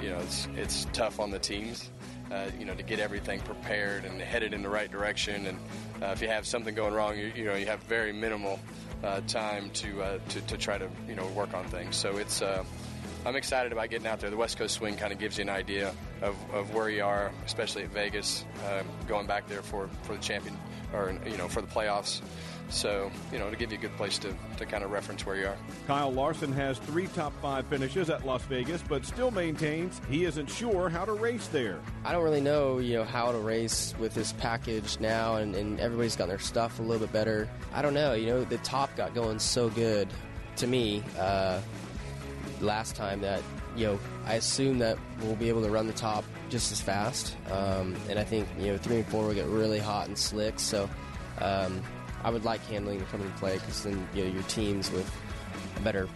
you 0.00 0.10
know 0.10 0.18
it's 0.18 0.48
it's 0.56 0.86
tough 0.92 1.20
on 1.20 1.30
the 1.30 1.38
teams. 1.38 1.90
Uh, 2.30 2.50
you 2.58 2.66
know, 2.66 2.74
to 2.74 2.82
get 2.82 3.00
everything 3.00 3.40
prepared 3.40 4.04
and 4.04 4.20
headed 4.20 4.52
in 4.52 4.62
the 4.62 4.68
right 4.68 4.90
direction, 4.90 5.46
and 5.46 5.58
uh, 6.02 6.06
if 6.06 6.20
you 6.20 6.28
have 6.28 6.46
something 6.46 6.74
going 6.74 6.92
wrong, 6.92 7.18
you, 7.18 7.32
you 7.34 7.44
know 7.44 7.54
you 7.54 7.64
have 7.66 7.82
very 7.84 8.12
minimal 8.12 8.60
uh, 9.02 9.20
time 9.26 9.70
to, 9.70 10.20
to 10.28 10.40
to 10.42 10.56
try 10.58 10.76
to 10.76 10.88
you 11.08 11.14
know 11.14 11.26
work 11.28 11.54
on 11.54 11.64
things. 11.68 11.96
So 11.96 12.18
it's 12.18 12.42
I'm 13.26 13.36
excited 13.36 13.72
about 13.72 13.90
getting 13.90 14.06
out 14.06 14.20
there. 14.20 14.30
The 14.30 14.36
West 14.36 14.58
Coast 14.58 14.74
swing 14.74 14.96
kind 14.96 15.12
of 15.12 15.18
gives 15.18 15.38
you 15.38 15.42
an 15.42 15.50
idea 15.50 15.94
of, 16.22 16.36
of 16.52 16.74
where 16.74 16.88
you 16.88 17.04
are, 17.04 17.32
especially 17.44 17.82
at 17.82 17.90
Vegas, 17.90 18.44
um, 18.70 18.86
going 19.06 19.26
back 19.26 19.48
there 19.48 19.62
for, 19.62 19.88
for 20.02 20.14
the 20.14 20.22
champion 20.22 20.56
or 20.92 21.14
you 21.26 21.36
know 21.36 21.48
for 21.48 21.60
the 21.60 21.66
playoffs. 21.66 22.22
So 22.70 23.10
you 23.32 23.38
know 23.38 23.50
to 23.50 23.56
give 23.56 23.72
you 23.72 23.78
a 23.78 23.80
good 23.80 23.96
place 23.96 24.18
to, 24.18 24.34
to 24.58 24.66
kind 24.66 24.84
of 24.84 24.90
reference 24.90 25.24
where 25.24 25.36
you 25.36 25.46
are. 25.46 25.56
Kyle 25.86 26.12
Larson 26.12 26.52
has 26.52 26.78
three 26.78 27.06
top 27.08 27.32
five 27.40 27.66
finishes 27.66 28.10
at 28.10 28.26
Las 28.26 28.42
Vegas, 28.44 28.82
but 28.82 29.06
still 29.06 29.30
maintains 29.30 30.00
he 30.10 30.24
isn't 30.24 30.48
sure 30.48 30.88
how 30.88 31.04
to 31.04 31.12
race 31.12 31.48
there. 31.48 31.78
I 32.04 32.12
don't 32.12 32.22
really 32.22 32.40
know 32.40 32.78
you 32.78 32.96
know 32.96 33.04
how 33.04 33.32
to 33.32 33.38
race 33.38 33.94
with 33.98 34.14
this 34.14 34.32
package 34.32 35.00
now, 35.00 35.36
and, 35.36 35.54
and 35.54 35.80
everybody's 35.80 36.16
got 36.16 36.28
their 36.28 36.38
stuff 36.38 36.78
a 36.78 36.82
little 36.82 37.06
bit 37.06 37.12
better. 37.12 37.48
I 37.72 37.82
don't 37.82 37.94
know. 37.94 38.12
You 38.14 38.26
know 38.26 38.44
the 38.44 38.58
top 38.58 38.94
got 38.96 39.14
going 39.14 39.38
so 39.38 39.70
good 39.70 40.08
to 40.56 40.66
me. 40.66 41.02
Uh, 41.18 41.60
last 42.60 42.96
time 42.96 43.20
that 43.20 43.42
you 43.76 43.86
know 43.86 43.98
I 44.26 44.34
assume 44.34 44.78
that 44.78 44.98
we'll 45.20 45.36
be 45.36 45.48
able 45.48 45.62
to 45.62 45.70
run 45.70 45.86
the 45.86 45.92
top 45.92 46.24
just 46.48 46.72
as 46.72 46.80
fast, 46.80 47.36
um, 47.50 47.96
and 48.08 48.18
I 48.18 48.24
think 48.24 48.48
you 48.58 48.68
know 48.68 48.78
three 48.78 48.96
and 48.96 49.06
four 49.06 49.26
will 49.26 49.34
get 49.34 49.46
really 49.46 49.78
hot 49.78 50.08
and 50.08 50.18
slick. 50.18 50.58
So 50.58 50.88
um, 51.40 51.82
I 52.24 52.30
would 52.30 52.44
like 52.44 52.64
handling 52.66 53.00
to 53.00 53.04
come 53.06 53.20
into 53.20 53.36
play 53.38 53.54
because 53.54 53.84
then 53.84 54.06
you 54.14 54.24
know 54.24 54.30
your 54.30 54.42
teams 54.44 54.90
with 54.90 55.10
a 55.76 55.80
better 55.80 56.08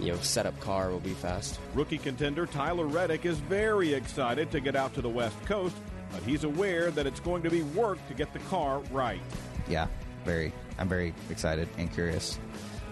you 0.00 0.12
know 0.12 0.18
setup 0.18 0.58
car 0.60 0.90
will 0.90 1.00
be 1.00 1.14
fast. 1.14 1.58
Rookie 1.74 1.98
contender 1.98 2.46
Tyler 2.46 2.86
Reddick 2.86 3.24
is 3.24 3.38
very 3.38 3.94
excited 3.94 4.50
to 4.52 4.60
get 4.60 4.76
out 4.76 4.94
to 4.94 5.02
the 5.02 5.08
West 5.08 5.36
Coast, 5.46 5.76
but 6.12 6.22
he's 6.22 6.44
aware 6.44 6.90
that 6.90 7.06
it's 7.06 7.20
going 7.20 7.42
to 7.42 7.50
be 7.50 7.62
work 7.62 7.98
to 8.08 8.14
get 8.14 8.32
the 8.32 8.38
car 8.40 8.80
right. 8.90 9.20
Yeah, 9.68 9.88
very. 10.24 10.52
I'm 10.78 10.88
very 10.88 11.14
excited 11.30 11.68
and 11.76 11.92
curious. 11.92 12.38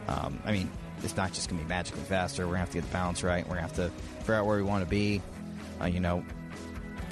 Um, 0.09 0.40
I 0.44 0.52
mean, 0.52 0.70
it's 1.03 1.17
not 1.17 1.33
just 1.33 1.49
going 1.49 1.59
to 1.59 1.65
be 1.65 1.69
magically 1.69 2.03
faster. 2.03 2.43
We're 2.43 2.55
going 2.55 2.57
to 2.57 2.61
have 2.61 2.71
to 2.71 2.79
get 2.79 2.85
the 2.85 2.93
balance 2.93 3.23
right. 3.23 3.45
We're 3.45 3.57
going 3.57 3.69
to 3.69 3.75
have 3.75 3.93
to 3.93 4.19
figure 4.21 4.35
out 4.35 4.47
where 4.47 4.57
we 4.57 4.63
want 4.63 4.85
to 4.85 4.91
be. 4.91 5.21
Uh, 5.81 5.87
you 5.87 6.01
know, 6.01 6.25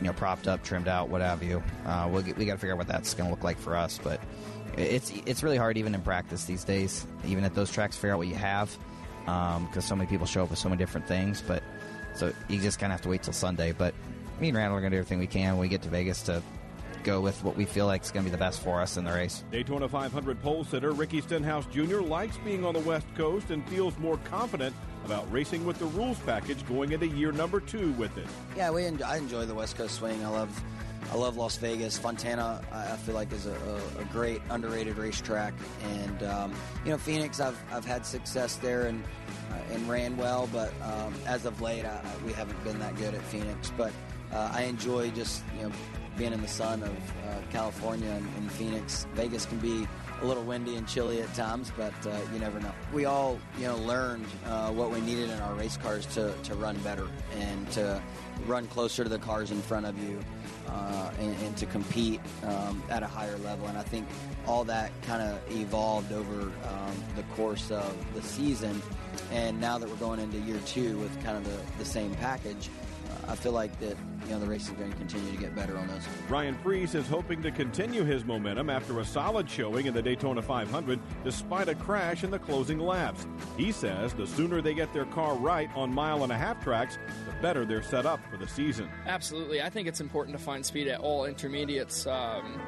you 0.01 0.07
know, 0.07 0.12
propped 0.12 0.49
up, 0.49 0.62
trimmed 0.62 0.88
out, 0.88 1.09
what 1.09 1.20
have 1.20 1.42
you. 1.42 1.62
Uh, 1.87 2.09
we'll 2.11 2.23
get, 2.23 2.37
we 2.37 2.44
got 2.44 2.53
to 2.53 2.59
figure 2.59 2.73
out 2.73 2.79
what 2.79 2.88
that's 2.88 3.14
going 3.14 3.29
to 3.29 3.35
look 3.35 3.44
like 3.44 3.59
for 3.59 3.77
us. 3.77 4.01
But 4.03 4.20
it's 4.77 5.12
it's 5.27 5.42
really 5.42 5.57
hard 5.57 5.77
even 5.77 5.94
in 5.94 6.03
practice 6.03 6.44
these 6.44 6.64
days, 6.64 7.07
even 7.27 7.44
at 7.44 7.55
those 7.55 7.70
tracks, 7.70 7.97
figure 7.97 8.12
out 8.12 8.18
what 8.18 8.29
you 8.29 8.35
have 8.35 8.77
because 9.25 9.77
um, 9.77 9.83
so 9.83 9.97
many 9.97 10.09
people 10.09 10.27
show 10.27 10.42
up 10.42 10.51
with 10.51 10.59
so 10.59 10.68
many 10.68 10.79
different 10.79 11.07
things. 11.07 11.42
But 11.47 11.62
so 12.14 12.33
you 12.49 12.61
just 12.61 12.79
kind 12.79 12.92
of 12.92 12.99
have 12.99 13.03
to 13.03 13.09
wait 13.09 13.23
till 13.23 13.33
Sunday. 13.33 13.73
But 13.73 13.94
me 14.40 14.49
and 14.49 14.57
Randall 14.57 14.79
are 14.79 14.81
going 14.81 14.90
to 14.90 14.97
do 14.97 15.01
everything 15.01 15.18
we 15.18 15.27
can 15.27 15.53
when 15.53 15.61
we 15.61 15.68
get 15.68 15.83
to 15.83 15.88
Vegas 15.88 16.23
to 16.25 16.42
go 17.04 17.20
with 17.20 17.42
what 17.44 17.56
we 17.56 17.64
feel 17.64 17.86
like 17.86 18.02
is 18.02 18.10
going 18.10 18.24
to 18.24 18.30
be 18.30 18.32
the 18.32 18.38
best 18.38 18.62
for 18.62 18.80
us 18.80 18.96
in 18.96 19.04
the 19.04 19.12
race. 19.12 19.44
Daytona 19.52 19.88
500 19.88 20.42
pole 20.42 20.64
sitter 20.64 20.92
Ricky 20.92 21.20
Stenhouse 21.20 21.66
Jr. 21.66 22.00
likes 22.00 22.36
being 22.38 22.64
on 22.64 22.74
the 22.74 22.80
West 22.80 23.06
Coast 23.14 23.50
and 23.50 23.66
feels 23.68 23.96
more 23.98 24.18
confident 24.24 24.74
about 25.04 25.30
racing 25.30 25.64
with 25.66 25.78
the 25.78 25.86
rules 25.86 26.18
package 26.20 26.66
going 26.66 26.92
into 26.92 27.06
year 27.06 27.30
number 27.30 27.60
two 27.60 27.92
with 27.92 28.16
it. 28.16 28.26
Yeah, 28.56 28.70
we 28.70 28.86
enjoy, 28.86 29.04
I 29.04 29.18
enjoy 29.18 29.44
the 29.44 29.54
West 29.54 29.76
Coast 29.76 29.96
swing. 29.96 30.24
I 30.24 30.28
love 30.28 30.64
I 31.12 31.16
love 31.16 31.36
Las 31.36 31.56
Vegas. 31.58 31.98
Fontana, 31.98 32.62
I 32.72 32.96
feel 32.96 33.14
like 33.14 33.30
is 33.32 33.46
a, 33.46 33.52
a, 33.52 34.00
a 34.00 34.04
great 34.06 34.40
underrated 34.50 34.96
racetrack, 34.96 35.52
and 35.82 36.22
um, 36.22 36.54
you 36.84 36.90
know 36.90 36.98
Phoenix. 36.98 37.40
I've 37.40 37.60
I've 37.70 37.84
had 37.84 38.06
success 38.06 38.56
there 38.56 38.86
and 38.86 39.04
uh, 39.52 39.74
and 39.74 39.88
ran 39.88 40.16
well, 40.16 40.48
but 40.52 40.72
um, 40.82 41.14
as 41.26 41.44
of 41.44 41.60
late, 41.60 41.84
I, 41.84 42.00
we 42.24 42.32
haven't 42.32 42.62
been 42.64 42.78
that 42.78 42.96
good 42.96 43.14
at 43.14 43.22
Phoenix. 43.22 43.70
But 43.76 43.92
uh, 44.32 44.50
I 44.52 44.62
enjoy 44.62 45.10
just 45.10 45.42
you 45.56 45.64
know 45.64 45.72
being 46.16 46.33
in 46.33 46.40
the 46.40 46.48
sun 46.48 46.83
of 46.83 46.90
uh, 46.90 47.38
California 47.50 48.11
and, 48.11 48.27
and, 48.37 48.53
Phoenix. 48.53 49.07
Vegas 49.14 49.46
can 49.46 49.59
be 49.59 49.87
a 50.22 50.24
little 50.24 50.44
windy 50.44 50.77
and 50.77 50.87
chilly 50.87 51.20
at 51.20 51.35
times, 51.35 51.72
but 51.77 51.94
uh, 52.07 52.16
you 52.33 52.38
never 52.38 52.61
know. 52.61 52.72
We 52.92 53.05
all, 53.05 53.38
you 53.59 53.66
know, 53.66 53.77
learned 53.77 54.27
uh, 54.46 54.70
what 54.70 54.90
we 54.90 55.00
needed 55.00 55.31
in 55.31 55.38
our 55.40 55.55
race 55.55 55.77
cars 55.77 56.07
to, 56.14 56.33
to 56.44 56.55
run 56.55 56.77
better 56.79 57.09
and 57.38 57.70
to 57.72 58.00
run 58.46 58.66
closer 58.68 59.03
to 59.03 59.11
the 59.11 59.18
cars 59.18 59.50
in 59.50 59.61
front 59.62 59.87
of 59.87 59.98
you 59.98 60.20
uh, 60.68 61.11
and, 61.18 61.37
and, 61.42 61.57
to 61.57 61.66
compete 61.66 62.20
um, 62.44 62.83
at 62.90 63.03
a 63.03 63.07
higher 63.07 63.37
level. 63.38 63.66
And 63.66 63.77
I 63.77 63.83
think 63.83 64.07
all 64.46 64.64
that 64.64 64.90
kind 65.03 65.22
of 65.22 65.38
evolved 65.57 66.12
over 66.12 66.42
um, 66.42 67.05
the 67.16 67.22
course 67.34 67.70
of 67.70 67.97
the 68.14 68.22
season. 68.22 68.80
And 69.32 69.61
now 69.61 69.78
that 69.78 69.88
we're 69.88 69.97
going 69.97 70.20
into 70.20 70.38
year 70.38 70.61
two 70.66 70.99
with 70.99 71.22
kind 71.22 71.36
of 71.36 71.45
the, 71.45 71.78
the 71.78 71.84
same 71.84 72.14
package, 72.16 72.70
I 73.29 73.35
feel 73.35 73.53
like 73.53 73.79
that 73.81 73.97
you 74.25 74.31
know 74.31 74.41
the 74.41 74.47
race 74.47 74.68
is 74.68 74.70
going 74.70 74.91
to 74.91 74.97
continue 74.97 75.31
to 75.31 75.37
get 75.37 75.55
better 75.55 75.77
on 75.77 75.87
those. 75.89 76.03
Ryan 76.29 76.57
Preece 76.57 76.95
is 76.95 77.07
hoping 77.07 77.43
to 77.43 77.51
continue 77.51 78.05
his 78.05 78.25
momentum 78.25 78.70
after 78.70 79.01
a 79.01 79.05
solid 79.05 79.49
showing 79.49 79.87
in 79.87 79.95
the 79.95 80.03
Daytona 80.03 80.43
500 80.43 80.99
despite 81.25 81.68
a 81.68 81.75
crash 81.75 82.25
in 82.25 82.31
the 82.31 82.39
closing 82.39 82.79
laps. 82.79 83.27
He 83.57 83.72
says 83.72 84.14
the 84.14 84.27
sooner 84.27 84.61
they 84.61 84.75
get 84.75 84.93
their 84.93 85.05
car 85.07 85.35
right 85.37 85.70
on 85.75 85.93
mile 85.93 86.22
and 86.22 86.33
a 86.33 86.39
half 86.39 86.62
tracks, 86.62 86.99
the 87.27 87.33
better 87.43 87.64
they're 87.64 87.83
set 87.83 88.07
up 88.07 88.20
for 88.31 88.37
the 88.37 88.49
season. 88.49 88.89
Absolutely. 89.07 89.62
I 89.62 89.70
think 89.70 89.89
it's 89.89 90.01
important 90.01 90.37
to 90.37 90.43
find 90.43 90.64
speed 90.64 90.89
at 90.89 91.01
all 91.01 91.27
intermediates. 91.27 92.07
Um, 92.07 92.61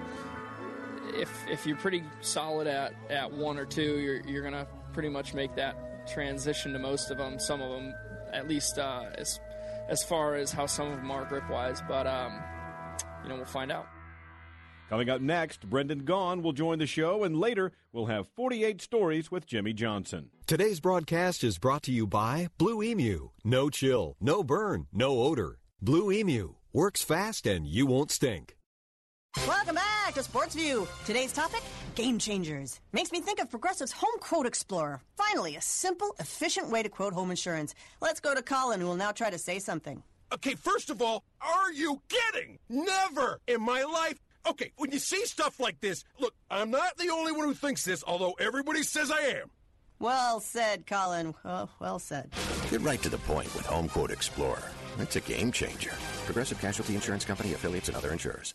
if, 1.14 1.30
if 1.48 1.66
you're 1.66 1.76
pretty 1.76 2.04
solid 2.20 2.66
at, 2.66 2.94
at 3.08 3.30
one 3.32 3.58
or 3.58 3.64
two, 3.64 3.98
you're, 3.98 4.20
you're 4.26 4.42
going 4.42 4.54
to 4.54 4.66
pretty 4.92 5.08
much 5.08 5.34
make 5.34 5.54
that 5.56 6.06
transition 6.06 6.72
to 6.72 6.78
most 6.78 7.10
of 7.10 7.18
them. 7.18 7.38
Some 7.38 7.60
of 7.60 7.70
them, 7.70 7.94
at 8.32 8.48
least 8.48 8.78
uh, 8.78 9.06
as 9.16 9.40
as 9.88 10.02
far 10.02 10.34
as 10.34 10.52
how 10.52 10.66
some 10.66 10.90
of 10.90 10.96
them 10.96 11.10
are 11.10 11.24
grip 11.24 11.48
wise, 11.50 11.82
but 11.88 12.06
um, 12.06 12.40
you 13.22 13.28
know 13.28 13.36
we'll 13.36 13.44
find 13.44 13.70
out. 13.70 13.86
Coming 14.88 15.10
up 15.10 15.20
next, 15.20 15.68
Brendan 15.68 16.04
Gaughan 16.04 16.42
will 16.42 16.52
join 16.52 16.78
the 16.78 16.86
show, 16.86 17.24
and 17.24 17.36
later 17.36 17.72
we'll 17.92 18.06
have 18.06 18.28
48 18.36 18.80
stories 18.80 19.32
with 19.32 19.44
Jimmie 19.44 19.72
Johnson. 19.72 20.30
Today's 20.46 20.78
broadcast 20.78 21.42
is 21.42 21.58
brought 21.58 21.82
to 21.84 21.92
you 21.92 22.06
by 22.06 22.48
Blue 22.56 22.82
Emu. 22.84 23.30
No 23.42 23.68
chill, 23.68 24.16
no 24.20 24.44
burn, 24.44 24.86
no 24.92 25.18
odor. 25.18 25.58
Blue 25.82 26.12
Emu 26.12 26.54
works 26.72 27.02
fast 27.02 27.46
and 27.46 27.66
you 27.66 27.86
won't 27.86 28.12
stink. 28.12 28.56
Welcome 29.46 29.74
back 29.74 30.14
to 30.14 30.22
Sports 30.22 30.54
View. 30.54 30.86
Today's 31.04 31.32
topic 31.32 31.62
game 31.96 32.18
changers. 32.18 32.78
Makes 32.92 33.10
me 33.10 33.20
think 33.20 33.40
of 33.40 33.50
Progressive's 33.50 33.92
Home 33.92 34.20
Quote 34.20 34.46
Explorer. 34.46 35.00
Finally, 35.16 35.56
a 35.56 35.60
simple, 35.60 36.14
efficient 36.20 36.70
way 36.70 36.82
to 36.82 36.88
quote 36.88 37.14
home 37.14 37.30
insurance. 37.30 37.74
Let's 38.00 38.20
go 38.20 38.34
to 38.34 38.42
Colin, 38.42 38.80
who 38.80 38.86
will 38.86 38.96
now 38.96 39.12
try 39.12 39.30
to 39.30 39.38
say 39.38 39.58
something. 39.58 40.02
Okay, 40.32 40.54
first 40.54 40.90
of 40.90 41.00
all, 41.00 41.24
are 41.40 41.72
you 41.72 42.00
kidding? 42.08 42.58
Never 42.68 43.40
in 43.48 43.62
my 43.62 43.82
life. 43.82 44.20
Okay, 44.48 44.72
when 44.76 44.92
you 44.92 44.98
see 44.98 45.24
stuff 45.24 45.58
like 45.58 45.80
this, 45.80 46.04
look, 46.20 46.34
I'm 46.50 46.70
not 46.70 46.96
the 46.98 47.10
only 47.10 47.32
one 47.32 47.44
who 47.46 47.54
thinks 47.54 47.84
this, 47.84 48.04
although 48.06 48.34
everybody 48.38 48.82
says 48.82 49.10
I 49.10 49.20
am. 49.20 49.50
Well 49.98 50.40
said, 50.40 50.86
Colin. 50.86 51.34
Well, 51.44 51.70
well 51.80 51.98
said. 51.98 52.30
Get 52.70 52.82
right 52.82 53.00
to 53.02 53.08
the 53.08 53.18
point 53.18 53.52
with 53.54 53.64
Home 53.66 53.88
Quote 53.88 54.10
Explorer. 54.10 54.70
It's 54.98 55.16
a 55.16 55.20
game 55.20 55.50
changer. 55.50 55.92
Progressive 56.26 56.60
Casualty 56.60 56.94
Insurance 56.94 57.24
Company 57.24 57.54
affiliates 57.54 57.88
and 57.88 57.96
other 57.96 58.12
insurers. 58.12 58.54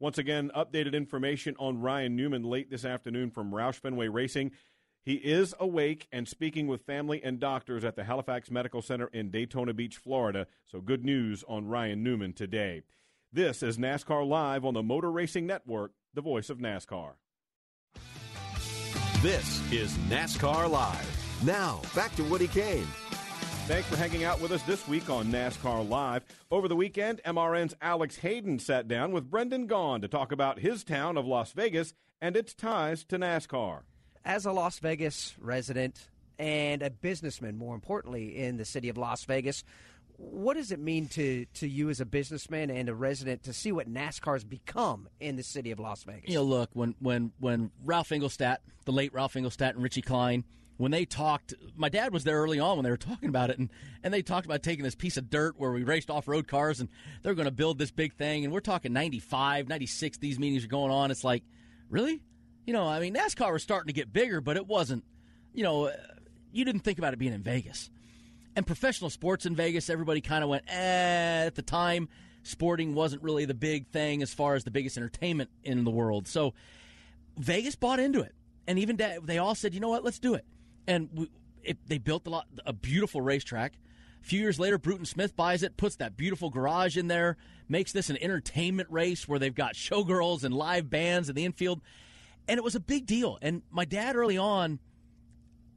Once 0.00 0.16
again, 0.16 0.50
updated 0.56 0.94
information 0.94 1.54
on 1.58 1.78
Ryan 1.78 2.16
Newman 2.16 2.42
late 2.42 2.70
this 2.70 2.86
afternoon 2.86 3.30
from 3.30 3.50
Roush 3.50 3.74
Fenway 3.74 4.08
Racing. 4.08 4.50
He 5.02 5.16
is 5.16 5.54
awake 5.60 6.08
and 6.10 6.26
speaking 6.26 6.66
with 6.66 6.86
family 6.86 7.22
and 7.22 7.38
doctors 7.38 7.84
at 7.84 7.96
the 7.96 8.04
Halifax 8.04 8.50
Medical 8.50 8.80
Center 8.80 9.08
in 9.08 9.30
Daytona 9.30 9.74
Beach, 9.74 9.98
Florida. 9.98 10.46
So 10.64 10.80
good 10.80 11.04
news 11.04 11.44
on 11.46 11.66
Ryan 11.66 12.02
Newman 12.02 12.32
today. 12.32 12.80
This 13.30 13.62
is 13.62 13.76
NASCAR 13.76 14.26
Live 14.26 14.64
on 14.64 14.72
the 14.72 14.82
Motor 14.82 15.12
Racing 15.12 15.46
Network, 15.46 15.92
the 16.14 16.22
voice 16.22 16.48
of 16.48 16.56
NASCAR. 16.56 17.12
This 19.20 19.70
is 19.70 19.92
NASCAR 20.08 20.70
Live. 20.70 21.44
Now, 21.44 21.82
back 21.94 22.16
to 22.16 22.24
Woody 22.24 22.48
Cain. 22.48 22.86
Thanks 23.70 23.88
for 23.88 23.96
hanging 23.96 24.24
out 24.24 24.40
with 24.40 24.50
us 24.50 24.64
this 24.64 24.88
week 24.88 25.08
on 25.08 25.26
NASCAR 25.26 25.88
Live. 25.88 26.24
Over 26.50 26.66
the 26.66 26.74
weekend, 26.74 27.20
MRN's 27.24 27.72
Alex 27.80 28.16
Hayden 28.16 28.58
sat 28.58 28.88
down 28.88 29.12
with 29.12 29.30
Brendan 29.30 29.68
Gaughan 29.68 30.00
to 30.00 30.08
talk 30.08 30.32
about 30.32 30.58
his 30.58 30.82
town 30.82 31.16
of 31.16 31.24
Las 31.24 31.52
Vegas 31.52 31.94
and 32.20 32.36
its 32.36 32.52
ties 32.52 33.04
to 33.04 33.16
NASCAR. 33.16 33.82
As 34.24 34.44
a 34.44 34.50
Las 34.50 34.80
Vegas 34.80 35.36
resident 35.38 36.08
and 36.36 36.82
a 36.82 36.90
businessman, 36.90 37.56
more 37.56 37.76
importantly, 37.76 38.36
in 38.38 38.56
the 38.56 38.64
city 38.64 38.88
of 38.88 38.98
Las 38.98 39.24
Vegas, 39.24 39.62
what 40.16 40.54
does 40.54 40.72
it 40.72 40.80
mean 40.80 41.06
to, 41.06 41.44
to 41.54 41.68
you 41.68 41.90
as 41.90 42.00
a 42.00 42.06
businessman 42.06 42.70
and 42.70 42.88
a 42.88 42.94
resident 42.94 43.44
to 43.44 43.52
see 43.52 43.70
what 43.70 43.88
NASCAR 43.88 44.32
has 44.32 44.42
become 44.42 45.08
in 45.20 45.36
the 45.36 45.44
city 45.44 45.70
of 45.70 45.78
Las 45.78 46.02
Vegas? 46.02 46.28
You 46.28 46.34
know, 46.34 46.42
look, 46.42 46.70
when, 46.72 46.96
when, 46.98 47.30
when 47.38 47.70
Ralph 47.84 48.08
Engelstad, 48.08 48.56
the 48.84 48.92
late 48.92 49.14
Ralph 49.14 49.34
Engelstad 49.34 49.70
and 49.70 49.82
Richie 49.84 50.02
Clyne, 50.02 50.42
when 50.80 50.92
they 50.92 51.04
talked, 51.04 51.52
my 51.76 51.90
dad 51.90 52.10
was 52.10 52.24
there 52.24 52.38
early 52.38 52.58
on 52.58 52.78
when 52.78 52.84
they 52.84 52.90
were 52.90 52.96
talking 52.96 53.28
about 53.28 53.50
it, 53.50 53.58
and, 53.58 53.68
and 54.02 54.14
they 54.14 54.22
talked 54.22 54.46
about 54.46 54.62
taking 54.62 54.82
this 54.82 54.94
piece 54.94 55.18
of 55.18 55.28
dirt 55.28 55.54
where 55.58 55.70
we 55.72 55.84
raced 55.84 56.08
off 56.08 56.26
road 56.26 56.48
cars 56.48 56.80
and 56.80 56.88
they're 57.22 57.34
going 57.34 57.44
to 57.44 57.52
build 57.52 57.78
this 57.78 57.90
big 57.90 58.14
thing. 58.14 58.44
And 58.44 58.52
we're 58.52 58.60
talking 58.60 58.94
95, 58.94 59.68
96, 59.68 60.16
these 60.18 60.38
meetings 60.38 60.64
are 60.64 60.68
going 60.68 60.90
on. 60.90 61.10
It's 61.10 61.22
like, 61.22 61.44
really? 61.90 62.22
You 62.66 62.72
know, 62.72 62.86
I 62.86 62.98
mean, 62.98 63.14
NASCAR 63.14 63.52
was 63.52 63.62
starting 63.62 63.88
to 63.88 63.92
get 63.92 64.10
bigger, 64.10 64.40
but 64.40 64.56
it 64.56 64.66
wasn't, 64.66 65.04
you 65.52 65.62
know, 65.62 65.92
you 66.50 66.64
didn't 66.64 66.80
think 66.80 66.98
about 66.98 67.12
it 67.12 67.18
being 67.18 67.34
in 67.34 67.42
Vegas. 67.42 67.90
And 68.56 68.66
professional 68.66 69.10
sports 69.10 69.44
in 69.44 69.54
Vegas, 69.54 69.90
everybody 69.90 70.22
kind 70.22 70.42
of 70.42 70.48
went, 70.48 70.64
eh, 70.66 71.44
at 71.44 71.56
the 71.56 71.62
time, 71.62 72.08
sporting 72.42 72.94
wasn't 72.94 73.22
really 73.22 73.44
the 73.44 73.52
big 73.52 73.86
thing 73.88 74.22
as 74.22 74.32
far 74.32 74.54
as 74.54 74.64
the 74.64 74.70
biggest 74.70 74.96
entertainment 74.96 75.50
in 75.62 75.84
the 75.84 75.90
world. 75.90 76.26
So 76.26 76.54
Vegas 77.36 77.76
bought 77.76 78.00
into 78.00 78.22
it. 78.22 78.34
And 78.66 78.78
even 78.78 78.96
they 78.96 79.36
all 79.36 79.54
said, 79.54 79.74
you 79.74 79.80
know 79.80 79.90
what, 79.90 80.04
let's 80.04 80.18
do 80.18 80.32
it 80.34 80.46
and 80.90 81.08
we, 81.14 81.30
it, 81.62 81.78
they 81.86 81.98
built 81.98 82.26
a, 82.26 82.30
lot, 82.30 82.46
a 82.66 82.72
beautiful 82.72 83.20
racetrack. 83.20 83.74
A 84.22 84.26
few 84.26 84.40
years 84.40 84.58
later, 84.58 84.76
Bruton 84.76 85.06
Smith 85.06 85.36
buys 85.36 85.62
it, 85.62 85.76
puts 85.76 85.96
that 85.96 86.16
beautiful 86.16 86.50
garage 86.50 86.98
in 86.98 87.06
there, 87.06 87.36
makes 87.68 87.92
this 87.92 88.10
an 88.10 88.18
entertainment 88.20 88.90
race 88.90 89.28
where 89.28 89.38
they've 89.38 89.54
got 89.54 89.74
showgirls 89.74 90.42
and 90.42 90.52
live 90.52 90.90
bands 90.90 91.28
in 91.28 91.36
the 91.36 91.44
infield, 91.44 91.80
and 92.48 92.58
it 92.58 92.64
was 92.64 92.74
a 92.74 92.80
big 92.80 93.06
deal. 93.06 93.38
And 93.40 93.62
my 93.70 93.84
dad 93.84 94.16
early 94.16 94.36
on 94.36 94.80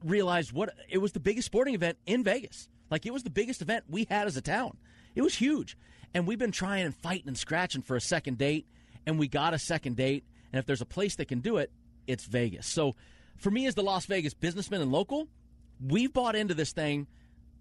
realized 0.02 0.52
what 0.52 0.74
it 0.90 0.98
was 0.98 1.12
the 1.12 1.20
biggest 1.20 1.46
sporting 1.46 1.74
event 1.74 1.96
in 2.04 2.24
Vegas. 2.24 2.68
Like 2.90 3.06
it 3.06 3.12
was 3.12 3.22
the 3.22 3.30
biggest 3.30 3.62
event 3.62 3.84
we 3.88 4.06
had 4.10 4.26
as 4.26 4.36
a 4.36 4.42
town. 4.42 4.76
It 5.14 5.22
was 5.22 5.36
huge, 5.36 5.78
and 6.12 6.26
we've 6.26 6.40
been 6.40 6.52
trying 6.52 6.84
and 6.84 6.94
fighting 6.94 7.28
and 7.28 7.38
scratching 7.38 7.82
for 7.82 7.94
a 7.94 8.00
second 8.00 8.36
date, 8.36 8.66
and 9.06 9.16
we 9.18 9.28
got 9.28 9.54
a 9.54 9.58
second 9.60 9.96
date. 9.96 10.24
And 10.52 10.58
if 10.58 10.66
there's 10.66 10.82
a 10.82 10.86
place 10.86 11.16
that 11.16 11.28
can 11.28 11.38
do 11.38 11.58
it, 11.58 11.70
it's 12.08 12.24
Vegas. 12.24 12.66
So 12.66 12.96
for 13.36 13.50
me 13.50 13.66
as 13.66 13.74
the 13.74 13.82
Las 13.82 14.06
Vegas 14.06 14.34
businessman 14.34 14.80
and 14.80 14.92
local, 14.92 15.28
we've 15.84 16.12
bought 16.12 16.36
into 16.36 16.54
this 16.54 16.72
thing 16.72 17.06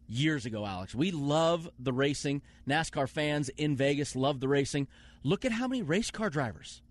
years 0.07 0.45
ago, 0.45 0.65
Alex. 0.65 0.93
We 0.93 1.11
love 1.11 1.69
the 1.79 1.93
racing. 1.93 2.41
NASCAR 2.67 3.09
fans 3.09 3.49
in 3.49 3.75
Vegas 3.75 4.15
love 4.15 4.39
the 4.39 4.47
racing. 4.47 4.87
Look 5.23 5.45
at 5.45 5.51
how 5.51 5.67
many 5.67 5.81
race 5.81 6.11
car 6.11 6.29
drivers 6.29 6.81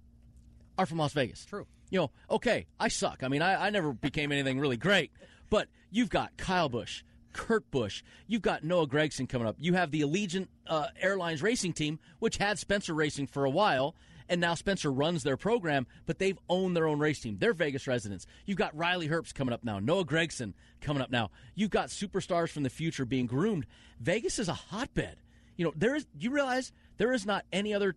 are 0.79 0.87
from 0.87 0.99
Las 0.99 1.13
Vegas. 1.13 1.45
True. 1.45 1.67
You 1.91 2.01
know, 2.01 2.11
okay, 2.31 2.67
I 2.81 2.89
suck. 2.89 3.23
I 3.23 3.29
mean, 3.29 3.43
I, 3.43 3.67
I 3.67 3.71
never 3.71 3.93
became 3.93 4.33
anything 4.33 4.59
really 4.59 4.79
great, 4.79 5.11
but 5.51 5.69
you've 5.91 6.09
got 6.09 6.37
Kyle 6.39 6.71
Busch, 6.71 7.03
Kurt 7.35 7.71
Busch. 7.71 8.03
You've 8.27 8.43
got 8.43 8.65
Noah 8.65 8.87
Gragson 8.87 9.29
coming 9.29 9.47
up. 9.47 9.57
You 9.59 9.75
have 9.75 9.91
the 9.91 10.01
Allegiant 10.01 10.49
uh, 10.67 10.87
Airlines 10.99 11.43
racing 11.43 11.75
team, 11.75 11.99
which 12.19 12.39
had 12.39 12.59
Spencer 12.59 12.95
Racing 12.95 13.27
for 13.27 13.45
a 13.45 13.51
while, 13.51 13.95
and 14.33 14.41
now 14.41 14.55
Spencer 14.55 14.91
runs 14.91 15.25
their 15.25 15.37
program, 15.37 15.87
but 16.07 16.19
they've 16.19 16.39
owned 16.49 16.75
their 16.75 16.89
own 16.89 16.99
race 16.99 17.21
team. 17.21 17.37
They're 17.39 17.53
Vegas 17.53 17.87
residents. 17.87 18.27
You've 18.47 18.57
got 18.57 18.75
Riley 18.75 19.07
Herbst 19.07 19.35
coming 19.35 19.53
up 19.53 19.63
now, 19.63 19.79
Noah 19.79 20.07
Gragson 20.07 20.55
coming 20.81 21.03
up 21.03 21.11
now. 21.11 21.31
You've 21.55 21.69
got 21.69 21.89
superstars 21.89 22.49
from 22.49 22.63
the 22.63 22.71
future 22.71 23.05
being 23.05 23.27
groomed. 23.27 23.67
Vegas 24.01 24.39
is 24.39 24.49
a 24.49 24.55
hotbed. 24.55 25.17
You 25.59 25.67
know, 25.67 25.75
there 25.77 25.95
is. 25.95 26.07
You 26.19 26.31
realize 26.31 26.73
there 26.97 27.13
is 27.13 27.27
not 27.27 27.45
any 27.53 27.75
other 27.75 27.95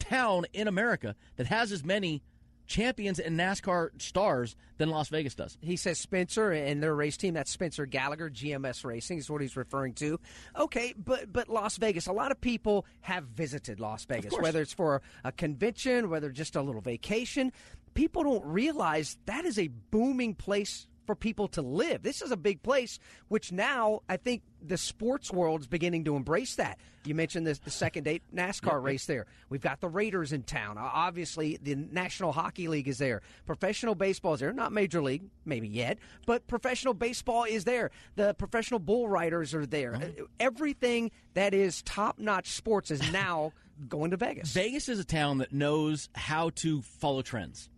town 0.00 0.46
in 0.52 0.66
America 0.66 1.14
that 1.36 1.46
has 1.46 1.70
as 1.70 1.84
many 1.84 2.24
champions 2.68 3.18
and 3.18 3.38
NASCAR 3.38 3.90
stars 4.00 4.54
than 4.76 4.90
Las 4.90 5.08
Vegas 5.08 5.34
does. 5.34 5.58
He 5.60 5.76
says 5.76 5.98
Spencer 5.98 6.52
and 6.52 6.82
their 6.82 6.94
race 6.94 7.16
team, 7.16 7.34
that's 7.34 7.50
Spencer 7.50 7.86
Gallagher, 7.86 8.30
GMS 8.30 8.84
Racing 8.84 9.18
is 9.18 9.30
what 9.30 9.40
he's 9.40 9.56
referring 9.56 9.94
to. 9.94 10.20
Okay, 10.56 10.94
but 10.96 11.32
but 11.32 11.48
Las 11.48 11.78
Vegas, 11.78 12.06
a 12.06 12.12
lot 12.12 12.30
of 12.30 12.40
people 12.40 12.86
have 13.00 13.24
visited 13.24 13.80
Las 13.80 14.04
Vegas, 14.04 14.34
whether 14.38 14.60
it's 14.60 14.74
for 14.74 15.02
a 15.24 15.32
convention, 15.32 16.10
whether 16.10 16.30
just 16.30 16.54
a 16.54 16.62
little 16.62 16.82
vacation. 16.82 17.52
People 17.94 18.22
don't 18.22 18.44
realize 18.44 19.16
that 19.26 19.44
is 19.44 19.58
a 19.58 19.68
booming 19.90 20.34
place 20.34 20.86
for 21.08 21.14
people 21.14 21.48
to 21.48 21.62
live. 21.62 22.02
This 22.02 22.20
is 22.20 22.32
a 22.32 22.36
big 22.36 22.62
place, 22.62 22.98
which 23.28 23.50
now 23.50 24.02
I 24.10 24.18
think 24.18 24.42
the 24.60 24.76
sports 24.76 25.32
world's 25.32 25.66
beginning 25.66 26.04
to 26.04 26.16
embrace 26.16 26.56
that. 26.56 26.78
You 27.06 27.14
mentioned 27.14 27.46
the, 27.46 27.58
the 27.64 27.70
second 27.70 28.04
date 28.04 28.22
NASCAR 28.34 28.82
race 28.82 29.06
there. 29.06 29.24
We've 29.48 29.62
got 29.62 29.80
the 29.80 29.88
Raiders 29.88 30.34
in 30.34 30.42
town. 30.42 30.76
Obviously, 30.76 31.58
the 31.62 31.76
National 31.76 32.30
Hockey 32.30 32.68
League 32.68 32.88
is 32.88 32.98
there. 32.98 33.22
Professional 33.46 33.94
baseball 33.94 34.34
is 34.34 34.40
there. 34.40 34.52
Not 34.52 34.70
Major 34.70 35.00
League, 35.00 35.22
maybe 35.46 35.66
yet, 35.66 35.96
but 36.26 36.46
professional 36.46 36.92
baseball 36.92 37.44
is 37.44 37.64
there. 37.64 37.90
The 38.16 38.34
professional 38.34 38.78
bull 38.78 39.08
riders 39.08 39.54
are 39.54 39.64
there. 39.64 39.94
Uh, 39.96 40.24
Everything 40.38 41.10
that 41.32 41.54
is 41.54 41.80
top 41.84 42.18
notch 42.18 42.50
sports 42.50 42.90
is 42.90 43.00
now 43.10 43.54
going 43.88 44.10
to 44.10 44.18
Vegas. 44.18 44.52
Vegas 44.52 44.90
is 44.90 44.98
a 44.98 45.04
town 45.06 45.38
that 45.38 45.54
knows 45.54 46.10
how 46.14 46.50
to 46.56 46.82
follow 46.82 47.22
trends. 47.22 47.70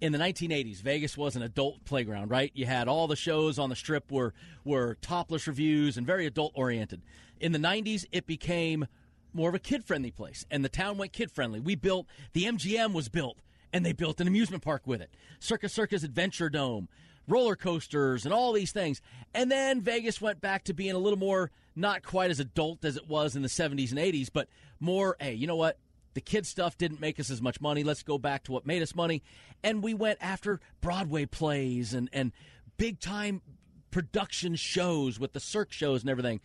In 0.00 0.12
the 0.12 0.18
1980s, 0.18 0.82
Vegas 0.82 1.16
was 1.16 1.36
an 1.36 1.42
adult 1.42 1.84
playground, 1.86 2.30
right? 2.30 2.50
You 2.54 2.66
had 2.66 2.86
all 2.86 3.06
the 3.06 3.16
shows 3.16 3.58
on 3.58 3.70
the 3.70 3.76
strip 3.76 4.12
were 4.12 4.34
were 4.62 4.96
topless 5.00 5.46
reviews 5.46 5.96
and 5.96 6.06
very 6.06 6.26
adult 6.26 6.52
oriented. 6.54 7.00
In 7.40 7.52
the 7.52 7.58
90s, 7.58 8.04
it 8.12 8.26
became 8.26 8.86
more 9.32 9.48
of 9.48 9.54
a 9.54 9.58
kid 9.58 9.84
friendly 9.84 10.10
place, 10.10 10.44
and 10.50 10.62
the 10.62 10.68
town 10.68 10.98
went 10.98 11.12
kid 11.12 11.30
friendly. 11.30 11.60
We 11.60 11.76
built 11.76 12.06
the 12.34 12.44
MGM 12.44 12.92
was 12.92 13.08
built, 13.08 13.38
and 13.72 13.86
they 13.86 13.92
built 13.92 14.20
an 14.20 14.28
amusement 14.28 14.62
park 14.62 14.82
with 14.86 15.00
it, 15.00 15.10
Circus 15.38 15.72
Circus 15.72 16.02
Adventure 16.02 16.50
Dome, 16.50 16.88
roller 17.26 17.56
coasters, 17.56 18.26
and 18.26 18.34
all 18.34 18.52
these 18.52 18.72
things. 18.72 19.00
And 19.32 19.50
then 19.50 19.80
Vegas 19.80 20.20
went 20.20 20.42
back 20.42 20.64
to 20.64 20.74
being 20.74 20.94
a 20.94 20.98
little 20.98 21.18
more 21.18 21.50
not 21.74 22.02
quite 22.02 22.30
as 22.30 22.40
adult 22.40 22.84
as 22.84 22.98
it 22.98 23.08
was 23.08 23.34
in 23.34 23.42
the 23.42 23.48
70s 23.48 23.90
and 23.90 23.98
80s, 23.98 24.28
but 24.30 24.48
more, 24.78 25.16
hey, 25.20 25.32
you 25.32 25.46
know 25.46 25.56
what? 25.56 25.78
The 26.16 26.22
kid 26.22 26.46
stuff 26.46 26.78
didn't 26.78 26.98
make 26.98 27.20
us 27.20 27.28
as 27.28 27.42
much 27.42 27.60
money. 27.60 27.84
Let's 27.84 28.02
go 28.02 28.16
back 28.16 28.44
to 28.44 28.52
what 28.52 28.64
made 28.64 28.80
us 28.80 28.94
money. 28.94 29.22
And 29.62 29.82
we 29.82 29.92
went 29.92 30.16
after 30.22 30.60
Broadway 30.80 31.26
plays 31.26 31.92
and, 31.92 32.08
and 32.10 32.32
big 32.78 33.00
time 33.00 33.42
production 33.90 34.54
shows 34.54 35.20
with 35.20 35.34
the 35.34 35.40
Cirque 35.40 35.72
shows 35.72 36.00
and 36.00 36.08
everything. 36.08 36.40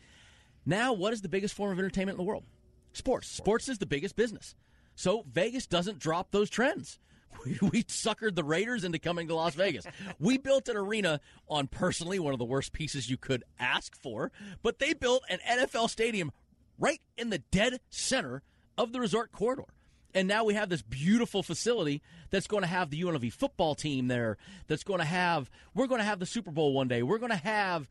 Now, 0.65 0.91
what 0.91 1.13
is 1.13 1.21
the 1.21 1.29
biggest 1.29 1.53
form 1.53 1.71
of 1.71 1.79
entertainment 1.79 2.19
in 2.19 2.25
the 2.25 2.27
world? 2.27 2.43
Sports. 2.91 3.29
Sports 3.29 3.69
is 3.69 3.77
the 3.77 3.85
biggest 3.85 4.17
business. 4.17 4.55
So 4.95 5.23
Vegas 5.31 5.67
doesn't 5.67 5.99
drop 5.99 6.31
those 6.31 6.49
trends. 6.49 6.99
We, 7.45 7.57
we 7.61 7.83
suckered 7.83 8.35
the 8.35 8.43
Raiders 8.43 8.83
into 8.83 8.99
coming 8.99 9.29
to 9.29 9.35
Las 9.35 9.55
Vegas. 9.55 9.85
we 10.19 10.37
built 10.37 10.67
an 10.67 10.75
arena 10.75 11.21
on 11.47 11.67
personally 11.67 12.19
one 12.19 12.33
of 12.33 12.39
the 12.39 12.45
worst 12.45 12.73
pieces 12.73 13.09
you 13.09 13.15
could 13.15 13.45
ask 13.57 13.95
for, 13.95 14.33
but 14.61 14.79
they 14.79 14.93
built 14.93 15.23
an 15.29 15.39
NFL 15.49 15.89
stadium 15.89 16.33
right 16.77 16.99
in 17.17 17.29
the 17.29 17.37
dead 17.37 17.79
center 17.89 18.43
of 18.77 18.91
the 18.91 18.99
resort 18.99 19.31
corridor. 19.31 19.65
And 20.13 20.27
now 20.27 20.43
we 20.43 20.55
have 20.55 20.69
this 20.69 20.81
beautiful 20.81 21.41
facility 21.41 22.01
that's 22.29 22.47
going 22.47 22.63
to 22.63 22.67
have 22.67 22.89
the 22.89 23.01
UNLV 23.01 23.31
football 23.33 23.75
team 23.75 24.07
there. 24.07 24.37
That's 24.67 24.83
going 24.83 24.99
to 24.99 25.05
have, 25.05 25.49
we're 25.73 25.87
going 25.87 25.99
to 25.99 26.05
have 26.05 26.19
the 26.19 26.25
Super 26.25 26.51
Bowl 26.51 26.73
one 26.73 26.87
day. 26.87 27.01
We're 27.01 27.17
going 27.17 27.31
to 27.31 27.37
have 27.37 27.87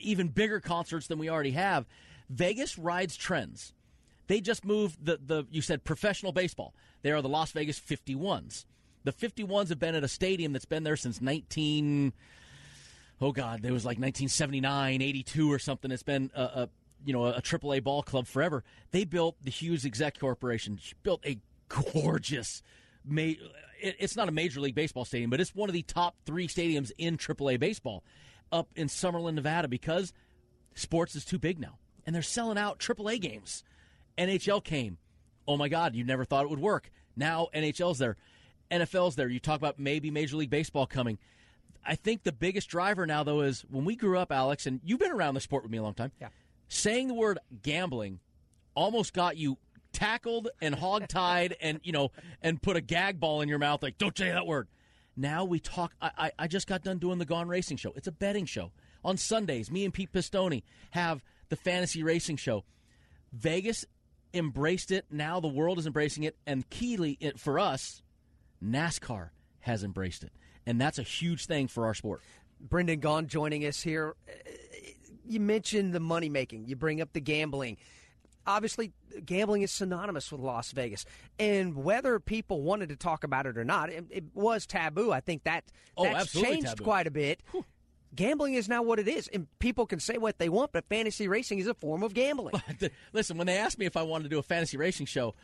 even 0.00 0.28
bigger 0.28 0.60
concerts 0.60 1.06
than 1.06 1.18
we 1.18 1.30
already 1.30 1.52
have. 1.52 1.86
Vegas 2.28 2.78
rides 2.78 3.16
trends. 3.16 3.72
They 4.26 4.40
just 4.40 4.64
moved 4.64 5.04
the, 5.04 5.18
the, 5.24 5.44
you 5.50 5.62
said 5.62 5.84
professional 5.84 6.32
baseball. 6.32 6.74
They 7.02 7.10
are 7.10 7.22
the 7.22 7.28
Las 7.28 7.52
Vegas 7.52 7.80
51s. 7.80 8.64
The 9.04 9.12
51s 9.12 9.70
have 9.70 9.78
been 9.78 9.94
at 9.94 10.04
a 10.04 10.08
stadium 10.08 10.52
that's 10.52 10.64
been 10.64 10.84
there 10.84 10.96
since 10.96 11.20
19, 11.20 12.12
oh 13.20 13.32
God, 13.32 13.64
it 13.64 13.72
was 13.72 13.84
like 13.84 13.98
1979, 13.98 15.02
82 15.02 15.52
or 15.52 15.58
something. 15.58 15.90
It's 15.90 16.04
been 16.04 16.30
a, 16.34 16.42
a 16.42 16.68
you 17.04 17.12
know, 17.12 17.26
a 17.26 17.40
AAA 17.40 17.82
ball 17.82 18.02
club 18.02 18.26
forever. 18.26 18.64
They 18.90 19.04
built 19.04 19.36
the 19.42 19.50
Hughes 19.50 19.84
Exec 19.84 20.18
Corporation, 20.18 20.78
built 21.02 21.20
a 21.26 21.38
gorgeous, 21.68 22.62
ma- 23.04 23.32
it's 23.80 24.16
not 24.16 24.28
a 24.28 24.32
Major 24.32 24.60
League 24.60 24.74
Baseball 24.74 25.04
stadium, 25.04 25.30
but 25.30 25.40
it's 25.40 25.54
one 25.54 25.68
of 25.68 25.72
the 25.72 25.82
top 25.82 26.16
three 26.24 26.46
stadiums 26.48 26.92
in 26.98 27.16
AAA 27.16 27.58
baseball 27.58 28.04
up 28.50 28.68
in 28.76 28.88
Summerlin, 28.88 29.34
Nevada, 29.34 29.68
because 29.68 30.12
sports 30.74 31.16
is 31.16 31.24
too 31.24 31.38
big 31.38 31.58
now. 31.58 31.78
And 32.06 32.14
they're 32.14 32.22
selling 32.22 32.58
out 32.58 32.78
AAA 32.78 33.20
games. 33.20 33.64
NHL 34.18 34.62
came. 34.62 34.98
Oh 35.46 35.56
my 35.56 35.68
God, 35.68 35.94
you 35.94 36.04
never 36.04 36.24
thought 36.24 36.44
it 36.44 36.50
would 36.50 36.58
work. 36.60 36.90
Now 37.16 37.48
NHL's 37.54 37.98
there. 37.98 38.16
NFL's 38.70 39.16
there. 39.16 39.28
You 39.28 39.40
talk 39.40 39.58
about 39.58 39.78
maybe 39.78 40.10
Major 40.10 40.36
League 40.36 40.50
Baseball 40.50 40.86
coming. 40.86 41.18
I 41.84 41.94
think 41.96 42.22
the 42.22 42.32
biggest 42.32 42.68
driver 42.68 43.06
now, 43.06 43.24
though, 43.24 43.40
is 43.40 43.62
when 43.70 43.84
we 43.84 43.96
grew 43.96 44.18
up, 44.18 44.30
Alex, 44.30 44.66
and 44.66 44.80
you've 44.84 45.00
been 45.00 45.10
around 45.10 45.34
the 45.34 45.40
sport 45.40 45.64
with 45.64 45.72
me 45.72 45.78
a 45.78 45.82
long 45.82 45.94
time. 45.94 46.12
Yeah. 46.20 46.28
Saying 46.74 47.08
the 47.08 47.14
word 47.14 47.38
gambling 47.62 48.18
almost 48.74 49.12
got 49.12 49.36
you 49.36 49.58
tackled 49.92 50.48
and 50.62 50.74
hogtied 50.74 51.52
and, 51.60 51.78
you 51.82 51.92
know, 51.92 52.12
and 52.40 52.62
put 52.62 52.76
a 52.76 52.80
gag 52.80 53.20
ball 53.20 53.42
in 53.42 53.48
your 53.50 53.58
mouth 53.58 53.82
like, 53.82 53.98
don't 53.98 54.16
say 54.16 54.30
that 54.30 54.46
word. 54.46 54.68
Now 55.14 55.44
we 55.44 55.60
talk. 55.60 55.92
I, 56.00 56.10
I, 56.16 56.32
I 56.38 56.46
just 56.46 56.66
got 56.66 56.82
done 56.82 56.96
doing 56.96 57.18
the 57.18 57.26
Gone 57.26 57.46
Racing 57.46 57.76
show. 57.76 57.92
It's 57.94 58.06
a 58.06 58.12
betting 58.12 58.46
show. 58.46 58.72
On 59.04 59.18
Sundays, 59.18 59.70
me 59.70 59.84
and 59.84 59.92
Pete 59.92 60.14
Pistone 60.14 60.62
have 60.92 61.22
the 61.50 61.56
fantasy 61.56 62.02
racing 62.02 62.38
show. 62.38 62.64
Vegas 63.34 63.84
embraced 64.32 64.90
it. 64.90 65.04
Now 65.10 65.40
the 65.40 65.48
world 65.48 65.78
is 65.78 65.86
embracing 65.86 66.22
it. 66.22 66.36
And 66.46 66.68
Keeley, 66.70 67.18
it, 67.20 67.38
for 67.38 67.58
us, 67.58 68.02
NASCAR 68.64 69.28
has 69.60 69.84
embraced 69.84 70.24
it. 70.24 70.32
And 70.64 70.80
that's 70.80 70.98
a 70.98 71.02
huge 71.02 71.44
thing 71.44 71.68
for 71.68 71.84
our 71.84 71.92
sport. 71.92 72.22
Brendan 72.58 73.00
Gaughan 73.02 73.26
joining 73.26 73.66
us 73.66 73.82
here. 73.82 74.14
You 75.26 75.40
mentioned 75.40 75.92
the 75.94 76.00
money 76.00 76.28
making. 76.28 76.66
You 76.66 76.76
bring 76.76 77.00
up 77.00 77.12
the 77.12 77.20
gambling. 77.20 77.76
Obviously, 78.44 78.92
gambling 79.24 79.62
is 79.62 79.70
synonymous 79.70 80.32
with 80.32 80.40
Las 80.40 80.72
Vegas, 80.72 81.04
and 81.38 81.76
whether 81.76 82.18
people 82.18 82.62
wanted 82.62 82.88
to 82.88 82.96
talk 82.96 83.22
about 83.22 83.46
it 83.46 83.56
or 83.56 83.64
not, 83.64 83.88
it, 83.88 84.04
it 84.10 84.24
was 84.34 84.66
taboo. 84.66 85.12
I 85.12 85.20
think 85.20 85.44
that 85.44 85.62
Oh, 85.96 86.02
that's 86.04 86.32
changed 86.32 86.66
taboo. 86.66 86.82
quite 86.84 87.06
a 87.06 87.10
bit. 87.12 87.40
Gambling 88.14 88.54
is 88.54 88.68
now 88.68 88.82
what 88.82 88.98
it 88.98 89.06
is, 89.06 89.28
and 89.28 89.46
people 89.60 89.86
can 89.86 90.00
say 90.00 90.18
what 90.18 90.38
they 90.38 90.48
want, 90.48 90.72
but 90.72 90.84
fantasy 90.88 91.28
racing 91.28 91.60
is 91.60 91.68
a 91.68 91.74
form 91.74 92.02
of 92.02 92.14
gambling. 92.14 92.54
Listen, 93.12 93.38
when 93.38 93.46
they 93.46 93.56
asked 93.58 93.78
me 93.78 93.86
if 93.86 93.96
I 93.96 94.02
wanted 94.02 94.24
to 94.24 94.28
do 94.28 94.40
a 94.40 94.42
fantasy 94.42 94.76
racing 94.76 95.06
show 95.06 95.34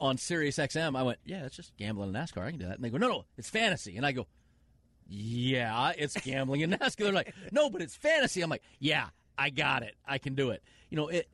on 0.00 0.18
Sirius 0.18 0.58
XM, 0.58 0.96
I 0.96 1.04
went, 1.04 1.20
"Yeah, 1.24 1.44
it's 1.46 1.54
just 1.56 1.76
gambling 1.76 2.08
in 2.12 2.14
NASCAR. 2.20 2.42
I 2.44 2.50
can 2.50 2.58
do 2.58 2.66
that." 2.66 2.74
And 2.74 2.84
they 2.84 2.90
go, 2.90 2.98
"No, 2.98 3.08
no, 3.08 3.24
it's 3.36 3.48
fantasy." 3.48 3.96
And 3.96 4.04
I 4.04 4.10
go, 4.12 4.26
"Yeah, 5.06 5.92
it's 5.96 6.16
gambling 6.20 6.60
in 6.62 6.70
NASCAR." 6.72 6.96
They're 6.96 7.12
like, 7.12 7.32
"No, 7.52 7.70
but 7.70 7.82
it's 7.82 7.94
fantasy." 7.96 8.42
I'm 8.42 8.50
like, 8.50 8.62
"Yeah, 8.78 9.08
I 9.38 9.50
got 9.50 9.82
it. 9.82 9.94
I 10.06 10.18
can 10.18 10.34
do 10.34 10.50
it." 10.50 10.62
You 10.90 10.96
know, 10.96 11.08
it. 11.08 11.28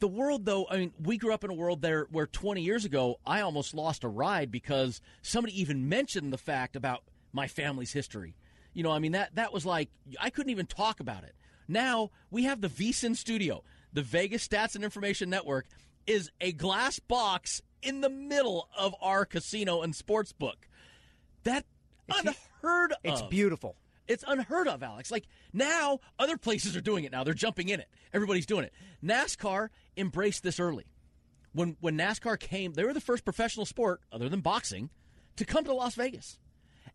The 0.00 0.08
world, 0.08 0.44
though, 0.44 0.66
I 0.70 0.76
mean, 0.76 0.92
we 1.02 1.18
grew 1.18 1.32
up 1.32 1.42
in 1.42 1.50
a 1.50 1.54
world 1.54 1.82
there 1.82 2.06
where 2.12 2.26
20 2.26 2.62
years 2.62 2.84
ago, 2.84 3.18
I 3.26 3.40
almost 3.40 3.74
lost 3.74 4.04
a 4.04 4.08
ride 4.08 4.52
because 4.52 5.00
somebody 5.22 5.60
even 5.60 5.88
mentioned 5.88 6.32
the 6.32 6.38
fact 6.38 6.76
about 6.76 7.02
my 7.32 7.48
family's 7.48 7.92
history. 7.92 8.36
You 8.74 8.84
know, 8.84 8.92
I 8.92 9.00
mean, 9.00 9.12
that, 9.12 9.34
that 9.34 9.52
was 9.52 9.66
like, 9.66 9.90
I 10.20 10.30
couldn't 10.30 10.50
even 10.50 10.66
talk 10.66 11.00
about 11.00 11.24
it. 11.24 11.34
Now 11.66 12.10
we 12.30 12.44
have 12.44 12.60
the 12.60 12.68
VSIN 12.68 13.16
studio. 13.16 13.64
The 13.92 14.02
Vegas 14.02 14.46
Stats 14.46 14.76
and 14.76 14.84
Information 14.84 15.30
Network 15.30 15.66
is 16.06 16.30
a 16.40 16.52
glass 16.52 16.98
box 17.00 17.60
in 17.82 18.00
the 18.00 18.08
middle 18.08 18.68
of 18.76 18.94
our 19.00 19.24
casino 19.24 19.82
and 19.82 19.94
sports 19.94 20.32
book. 20.32 20.68
That 21.44 21.64
unheard 22.08 22.92
of. 22.92 22.98
It's 23.04 23.22
beautiful. 23.22 23.76
It's 24.08 24.24
unheard 24.26 24.66
of, 24.68 24.82
Alex. 24.82 25.10
Like 25.10 25.26
now, 25.52 26.00
other 26.18 26.36
places 26.36 26.76
are 26.76 26.80
doing 26.80 27.04
it 27.04 27.12
now. 27.12 27.24
They're 27.24 27.34
jumping 27.34 27.68
in 27.68 27.80
it. 27.80 27.88
Everybody's 28.12 28.46
doing 28.46 28.64
it. 28.64 28.72
NASCAR 29.04 29.68
embraced 29.96 30.42
this 30.42 30.58
early. 30.58 30.86
When 31.52 31.76
when 31.80 31.96
NASCAR 31.96 32.38
came, 32.38 32.72
they 32.72 32.84
were 32.84 32.94
the 32.94 33.00
first 33.00 33.24
professional 33.24 33.66
sport, 33.66 34.00
other 34.12 34.28
than 34.28 34.40
boxing, 34.40 34.90
to 35.36 35.44
come 35.44 35.64
to 35.64 35.74
Las 35.74 35.94
Vegas. 35.94 36.38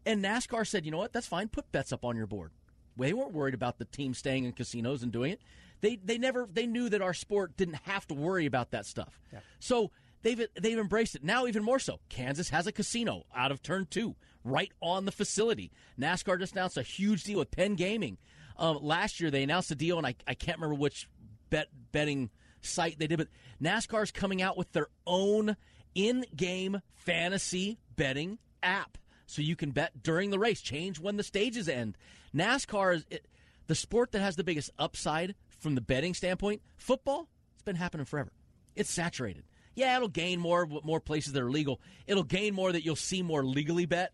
And 0.06 0.24
NASCAR 0.24 0.68
said, 0.68 0.86
you 0.86 0.92
know 0.92 0.98
what? 0.98 1.14
That's 1.14 1.28
fine. 1.28 1.48
Put 1.48 1.72
bets 1.72 1.94
up 1.94 2.04
on 2.04 2.18
your 2.18 2.28
board. 2.28 2.52
They 2.98 3.14
weren't 3.14 3.34
worried 3.34 3.54
about 3.54 3.78
the 3.80 3.86
team 3.86 4.14
staying 4.14 4.46
in 4.46 4.52
casinos 4.52 5.02
and 5.04 5.12
doing 5.12 5.32
it. 5.32 5.42
They 5.82 5.98
they 5.98 6.18
never 6.18 6.48
they 6.52 6.66
knew 6.66 6.90
that 6.90 7.02
our 7.02 7.14
sport 7.14 7.58
didn't 7.58 7.80
have 7.84 8.08
to 8.08 8.14
worry 8.14 8.46
about 8.46 8.72
that 8.72 8.86
stuff. 8.86 9.20
So 9.60 9.92
they've 10.22 10.48
they've 10.60 10.78
embraced 10.78 11.16
it 11.16 11.24
now 11.24 11.46
even 11.48 11.64
more 11.64 11.80
so. 11.80 12.00
Kansas 12.10 12.50
has 12.50 12.68
a 12.68 12.72
casino 12.72 13.26
out 13.36 13.52
of 13.52 13.62
turn 13.62 13.88
two, 13.90 14.16
right 14.44 14.72
on 14.82 15.06
the 15.06 15.12
facility. 15.12 15.72
NASCAR 16.00 16.40
just 16.40 16.54
announced 16.54 16.78
a 16.78 16.84
huge 16.84 17.24
deal 17.24 17.40
with 17.40 17.52
Penn 17.52 17.76
Gaming. 17.76 18.18
Um, 18.58 18.80
last 18.82 19.20
year 19.20 19.32
they 19.32 19.44
announced 19.44 19.72
a 19.72 19.76
deal, 19.76 19.98
and 19.98 20.06
I, 20.06 20.16
I 20.28 20.34
can't 20.34 20.58
remember 20.58 20.76
which 20.76 21.08
bet 21.50 21.70
betting 21.92 22.30
site 22.62 22.98
they 23.00 23.08
did, 23.08 23.18
but 23.18 23.28
NASCAR's 23.62 24.12
coming 24.12 24.42
out 24.42 24.58
with 24.58 24.72
their 24.72 24.88
own 25.06 25.56
in-game 25.96 26.82
fantasy 26.94 27.78
betting 27.96 28.40
app, 28.62 28.98
so 29.26 29.42
you 29.42 29.56
can 29.56 29.72
bet 29.72 30.02
during 30.02 30.30
the 30.30 30.40
race, 30.40 30.62
change 30.62 31.00
when 31.00 31.18
the 31.18 31.24
stages 31.24 31.70
end. 31.70 31.98
NASCAR 32.36 32.96
is 32.96 33.06
it, 33.10 33.28
the 33.68 33.76
sport 33.76 34.12
that 34.12 34.22
has 34.22 34.36
the 34.36 34.44
biggest 34.44 34.72
upside 34.78 35.36
from 35.60 35.76
the 35.76 35.82
betting 35.82 36.14
standpoint. 36.14 36.62
Football, 36.78 37.28
it's 37.54 37.64
been 37.64 37.76
happening 37.76 38.06
forever. 38.06 38.32
It's 38.76 38.92
saturated. 38.92 39.44
Yeah, 39.76 39.96
it'll 39.96 40.08
gain 40.08 40.40
more 40.40 40.68
more 40.84 41.00
places 41.00 41.34
that 41.34 41.42
are 41.42 41.50
legal. 41.50 41.82
It'll 42.06 42.24
gain 42.24 42.54
more 42.54 42.72
that 42.72 42.86
you'll 42.86 42.96
see 42.96 43.24
more 43.24 43.44
legally 43.44 43.86
bet, 43.86 44.14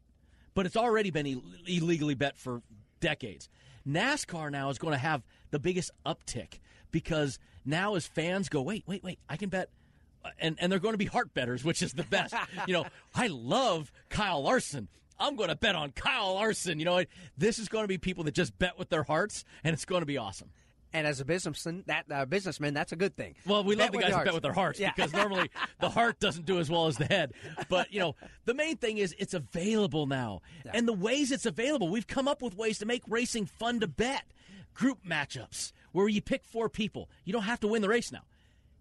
but 0.53 0.65
it's 0.65 0.77
already 0.77 1.11
been 1.11 1.25
Ill- 1.25 1.43
illegally 1.67 2.15
bet 2.15 2.37
for 2.37 2.61
decades. 2.99 3.49
NASCAR 3.87 4.51
now 4.51 4.69
is 4.69 4.77
going 4.77 4.93
to 4.93 4.99
have 4.99 5.23
the 5.51 5.59
biggest 5.59 5.91
uptick 6.05 6.59
because 6.91 7.39
now 7.65 7.95
as 7.95 8.05
fans 8.05 8.49
go, 8.49 8.61
wait, 8.61 8.83
wait, 8.85 9.03
wait, 9.03 9.19
I 9.29 9.37
can 9.37 9.49
bet 9.49 9.69
and 10.39 10.57
and 10.59 10.71
they're 10.71 10.79
going 10.79 10.93
to 10.93 10.97
be 10.99 11.05
heart 11.05 11.33
betters, 11.33 11.63
which 11.63 11.81
is 11.81 11.93
the 11.93 12.03
best. 12.03 12.35
you 12.67 12.73
know, 12.73 12.85
I 13.15 13.27
love 13.27 13.91
Kyle 14.09 14.43
Larson. 14.43 14.87
I'm 15.19 15.35
going 15.35 15.49
to 15.49 15.55
bet 15.55 15.75
on 15.75 15.91
Kyle 15.91 16.35
Larson. 16.35 16.79
You 16.79 16.85
know, 16.85 17.03
this 17.37 17.59
is 17.59 17.67
going 17.67 17.83
to 17.83 17.87
be 17.87 17.97
people 17.97 18.23
that 18.25 18.33
just 18.33 18.57
bet 18.57 18.77
with 18.79 18.89
their 18.89 19.03
hearts, 19.03 19.43
and 19.63 19.73
it's 19.73 19.85
going 19.85 20.01
to 20.01 20.05
be 20.05 20.17
awesome. 20.17 20.49
And 20.91 21.05
as 21.05 21.19
a 21.19 21.25
businessman, 21.25 21.83
that 21.85 22.05
uh, 22.11 22.25
businessman, 22.25 22.73
that's 22.73 22.91
a 22.91 22.95
good 22.95 23.15
thing. 23.15 23.35
Well, 23.45 23.63
we 23.63 23.75
love 23.75 23.91
the 23.91 23.99
guys 23.99 24.11
that 24.11 24.25
bet 24.25 24.33
with 24.33 24.41
their 24.43 24.53
hearts 24.53 24.79
Yeah. 24.79 24.91
because 24.95 25.13
normally 25.13 25.51
the 25.79 25.89
heart 25.89 26.19
doesn't 26.19 26.45
do 26.47 26.57
as 26.59 26.69
well 26.69 26.87
as 26.87 26.97
the 26.97 27.05
head. 27.05 27.33
But 27.69 27.93
you 27.93 27.99
know, 27.99 28.15
the 28.45 28.55
main 28.55 28.77
thing 28.77 28.97
is 28.97 29.13
it's 29.19 29.33
available 29.35 30.07
now, 30.07 30.41
and 30.73 30.87
the 30.87 30.93
ways 30.93 31.31
it's 31.31 31.45
available, 31.45 31.89
we've 31.89 32.07
come 32.07 32.27
up 32.27 32.41
with 32.41 32.55
ways 32.57 32.79
to 32.79 32.85
make 32.87 33.03
racing 33.07 33.45
fun 33.45 33.79
to 33.81 33.87
bet. 33.87 34.23
Group 34.73 34.99
matchups 35.05 35.73
where 35.91 36.07
you 36.07 36.21
pick 36.21 36.43
four 36.45 36.69
people. 36.69 37.09
You 37.25 37.33
don't 37.33 37.43
have 37.43 37.59
to 37.61 37.67
win 37.67 37.81
the 37.81 37.89
race 37.89 38.11
now. 38.13 38.21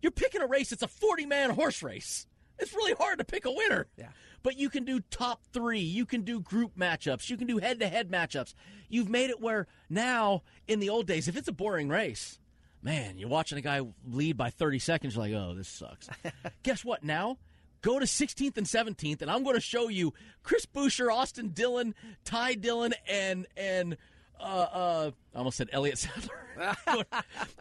You're 0.00 0.12
picking 0.12 0.40
a 0.40 0.46
race. 0.46 0.70
It's 0.70 0.82
a 0.82 0.86
40 0.88 1.26
man 1.26 1.50
horse 1.50 1.82
race. 1.82 2.26
It's 2.58 2.72
really 2.72 2.92
hard 2.94 3.18
to 3.18 3.24
pick 3.24 3.44
a 3.46 3.50
winner. 3.52 3.86
Yeah. 3.96 4.08
But 4.42 4.58
you 4.58 4.70
can 4.70 4.84
do 4.84 5.00
top 5.10 5.42
three. 5.52 5.80
You 5.80 6.06
can 6.06 6.22
do 6.22 6.40
group 6.40 6.76
matchups. 6.76 7.28
You 7.28 7.36
can 7.36 7.46
do 7.46 7.58
head 7.58 7.80
to 7.80 7.88
head 7.88 8.10
matchups. 8.10 8.54
You've 8.88 9.08
made 9.08 9.30
it 9.30 9.40
where 9.40 9.66
now, 9.90 10.42
in 10.66 10.80
the 10.80 10.88
old 10.88 11.06
days, 11.06 11.28
if 11.28 11.36
it's 11.36 11.48
a 11.48 11.52
boring 11.52 11.88
race, 11.88 12.38
man, 12.82 13.18
you're 13.18 13.28
watching 13.28 13.58
a 13.58 13.62
guy 13.62 13.80
lead 14.06 14.36
by 14.36 14.50
30 14.50 14.78
seconds, 14.78 15.14
you're 15.14 15.24
like, 15.24 15.34
oh, 15.34 15.54
this 15.54 15.68
sucks. 15.68 16.08
Guess 16.62 16.84
what? 16.84 17.02
Now, 17.02 17.38
go 17.82 17.98
to 17.98 18.06
16th 18.06 18.56
and 18.56 18.66
17th, 18.66 19.22
and 19.22 19.30
I'm 19.30 19.42
going 19.42 19.56
to 19.56 19.60
show 19.60 19.88
you 19.88 20.14
Chris 20.42 20.66
Buescher, 20.66 21.12
Austin 21.12 21.48
Dillon, 21.48 21.94
Ty 22.24 22.54
Dillon, 22.54 22.94
and, 23.08 23.46
and, 23.56 23.96
uh, 24.40 24.42
uh, 24.42 25.10
I 25.34 25.38
almost 25.38 25.56
said 25.56 25.68
Elliott 25.72 25.98
Sadler. 25.98 26.76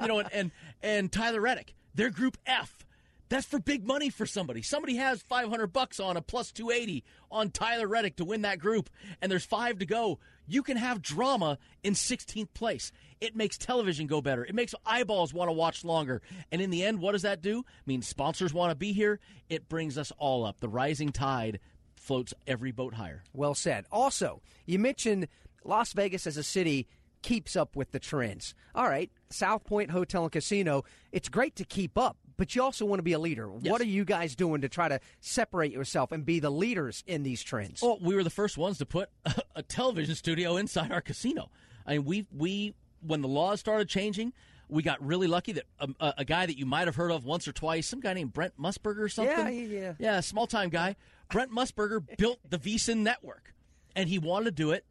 you 0.01 0.07
know, 0.07 0.19
and, 0.19 0.29
and, 0.31 0.51
and 0.81 1.11
Tyler 1.11 1.41
Reddick. 1.41 1.73
They're 1.95 2.11
Group 2.11 2.37
F. 2.45 2.85
That's 3.29 3.45
for 3.45 3.59
big 3.59 3.85
money 3.85 4.09
for 4.09 4.25
somebody. 4.25 4.61
Somebody 4.61 4.95
has 4.95 5.21
500 5.23 5.67
bucks 5.67 5.99
on 5.99 6.15
a 6.17 6.21
plus 6.21 6.51
280 6.51 7.03
on 7.29 7.51
Tyler 7.51 7.87
Reddick 7.87 8.15
to 8.17 8.25
win 8.25 8.43
that 8.43 8.59
group, 8.59 8.89
and 9.21 9.31
there's 9.31 9.45
five 9.45 9.79
to 9.79 9.85
go. 9.85 10.19
You 10.47 10.63
can 10.63 10.77
have 10.77 11.01
drama 11.01 11.57
in 11.83 11.93
16th 11.93 12.53
place. 12.53 12.91
It 13.19 13.35
makes 13.35 13.57
television 13.57 14.07
go 14.07 14.21
better. 14.21 14.45
It 14.45 14.55
makes 14.55 14.73
eyeballs 14.85 15.33
want 15.33 15.49
to 15.49 15.53
watch 15.53 15.83
longer. 15.83 16.21
And 16.51 16.61
in 16.61 16.69
the 16.69 16.83
end, 16.83 16.99
what 16.99 17.11
does 17.11 17.23
that 17.23 17.41
do? 17.41 17.59
I 17.67 17.81
mean, 17.85 18.01
sponsors 18.01 18.53
want 18.53 18.71
to 18.71 18.75
be 18.75 18.93
here. 18.93 19.19
It 19.49 19.67
brings 19.67 19.97
us 19.97 20.11
all 20.17 20.45
up. 20.45 20.59
The 20.59 20.69
rising 20.69 21.11
tide 21.11 21.59
floats 21.95 22.33
every 22.45 22.71
boat 22.71 22.93
higher. 22.93 23.23
Well 23.33 23.55
said. 23.55 23.85
Also, 23.91 24.41
you 24.65 24.79
mentioned 24.79 25.27
Las 25.65 25.91
Vegas 25.93 26.25
as 26.27 26.37
a 26.37 26.43
city 26.43 26.87
keeps 27.21 27.55
up 27.55 27.75
with 27.75 27.91
the 27.91 27.99
trends. 27.99 28.53
All 28.73 28.87
right, 28.87 29.11
South 29.29 29.65
Point 29.65 29.91
Hotel 29.91 30.23
and 30.23 30.31
Casino, 30.31 30.83
it's 31.11 31.27
great 31.27 31.55
to 31.57 31.65
keep 31.65 31.97
up, 31.97 32.15
but 32.37 32.55
you 32.55 32.63
also 32.63 32.85
want 32.85 32.99
to 32.99 33.03
be 33.03 33.13
a 33.13 33.19
leader. 33.19 33.47
What 33.47 33.81
are 33.81 33.85
you 33.85 34.05
guys 34.05 34.35
doing 34.35 34.61
to 34.61 34.69
try 34.69 34.87
to 34.87 34.99
separate 35.19 35.71
yourself 35.71 36.11
and 36.11 36.25
be 36.25 36.39
the 36.39 36.49
leaders 36.49 37.03
in 37.07 37.23
these 37.23 37.43
trends? 37.43 37.81
Well, 37.81 37.97
we 37.99 38.15
were 38.15 38.23
the 38.23 38.29
first 38.29 38.57
ones 38.57 38.77
to 38.77 38.85
put 38.85 39.09
a, 39.25 39.35
a 39.57 39.63
television 39.63 40.15
studio 40.15 40.57
inside 40.57 40.91
our 40.91 41.01
casino. 41.01 41.49
I 41.85 41.93
mean, 41.93 42.05
we 42.05 42.27
we 42.35 42.75
when 43.01 43.21
the 43.21 43.27
laws 43.27 43.59
started 43.59 43.89
changing, 43.89 44.33
we 44.69 44.83
got 44.83 45.03
really 45.05 45.27
lucky 45.27 45.53
that 45.53 45.65
a, 45.79 45.89
a, 45.99 46.13
a 46.19 46.25
guy 46.25 46.45
that 46.45 46.57
you 46.57 46.65
might 46.65 46.87
have 46.87 46.95
heard 46.95 47.11
of 47.11 47.25
once 47.25 47.47
or 47.47 47.51
twice, 47.51 47.87
some 47.87 47.99
guy 47.99 48.13
named 48.13 48.33
Brent 48.33 48.59
Musburger 48.59 48.99
or 48.99 49.09
something. 49.09 49.37
Yeah, 49.37 49.49
yeah, 49.49 49.79
yeah. 49.79 49.93
Yeah, 49.97 50.19
small 50.19 50.47
time 50.47 50.69
guy. 50.69 50.95
Brent 51.31 51.51
Musburger 51.51 52.03
built 52.17 52.39
the 52.49 52.59
VSIN 52.59 52.97
network, 52.97 53.53
and 53.95 54.09
he 54.09 54.19
wanted 54.19 54.45
to 54.45 54.51
do 54.51 54.71
it 54.71 54.85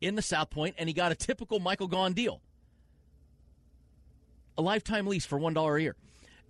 in 0.00 0.14
the 0.14 0.22
South 0.22 0.50
Point, 0.50 0.74
and 0.78 0.88
he 0.88 0.92
got 0.92 1.12
a 1.12 1.14
typical 1.14 1.60
Michael 1.60 1.88
Gaughan 1.88 2.14
deal. 2.14 2.40
A 4.58 4.62
lifetime 4.62 5.06
lease 5.06 5.24
for 5.24 5.38
one 5.38 5.54
dollar 5.54 5.76
a 5.76 5.82
year, 5.82 5.96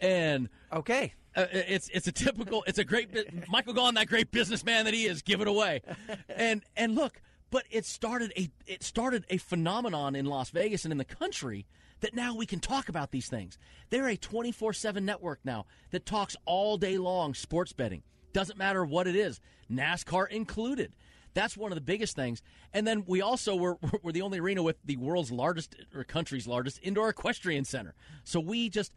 and 0.01 0.48
okay, 0.72 1.14
uh, 1.36 1.46
it's 1.53 1.88
it's 1.90 2.07
a 2.07 2.12
typical. 2.12 2.64
It's 2.66 2.78
a 2.78 2.84
great 2.84 3.48
Michael 3.48 3.74
Gaughan, 3.74 3.94
that 3.94 4.09
great 4.09 4.30
businessman 4.30 4.84
that 4.84 4.94
he 4.94 5.07
is. 5.07 5.22
Give 5.22 5.40
it 5.40 5.48
away, 5.48 5.82
and 6.28 6.62
and 6.76 6.94
look, 6.94 7.20
but 7.51 7.64
it 7.70 7.84
started 7.86 8.32
a 8.36 8.51
it 8.66 8.82
started 8.82 9.24
a 9.28 9.36
phenomenon 9.36 10.16
in 10.16 10.26
Las 10.26 10.51
Vegas 10.51 10.84
and 10.84 10.92
in 10.92 10.98
the 10.98 11.05
country 11.05 11.66
that 12.01 12.14
now 12.14 12.34
we 12.34 12.46
can 12.46 12.61
talk 12.61 12.88
about 12.88 13.11
these 13.11 13.28
things. 13.28 13.59
They're 13.90 14.09
a 14.09 14.16
twenty 14.16 14.53
four 14.53 14.72
seven 14.72 15.05
network 15.05 15.40
now 15.44 15.66
that 15.90 16.07
talks 16.07 16.36
all 16.46 16.76
day 16.76 16.98
long 16.98 17.34
sports 17.34 17.72
betting. 17.72 18.03
Doesn't 18.32 18.59
matter 18.59 18.84
what 18.84 19.07
it 19.07 19.16
is, 19.16 19.40
NASCAR 19.70 20.28
included. 20.30 20.92
That's 21.34 21.57
one 21.57 21.70
of 21.70 21.76
the 21.76 21.82
biggest 21.82 22.16
things. 22.16 22.42
And 22.72 22.86
then 22.86 23.05
we 23.07 23.20
also 23.20 23.55
were, 23.55 23.78
we're 24.03 24.12
the 24.12 24.22
only 24.22 24.38
arena 24.40 24.62
with 24.62 24.76
the 24.84 24.96
world's 24.96 25.30
largest 25.30 25.76
or 25.94 26.05
country's 26.05 26.46
largest 26.46 26.80
indoor 26.82 27.09
equestrian 27.09 27.64
center. 27.64 27.94
So 28.24 28.40
we 28.40 28.68
just 28.68 28.92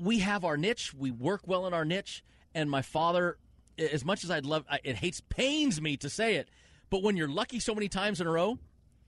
we 0.00 0.20
have 0.20 0.44
our 0.44 0.56
niche. 0.56 0.94
We 0.94 1.10
work 1.10 1.42
well 1.46 1.66
in 1.66 1.74
our 1.74 1.84
niche. 1.84 2.24
And 2.54 2.70
my 2.70 2.82
father, 2.82 3.36
as 3.78 4.04
much 4.04 4.24
as 4.24 4.30
I'd 4.30 4.46
love, 4.46 4.64
it 4.82 4.96
hates 4.96 5.20
pains 5.20 5.80
me 5.80 5.96
to 5.98 6.10
say 6.10 6.36
it, 6.36 6.48
but 6.90 7.02
when 7.02 7.16
you're 7.16 7.28
lucky 7.28 7.60
so 7.60 7.74
many 7.74 7.88
times 7.88 8.20
in 8.20 8.26
a 8.26 8.30
row, 8.30 8.58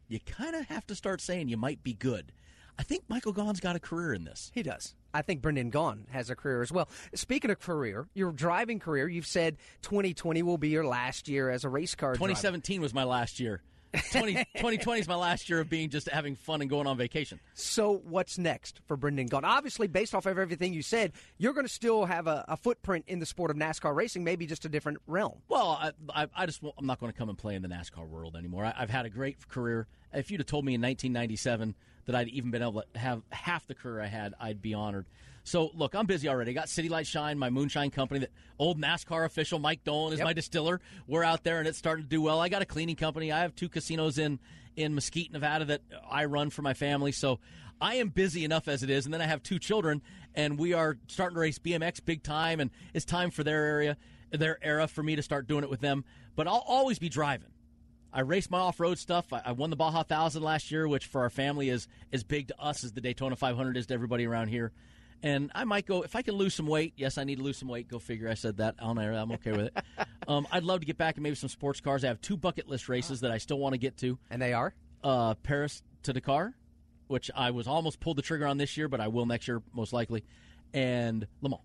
you 0.08 0.20
kind 0.20 0.54
of 0.54 0.66
have 0.66 0.86
to 0.86 0.94
start 0.94 1.20
saying 1.20 1.48
you 1.48 1.56
might 1.56 1.82
be 1.82 1.94
good. 1.94 2.32
I 2.78 2.84
think 2.84 3.04
Michael 3.08 3.34
Gaughan's 3.34 3.60
got 3.60 3.76
a 3.76 3.80
career 3.80 4.14
in 4.14 4.24
this. 4.24 4.50
He 4.54 4.62
does. 4.62 4.94
I 5.12 5.22
think 5.22 5.42
Brendan 5.42 5.70
Gaughan 5.70 6.08
has 6.10 6.30
a 6.30 6.36
career 6.36 6.62
as 6.62 6.72
well. 6.72 6.88
Speaking 7.14 7.50
of 7.50 7.60
career, 7.60 8.08
your 8.14 8.32
driving 8.32 8.78
career, 8.78 9.08
you've 9.08 9.26
said 9.26 9.58
2020 9.82 10.42
will 10.42 10.56
be 10.56 10.70
your 10.70 10.86
last 10.86 11.28
year 11.28 11.50
as 11.50 11.64
a 11.64 11.68
race 11.68 11.94
car 11.94 12.10
driver. 12.12 12.28
2017 12.28 12.80
was 12.80 12.94
my 12.94 13.04
last 13.04 13.40
year. 13.40 13.62
20, 14.12 14.34
2020 14.34 15.00
is 15.00 15.08
my 15.08 15.14
last 15.14 15.48
year 15.48 15.60
of 15.60 15.68
being 15.68 15.90
just 15.90 16.08
having 16.08 16.34
fun 16.34 16.60
and 16.60 16.70
going 16.70 16.86
on 16.86 16.96
vacation. 16.96 17.40
So 17.54 18.00
what's 18.04 18.38
next 18.38 18.80
for 18.86 18.96
Brendan 18.96 19.28
Gaughan? 19.28 19.44
Obviously, 19.44 19.86
based 19.86 20.14
off 20.14 20.26
of 20.26 20.38
everything 20.38 20.72
you 20.72 20.82
said, 20.82 21.12
you're 21.38 21.52
going 21.52 21.66
to 21.66 21.72
still 21.72 22.04
have 22.04 22.26
a, 22.26 22.44
a 22.48 22.56
footprint 22.56 23.04
in 23.08 23.18
the 23.18 23.26
sport 23.26 23.50
of 23.50 23.56
NASCAR 23.56 23.94
racing, 23.94 24.24
maybe 24.24 24.46
just 24.46 24.64
a 24.64 24.68
different 24.68 24.98
realm. 25.06 25.40
Well, 25.48 25.78
I, 25.80 25.92
I, 26.14 26.28
I 26.36 26.46
just 26.46 26.62
I'm 26.78 26.86
not 26.86 27.00
going 27.00 27.12
to 27.12 27.18
come 27.18 27.28
and 27.28 27.36
play 27.36 27.54
in 27.54 27.62
the 27.62 27.68
NASCAR 27.68 28.06
world 28.08 28.36
anymore. 28.36 28.64
I, 28.64 28.74
I've 28.76 28.90
had 28.90 29.06
a 29.06 29.10
great 29.10 29.48
career. 29.48 29.86
If 30.12 30.30
you'd 30.30 30.40
have 30.40 30.46
told 30.46 30.64
me 30.64 30.74
in 30.74 30.80
1997 30.80 31.74
that 32.06 32.14
I'd 32.14 32.28
even 32.28 32.50
been 32.50 32.62
able 32.62 32.82
to 32.82 32.98
have 32.98 33.22
half 33.30 33.66
the 33.66 33.74
career 33.74 34.02
I 34.02 34.06
had, 34.06 34.34
I'd 34.40 34.60
be 34.60 34.74
honored. 34.74 35.06
So 35.44 35.70
look, 35.74 35.94
I'm 35.94 36.06
busy 36.06 36.28
already. 36.28 36.52
I 36.52 36.54
got 36.54 36.68
City 36.68 36.88
Light 36.88 37.06
Shine, 37.06 37.38
my 37.38 37.50
moonshine 37.50 37.90
company. 37.90 38.20
That 38.20 38.30
old 38.58 38.80
NASCAR 38.80 39.24
official 39.24 39.58
Mike 39.58 39.82
Dolan 39.84 40.12
is 40.12 40.18
Yep. 40.18 40.24
my 40.26 40.32
distiller. 40.32 40.80
We're 41.06 41.24
out 41.24 41.42
there 41.42 41.58
and 41.58 41.66
it's 41.66 41.78
starting 41.78 42.04
to 42.04 42.08
do 42.08 42.22
well. 42.22 42.40
I 42.40 42.48
got 42.48 42.62
a 42.62 42.66
cleaning 42.66 42.96
company. 42.96 43.32
I 43.32 43.40
have 43.40 43.54
two 43.54 43.68
casinos 43.68 44.18
in 44.18 44.38
in 44.74 44.94
Mesquite, 44.94 45.32
Nevada 45.32 45.66
that 45.66 45.82
I 46.08 46.24
run 46.24 46.48
for 46.50 46.62
my 46.62 46.72
family. 46.74 47.12
So 47.12 47.40
I 47.80 47.96
am 47.96 48.08
busy 48.08 48.44
enough 48.44 48.68
as 48.68 48.82
it 48.82 48.88
is, 48.88 49.04
and 49.04 49.12
then 49.12 49.20
I 49.20 49.26
have 49.26 49.42
two 49.42 49.58
children, 49.58 50.00
and 50.34 50.58
we 50.58 50.72
are 50.72 50.96
starting 51.08 51.34
to 51.34 51.40
race 51.40 51.58
BMX 51.58 52.02
big 52.02 52.22
time, 52.22 52.58
and 52.60 52.70
it's 52.94 53.04
time 53.04 53.30
for 53.30 53.44
their 53.44 53.64
area, 53.66 53.96
their 54.30 54.58
era, 54.62 54.86
for 54.88 55.02
me 55.02 55.14
to 55.16 55.22
start 55.22 55.46
doing 55.46 55.62
it 55.64 55.68
with 55.68 55.80
them. 55.80 56.04
But 56.36 56.46
I'll 56.48 56.64
always 56.66 56.98
be 56.98 57.10
driving. 57.10 57.48
I 58.14 58.20
race 58.20 58.48
my 58.48 58.60
off-road 58.60 58.98
stuff. 58.98 59.30
I, 59.32 59.42
I 59.46 59.52
won 59.52 59.68
the 59.70 59.76
Baja 59.76 60.04
Thousand 60.04 60.42
last 60.42 60.70
year, 60.70 60.86
which 60.88 61.04
for 61.06 61.20
our 61.22 61.30
family 61.30 61.68
is 61.68 61.86
as 62.12 62.22
big 62.24 62.48
to 62.48 62.58
us 62.60 62.84
as 62.84 62.92
the 62.92 63.00
Daytona 63.02 63.36
500 63.36 63.76
is 63.76 63.86
to 63.88 63.94
everybody 63.94 64.26
around 64.26 64.48
here. 64.48 64.72
And 65.22 65.52
I 65.54 65.64
might 65.64 65.86
go 65.86 66.02
if 66.02 66.16
I 66.16 66.22
can 66.22 66.34
lose 66.34 66.54
some 66.54 66.66
weight. 66.66 66.94
Yes, 66.96 67.16
I 67.16 67.24
need 67.24 67.36
to 67.36 67.42
lose 67.42 67.56
some 67.56 67.68
weight. 67.68 67.88
Go 67.88 67.98
figure. 67.98 68.28
I 68.28 68.34
said 68.34 68.56
that 68.56 68.74
on 68.80 68.98
air. 68.98 69.12
I'm 69.12 69.30
okay 69.32 69.52
with 69.52 69.66
it. 69.66 69.78
um, 70.28 70.46
I'd 70.50 70.64
love 70.64 70.80
to 70.80 70.86
get 70.86 70.98
back 70.98 71.16
in 71.16 71.22
maybe 71.22 71.36
some 71.36 71.48
sports 71.48 71.80
cars. 71.80 72.04
I 72.04 72.08
have 72.08 72.20
two 72.20 72.36
bucket 72.36 72.68
list 72.68 72.88
races 72.88 73.20
that 73.20 73.30
I 73.30 73.38
still 73.38 73.58
want 73.58 73.74
to 73.74 73.78
get 73.78 73.96
to, 73.98 74.18
and 74.30 74.42
they 74.42 74.52
are 74.52 74.74
uh, 75.04 75.34
Paris 75.34 75.82
to 76.04 76.12
Dakar, 76.12 76.54
which 77.06 77.30
I 77.34 77.50
was 77.52 77.66
almost 77.68 78.00
pulled 78.00 78.18
the 78.18 78.22
trigger 78.22 78.46
on 78.46 78.58
this 78.58 78.76
year, 78.76 78.88
but 78.88 79.00
I 79.00 79.08
will 79.08 79.26
next 79.26 79.46
year 79.46 79.62
most 79.72 79.92
likely, 79.92 80.24
and 80.74 81.26
Le 81.40 81.50
Mans. 81.50 81.62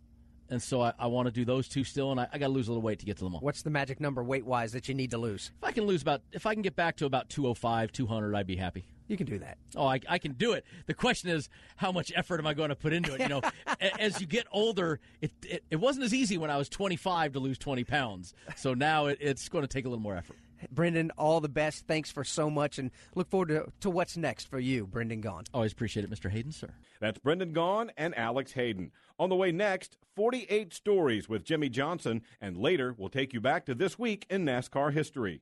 And 0.49 0.63
so 0.63 0.81
I, 0.81 0.93
I 0.97 1.07
want 1.07 1.27
to 1.27 1.31
do 1.31 1.43
those 1.43 1.67
two 1.67 1.83
still, 1.83 2.11
and 2.11 2.21
I, 2.21 2.27
I 2.31 2.37
got 2.37 2.47
to 2.47 2.53
lose 2.53 2.67
a 2.67 2.71
little 2.71 2.81
weight 2.81 2.99
to 2.99 3.05
get 3.05 3.17
to 3.17 3.25
Le 3.25 3.31
Mans. 3.31 3.41
What's 3.41 3.63
the 3.63 3.69
magic 3.69 3.99
number 3.99 4.23
weight 4.23 4.45
wise 4.45 4.71
that 4.73 4.87
you 4.87 4.93
need 4.93 5.11
to 5.11 5.17
lose? 5.17 5.51
If 5.57 5.67
I 5.67 5.71
can 5.71 5.85
lose 5.85 6.01
about, 6.01 6.21
if 6.31 6.45
I 6.45 6.53
can 6.53 6.61
get 6.61 6.75
back 6.75 6.97
to 6.97 7.05
about 7.05 7.29
205, 7.29 7.91
200, 7.91 8.35
I'd 8.35 8.47
be 8.47 8.55
happy. 8.55 8.85
You 9.07 9.17
can 9.17 9.25
do 9.25 9.39
that. 9.39 9.57
Oh, 9.75 9.87
I, 9.87 9.99
I 10.07 10.17
can 10.17 10.33
do 10.33 10.53
it. 10.53 10.65
The 10.85 10.93
question 10.93 11.29
is, 11.29 11.49
how 11.77 11.91
much 11.91 12.11
effort 12.15 12.39
am 12.39 12.47
I 12.47 12.53
going 12.53 12.69
to 12.69 12.75
put 12.75 12.93
into 12.93 13.13
it? 13.13 13.21
You 13.21 13.29
know, 13.29 13.41
as 13.99 14.19
you 14.19 14.27
get 14.27 14.47
older, 14.51 14.99
it, 15.21 15.31
it 15.43 15.63
it 15.71 15.75
wasn't 15.77 16.05
as 16.05 16.13
easy 16.13 16.37
when 16.37 16.49
I 16.49 16.57
was 16.57 16.69
25 16.69 17.33
to 17.33 17.39
lose 17.39 17.57
20 17.57 17.83
pounds. 17.83 18.33
So 18.55 18.73
now 18.73 19.05
it, 19.05 19.17
it's 19.21 19.47
going 19.49 19.63
to 19.63 19.67
take 19.67 19.85
a 19.85 19.89
little 19.89 20.01
more 20.01 20.15
effort. 20.15 20.37
Brendan, 20.71 21.11
all 21.17 21.39
the 21.39 21.49
best. 21.49 21.85
Thanks 21.87 22.11
for 22.11 22.23
so 22.23 22.49
much, 22.49 22.79
and 22.79 22.91
look 23.15 23.29
forward 23.29 23.49
to, 23.49 23.71
to 23.81 23.89
what's 23.89 24.17
next 24.17 24.49
for 24.49 24.59
you, 24.59 24.87
Brendan 24.87 25.21
Gaughan. 25.21 25.45
Always 25.53 25.71
appreciate 25.71 26.03
it, 26.03 26.09
Mr. 26.09 26.31
Hayden, 26.31 26.51
sir. 26.51 26.69
That's 26.99 27.19
Brendan 27.19 27.53
Gaughan 27.53 27.89
and 27.95 28.17
Alex 28.17 28.53
Hayden. 28.53 28.91
On 29.19 29.29
the 29.29 29.35
way 29.35 29.51
next, 29.51 29.97
48 30.15 30.73
stories 30.73 31.29
with 31.29 31.43
Jimmie 31.43 31.69
Johnson, 31.69 32.23
and 32.41 32.57
later 32.57 32.93
we'll 32.97 33.09
take 33.09 33.33
you 33.33 33.41
back 33.41 33.65
to 33.65 33.75
this 33.75 33.99
week 33.99 34.25
in 34.29 34.45
NASCAR 34.45 34.93
history. 34.93 35.41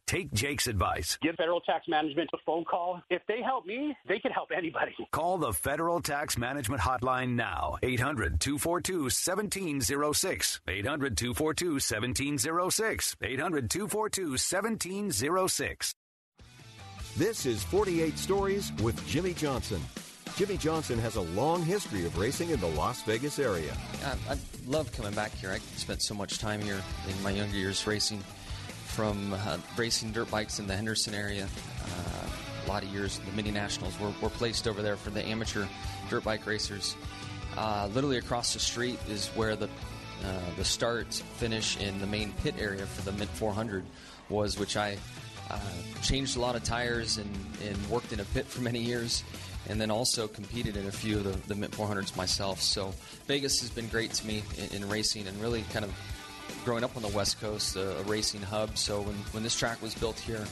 take 0.11 0.33
Jake's 0.33 0.67
advice. 0.67 1.17
Give 1.21 1.35
Federal 1.35 1.61
Tax 1.61 1.87
Management 1.87 2.29
a 2.33 2.37
phone 2.45 2.65
call. 2.65 3.01
If 3.09 3.21
they 3.27 3.41
help 3.41 3.65
me, 3.65 3.95
they 4.07 4.19
can 4.19 4.31
help 4.31 4.49
anybody. 4.55 4.93
Call 5.11 5.37
the 5.37 5.53
Federal 5.53 6.01
Tax 6.01 6.37
Management 6.37 6.81
Hotline 6.81 7.35
now. 7.35 7.77
800 7.81 8.39
242 8.39 9.03
1706. 9.03 10.61
800 10.67 11.17
242 11.17 11.65
1706. 11.71 13.15
800 13.21 13.69
242 13.69 14.21
1706. 14.31 15.95
This 17.17 17.45
is 17.45 17.63
48 17.63 18.17
Stories 18.17 18.71
with 18.81 19.05
Jimmie 19.07 19.33
Johnson. 19.33 19.81
Jimmie 20.35 20.57
Johnson 20.57 20.97
has 20.99 21.17
a 21.17 21.21
long 21.21 21.61
history 21.61 22.05
of 22.05 22.17
racing 22.17 22.49
in 22.51 22.59
the 22.59 22.67
Las 22.67 23.01
Vegas 23.03 23.37
area. 23.37 23.73
I, 24.05 24.33
I 24.33 24.37
love 24.65 24.91
coming 24.93 25.13
back 25.13 25.31
here. 25.31 25.51
I 25.51 25.59
spent 25.75 26.01
so 26.01 26.13
much 26.13 26.39
time 26.39 26.61
here 26.61 26.81
in 27.09 27.23
my 27.23 27.31
younger 27.31 27.57
years 27.57 27.85
racing, 27.85 28.23
from 28.91 29.33
uh, 29.33 29.57
racing 29.77 30.11
dirt 30.11 30.29
bikes 30.29 30.59
in 30.59 30.67
the 30.67 30.75
Henderson 30.75 31.13
area. 31.13 31.47
Uh, 31.83 32.27
a 32.65 32.67
lot 32.67 32.83
of 32.83 32.89
years, 32.89 33.19
the 33.19 33.31
mini 33.31 33.51
nationals 33.51 33.99
were, 33.99 34.11
were 34.21 34.29
placed 34.29 34.67
over 34.67 34.81
there 34.81 34.95
for 34.95 35.09
the 35.09 35.25
amateur 35.25 35.65
dirt 36.09 36.23
bike 36.23 36.45
racers. 36.45 36.95
Uh, 37.57 37.89
literally 37.93 38.17
across 38.17 38.53
the 38.53 38.59
street 38.59 38.99
is 39.09 39.27
where 39.29 39.55
the 39.55 39.69
uh, 40.23 40.39
the 40.55 40.63
start 40.63 41.13
finish 41.37 41.77
in 41.77 41.99
the 41.99 42.05
main 42.05 42.31
pit 42.43 42.53
area 42.59 42.85
for 42.85 43.01
the 43.01 43.11
Mint 43.17 43.29
400 43.31 43.83
was, 44.29 44.59
which 44.59 44.77
I 44.77 44.97
uh, 45.49 45.59
changed 46.03 46.37
a 46.37 46.39
lot 46.39 46.55
of 46.55 46.63
tires 46.63 47.17
and, 47.17 47.29
and 47.67 47.89
worked 47.89 48.13
in 48.13 48.19
a 48.19 48.25
pit 48.25 48.45
for 48.45 48.61
many 48.61 48.79
years 48.79 49.23
and 49.67 49.79
then 49.79 49.89
also 49.89 50.27
competed 50.27 50.75
in 50.75 50.87
a 50.87 50.91
few 50.91 51.17
of 51.17 51.23
the, 51.23 51.47
the 51.47 51.55
Mint 51.55 51.73
400s 51.73 52.15
myself. 52.15 52.61
So 52.61 52.93
Vegas 53.27 53.61
has 53.61 53.69
been 53.69 53.87
great 53.87 54.11
to 54.13 54.27
me 54.27 54.43
in, 54.57 54.83
in 54.83 54.89
racing 54.89 55.27
and 55.27 55.39
really 55.41 55.63
kind 55.73 55.85
of 55.85 55.91
growing 56.63 56.83
up 56.83 56.95
on 56.95 57.01
the 57.01 57.09
West 57.09 57.39
Coast, 57.41 57.75
a, 57.75 57.97
a 57.99 58.03
racing 58.03 58.41
hub. 58.41 58.77
So 58.77 59.01
when, 59.01 59.15
when 59.31 59.43
this 59.43 59.57
track 59.57 59.81
was 59.81 59.95
built 59.95 60.19
here, 60.19 60.45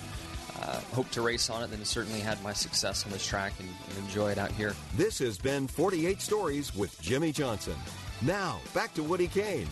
uh, 0.62 0.80
hope 0.94 1.10
to 1.12 1.22
race 1.22 1.50
on 1.50 1.64
it, 1.64 1.72
then 1.72 1.84
certainly 1.86 2.20
had 2.20 2.42
my 2.44 2.54
success 2.54 3.06
on 3.06 3.12
this 3.12 3.26
track 3.26 3.54
and, 3.60 3.70
and 3.90 3.98
enjoy 4.00 4.32
it 4.32 4.38
out 4.38 4.52
here. 4.52 4.76
This 4.96 5.20
has 5.20 5.38
been 5.38 5.68
48 5.68 6.22
Stories 6.22 6.76
with 6.76 7.00
Jimmie 7.02 7.32
Johnson. 7.32 7.76
Now, 8.22 8.60
back 8.74 8.94
to 8.96 9.04
Woody 9.04 9.28
Cain. 9.28 9.68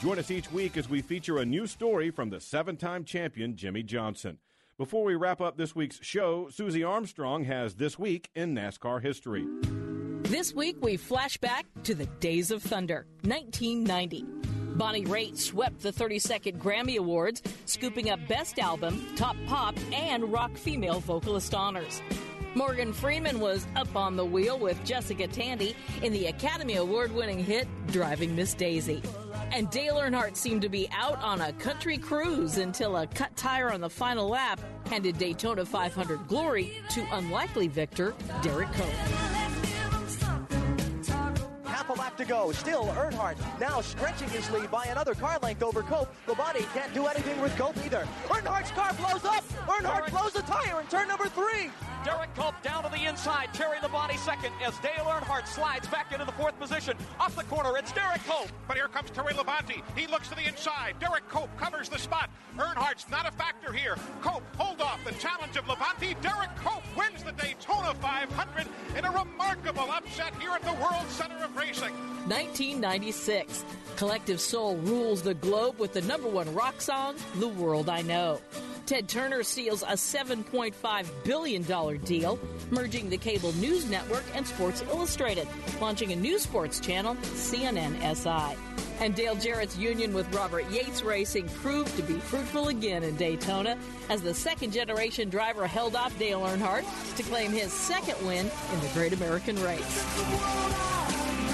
Join 0.00 0.18
us 0.18 0.30
each 0.30 0.50
week 0.50 0.76
as 0.76 0.88
we 0.88 1.00
feature 1.00 1.38
a 1.38 1.46
new 1.46 1.66
story 1.66 2.10
from 2.10 2.30
the 2.30 2.40
seven 2.40 2.76
time 2.76 3.04
champion 3.04 3.56
Jimmie 3.56 3.84
Johnson. 3.84 4.38
Before 4.76 5.04
we 5.04 5.14
wrap 5.14 5.40
up 5.40 5.56
this 5.56 5.76
week's 5.76 6.02
show, 6.02 6.48
Susie 6.50 6.82
Armstrong 6.82 7.44
has 7.44 7.74
This 7.74 7.98
Week 7.98 8.28
in 8.34 8.54
NASCAR 8.54 9.00
History. 9.00 9.46
This 10.24 10.52
week, 10.54 10.76
we 10.80 10.96
flash 10.96 11.36
back 11.38 11.66
to 11.84 11.94
the 11.94 12.06
Days 12.06 12.50
of 12.50 12.62
Thunder, 12.62 13.06
1990. 13.22 14.51
Bonnie 14.74 15.04
Raitt 15.04 15.38
swept 15.38 15.80
the 15.82 15.92
32nd 15.92 16.58
Grammy 16.58 16.96
Awards, 16.96 17.42
scooping 17.66 18.10
up 18.10 18.20
Best 18.26 18.58
Album, 18.58 19.06
Top 19.16 19.36
Pop, 19.46 19.76
and 19.92 20.32
Rock 20.32 20.56
Female 20.56 21.00
Vocalist 21.00 21.54
honors. 21.54 22.00
Morgan 22.54 22.92
Freeman 22.92 23.40
was 23.40 23.66
up 23.76 23.94
on 23.96 24.16
the 24.16 24.24
wheel 24.24 24.58
with 24.58 24.82
Jessica 24.84 25.26
Tandy 25.26 25.74
in 26.02 26.12
the 26.12 26.26
Academy 26.26 26.76
Award 26.76 27.12
winning 27.12 27.38
hit 27.38 27.66
Driving 27.88 28.36
Miss 28.36 28.54
Daisy. 28.54 29.02
And 29.52 29.70
Dale 29.70 29.96
Earnhardt 29.96 30.36
seemed 30.36 30.62
to 30.62 30.68
be 30.68 30.88
out 30.92 31.22
on 31.22 31.40
a 31.40 31.52
country 31.54 31.98
cruise 31.98 32.58
until 32.58 32.96
a 32.96 33.06
cut 33.06 33.34
tire 33.36 33.70
on 33.70 33.80
the 33.80 33.90
final 33.90 34.28
lap 34.28 34.60
handed 34.86 35.18
Daytona 35.18 35.64
500 35.64 36.28
glory 36.28 36.72
to 36.90 37.06
unlikely 37.12 37.68
victor 37.68 38.14
Derek 38.42 38.72
Cope. 38.72 39.31
Half 42.02 42.18
a 42.18 42.18
lap 42.18 42.18
to 42.18 42.24
go. 42.24 42.50
Still, 42.50 42.86
Earnhardt 42.86 43.36
now 43.60 43.80
stretching 43.80 44.28
his 44.30 44.50
lead 44.50 44.70
by 44.72 44.86
another 44.86 45.14
car 45.14 45.38
length 45.40 45.62
over 45.62 45.82
Cope. 45.82 46.12
Labonte 46.26 46.66
can't 46.74 46.92
do 46.92 47.06
anything 47.06 47.40
with 47.40 47.56
Cope 47.56 47.76
either. 47.84 48.08
Earnhardt's 48.26 48.72
car 48.72 48.92
blows 48.94 49.24
up. 49.24 49.44
Earnhardt 49.68 50.10
blows 50.10 50.32
the 50.32 50.42
tire 50.42 50.80
in 50.80 50.86
turn 50.88 51.06
number 51.06 51.28
three. 51.28 51.70
Derek 52.04 52.34
Cope 52.34 52.60
down 52.62 52.82
to 52.82 52.90
the 52.90 53.04
inside. 53.08 53.50
Terry 53.54 53.78
Labonte 53.78 54.18
second 54.18 54.52
as 54.64 54.76
Dale 54.78 55.04
Earnhardt 55.04 55.46
slides 55.46 55.86
back 55.86 56.10
into 56.12 56.24
the 56.24 56.32
fourth 56.32 56.58
position. 56.58 56.96
Off 57.20 57.36
the 57.36 57.44
corner, 57.44 57.78
it's 57.78 57.92
Derek 57.92 58.24
Cope. 58.26 58.50
But 58.66 58.76
here 58.76 58.88
comes 58.88 59.10
Terry 59.10 59.32
Labonte. 59.34 59.82
He 59.96 60.08
looks 60.08 60.28
to 60.28 60.34
the 60.34 60.48
inside. 60.48 60.96
Derek 60.98 61.28
Cope 61.28 61.56
covers 61.56 61.88
the 61.88 61.98
spot. 61.98 62.28
Earnhardt's 62.58 63.08
not 63.08 63.28
a 63.28 63.30
factor 63.32 63.72
here. 63.72 63.96
Cope, 64.20 64.42
hold 64.56 64.80
off 64.80 64.98
the 65.04 65.12
challenge 65.12 65.56
of 65.56 65.64
Labonte. 65.66 66.20
Derek 66.20 66.50
Cope 66.56 66.82
wins 66.96 67.22
the 67.22 67.32
Daytona 67.32 67.94
500 67.94 68.66
in 68.98 69.04
a 69.04 69.10
remarkable 69.10 69.88
upset 69.90 70.34
here 70.40 70.50
at 70.50 70.62
the 70.62 70.72
World 70.82 71.08
Center 71.08 71.36
of 71.44 71.56
Racing. 71.56 71.91
1996. 72.28 73.64
Collective 73.96 74.40
Soul 74.40 74.76
rules 74.78 75.22
the 75.22 75.34
globe 75.34 75.78
with 75.78 75.92
the 75.92 76.02
number 76.02 76.28
one 76.28 76.52
rock 76.54 76.80
song, 76.80 77.16
The 77.36 77.48
World 77.48 77.88
I 77.88 78.02
Know. 78.02 78.40
Ted 78.86 79.08
Turner 79.08 79.42
seals 79.42 79.82
a 79.82 79.94
$7.5 79.94 81.06
billion 81.24 81.98
deal, 81.98 82.38
merging 82.70 83.08
the 83.08 83.16
cable 83.16 83.52
news 83.54 83.88
network 83.88 84.24
and 84.34 84.46
Sports 84.46 84.82
Illustrated, 84.90 85.46
launching 85.80 86.12
a 86.12 86.16
new 86.16 86.38
sports 86.38 86.80
channel, 86.80 87.14
CNN 87.14 87.96
SI. 88.14 88.56
And 89.00 89.14
Dale 89.14 89.36
Jarrett's 89.36 89.78
union 89.78 90.12
with 90.12 90.32
Robert 90.34 90.68
Yates 90.70 91.02
Racing 91.02 91.48
proved 91.48 91.96
to 91.96 92.02
be 92.02 92.14
fruitful 92.14 92.68
again 92.68 93.02
in 93.02 93.16
Daytona 93.16 93.78
as 94.08 94.22
the 94.22 94.34
second 94.34 94.72
generation 94.72 95.28
driver 95.28 95.66
held 95.66 95.96
off 95.96 96.16
Dale 96.18 96.40
Earnhardt 96.40 96.84
to 97.16 97.22
claim 97.24 97.50
his 97.50 97.72
second 97.72 98.24
win 98.26 98.50
in 98.72 98.80
the 98.80 98.90
Great 98.94 99.12
American 99.12 99.56
Race. 99.62 101.51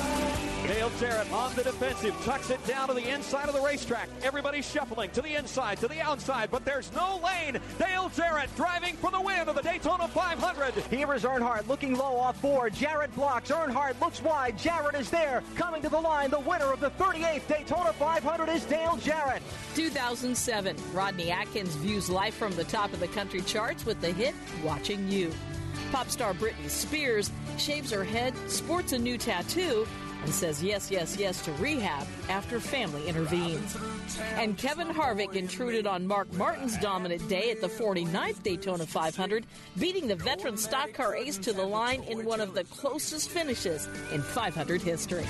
Dale 0.69 0.91
Jarrett 1.01 1.33
on 1.33 1.55
the 1.55 1.63
defensive, 1.63 2.15
tucks 2.27 2.51
it 2.51 2.63
down 2.67 2.89
to 2.89 2.95
the 2.95 3.09
inside 3.09 3.49
of 3.49 3.55
the 3.55 3.61
racetrack. 3.63 4.07
Everybody 4.23 4.61
shuffling 4.61 5.09
to 5.13 5.23
the 5.23 5.35
inside, 5.35 5.79
to 5.79 5.89
the 5.89 5.99
outside, 5.99 6.51
but 6.51 6.63
there's 6.67 6.93
no 6.93 7.19
lane. 7.25 7.59
Dale 7.79 8.11
Jarrett 8.15 8.55
driving 8.55 8.95
for 8.97 9.11
the 9.11 9.19
win 9.19 9.49
of 9.49 9.55
the 9.57 9.63
Daytona 9.63 10.07
500. 10.09 10.75
Here 10.91 11.15
is 11.15 11.23
Earnhardt 11.23 11.69
looking 11.69 11.97
low 11.97 12.19
off 12.19 12.39
four. 12.43 12.69
Jarrett 12.69 13.15
blocks. 13.15 13.51
Earnhardt 13.51 13.99
looks 13.99 14.23
wide. 14.23 14.59
Jarrett 14.59 14.95
is 14.95 15.09
there. 15.09 15.43
Coming 15.57 15.81
to 15.81 15.89
the 15.89 15.99
line, 15.99 16.29
the 16.29 16.41
winner 16.41 16.71
of 16.71 16.81
the 16.81 16.91
38th 16.91 17.49
Daytona 17.49 17.95
500 17.95 18.51
is 18.51 18.67
Dale 18.67 18.99
Jarrett. 18.99 19.43
2007, 19.75 20.77
Rodney 20.93 21.31
Atkins 21.31 21.77
views 21.77 22.11
life 22.11 22.35
from 22.35 22.55
the 22.57 22.65
top 22.65 22.93
of 22.93 23.01
the 23.01 23.09
country 23.09 23.41
charts 23.41 23.87
with 23.87 24.03
the 24.03 24.13
hit 24.13 24.35
Watching 24.63 25.09
You. 25.09 25.33
Pop 25.93 26.11
star 26.11 26.35
Britney 26.35 26.69
Spears 26.69 27.31
shaves 27.57 27.91
her 27.91 28.05
head, 28.05 28.35
sports 28.51 28.93
a 28.93 28.99
new 28.99 29.17
tattoo, 29.17 29.87
and 30.25 30.33
says 30.33 30.63
yes, 30.63 30.91
yes, 30.91 31.17
yes 31.17 31.43
to 31.43 31.53
rehab 31.53 32.07
after 32.29 32.61
family 32.61 33.07
intervenes. 33.07 33.77
And 34.37 34.57
Kevin 34.57 34.89
Harvick 34.89 35.35
intruded 35.35 35.87
on 35.87 36.07
Mark 36.07 36.33
Martin's 36.35 36.77
dominant 36.79 37.27
day 37.29 37.51
at 37.51 37.61
the 37.61 37.69
49th 37.69 38.43
Daytona 38.43 38.87
500, 38.87 39.47
beating 39.79 40.09
the 40.09 40.17
veteran 40.17 40.57
stock 40.57 40.93
car 40.93 41.15
ace 41.15 41.39
to 41.39 41.53
the 41.53 41.65
line 41.65 42.03
in 42.05 42.25
one 42.25 42.41
of 42.41 42.55
the 42.55 42.65
closest 42.65 43.31
finishes 43.31 43.89
in 44.13 44.23
500 44.23 44.83
history. 44.83 45.25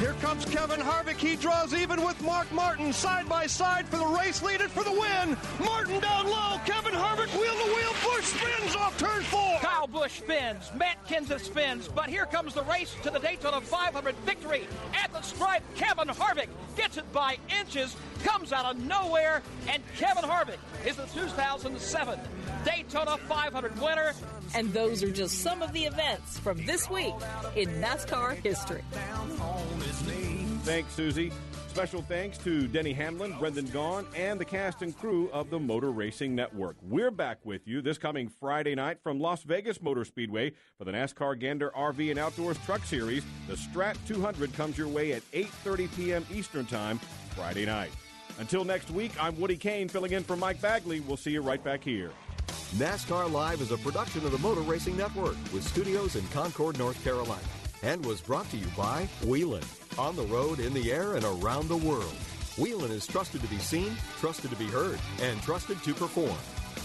Here 0.00 0.14
comes 0.14 0.46
Kevin 0.46 0.80
Harvick. 0.80 1.18
He 1.18 1.36
draws 1.36 1.74
even 1.74 2.02
with 2.02 2.18
Mark 2.22 2.50
Martin 2.52 2.90
side 2.90 3.28
by 3.28 3.46
side 3.46 3.86
for 3.86 3.98
the 3.98 4.06
race 4.06 4.42
lead 4.42 4.62
and 4.62 4.70
for 4.70 4.82
the 4.82 4.90
win. 4.90 5.36
Martin 5.62 6.00
down 6.00 6.24
low. 6.24 6.58
Kevin 6.64 6.94
Harvick 6.94 7.30
wheel 7.38 7.52
to 7.52 7.74
wheel. 7.74 7.92
Busch 8.02 8.24
spins 8.24 8.76
off 8.76 8.96
turn 8.98 9.22
four. 9.24 9.58
Kyle 9.58 9.86
Busch 9.86 10.20
spins. 10.20 10.70
Matt 10.74 11.06
Kenseth 11.06 11.40
spins. 11.42 11.86
But 11.86 12.08
here 12.08 12.24
comes 12.24 12.54
the 12.54 12.62
race 12.62 12.96
to 13.02 13.10
the 13.10 13.18
Daytona 13.18 13.60
500 13.60 14.14
victory. 14.24 14.66
At 14.94 15.12
the 15.12 15.20
stripe, 15.20 15.64
Kevin 15.74 16.08
Harvick 16.08 16.48
gets 16.78 16.96
it 16.96 17.12
by 17.12 17.36
inches, 17.60 17.94
comes 18.24 18.54
out 18.54 18.64
of 18.64 18.82
nowhere, 18.82 19.42
and 19.68 19.82
Kevin 19.98 20.24
Harvick 20.24 20.60
is 20.86 20.96
the 20.96 21.04
2007 21.08 22.18
Daytona 22.64 23.18
500 23.28 23.78
winner. 23.78 24.14
And 24.54 24.72
those 24.72 25.02
are 25.02 25.10
just 25.10 25.40
some 25.40 25.62
of 25.62 25.72
the 25.72 25.84
events 25.84 26.38
from 26.38 26.64
this 26.66 26.90
week 26.90 27.14
in 27.56 27.68
NASCAR 27.80 28.34
history. 28.34 28.82
Thanks, 30.64 30.92
Susie. 30.92 31.32
Special 31.68 32.02
thanks 32.02 32.36
to 32.38 32.66
Denny 32.66 32.92
Hamlin, 32.92 33.32
Brendan 33.38 33.66
Gaughan, 33.68 34.04
and 34.16 34.40
the 34.40 34.44
cast 34.44 34.82
and 34.82 34.96
crew 34.98 35.30
of 35.32 35.50
the 35.50 35.58
Motor 35.60 35.92
Racing 35.92 36.34
Network. 36.34 36.76
We're 36.82 37.12
back 37.12 37.38
with 37.44 37.66
you 37.66 37.80
this 37.80 37.96
coming 37.96 38.28
Friday 38.28 38.74
night 38.74 38.98
from 39.04 39.20
Las 39.20 39.44
Vegas 39.44 39.80
Motor 39.80 40.04
Speedway 40.04 40.52
for 40.76 40.84
the 40.84 40.90
NASCAR 40.90 41.38
Gander 41.38 41.70
RV 41.70 42.10
and 42.10 42.18
Outdoors 42.18 42.58
Truck 42.66 42.84
Series. 42.84 43.24
The 43.46 43.54
Strat 43.54 43.96
200 44.08 44.52
comes 44.54 44.76
your 44.76 44.88
way 44.88 45.12
at 45.12 45.22
8:30 45.30 45.96
p.m. 45.96 46.26
Eastern 46.34 46.66
Time 46.66 46.98
Friday 47.36 47.66
night. 47.66 47.92
Until 48.40 48.64
next 48.64 48.90
week, 48.90 49.12
I'm 49.22 49.38
Woody 49.40 49.56
Cain 49.56 49.88
filling 49.88 50.12
in 50.12 50.24
for 50.24 50.34
Mike 50.34 50.60
Bagley. 50.60 51.00
We'll 51.00 51.16
see 51.16 51.30
you 51.30 51.40
right 51.40 51.62
back 51.62 51.84
here. 51.84 52.10
NASCAR 52.76 53.30
Live 53.30 53.60
is 53.60 53.70
a 53.72 53.78
production 53.78 54.24
of 54.24 54.32
the 54.32 54.38
Motor 54.38 54.60
Racing 54.60 54.96
Network 54.96 55.36
with 55.52 55.66
studios 55.66 56.16
in 56.16 56.26
Concord, 56.28 56.78
North 56.78 57.02
Carolina, 57.02 57.40
and 57.82 58.04
was 58.04 58.20
brought 58.20 58.48
to 58.50 58.56
you 58.56 58.66
by 58.76 59.08
Whelen. 59.24 59.62
On 59.98 60.16
the 60.16 60.26
road, 60.26 60.60
in 60.60 60.72
the 60.72 60.92
air, 60.92 61.14
and 61.14 61.24
around 61.24 61.68
the 61.68 61.76
world. 61.76 62.14
Whelen 62.56 62.90
is 62.90 63.06
trusted 63.06 63.40
to 63.42 63.48
be 63.48 63.58
seen, 63.58 63.96
trusted 64.18 64.50
to 64.50 64.56
be 64.56 64.66
heard, 64.66 64.98
and 65.20 65.40
trusted 65.42 65.82
to 65.82 65.94
perform. 65.94 66.36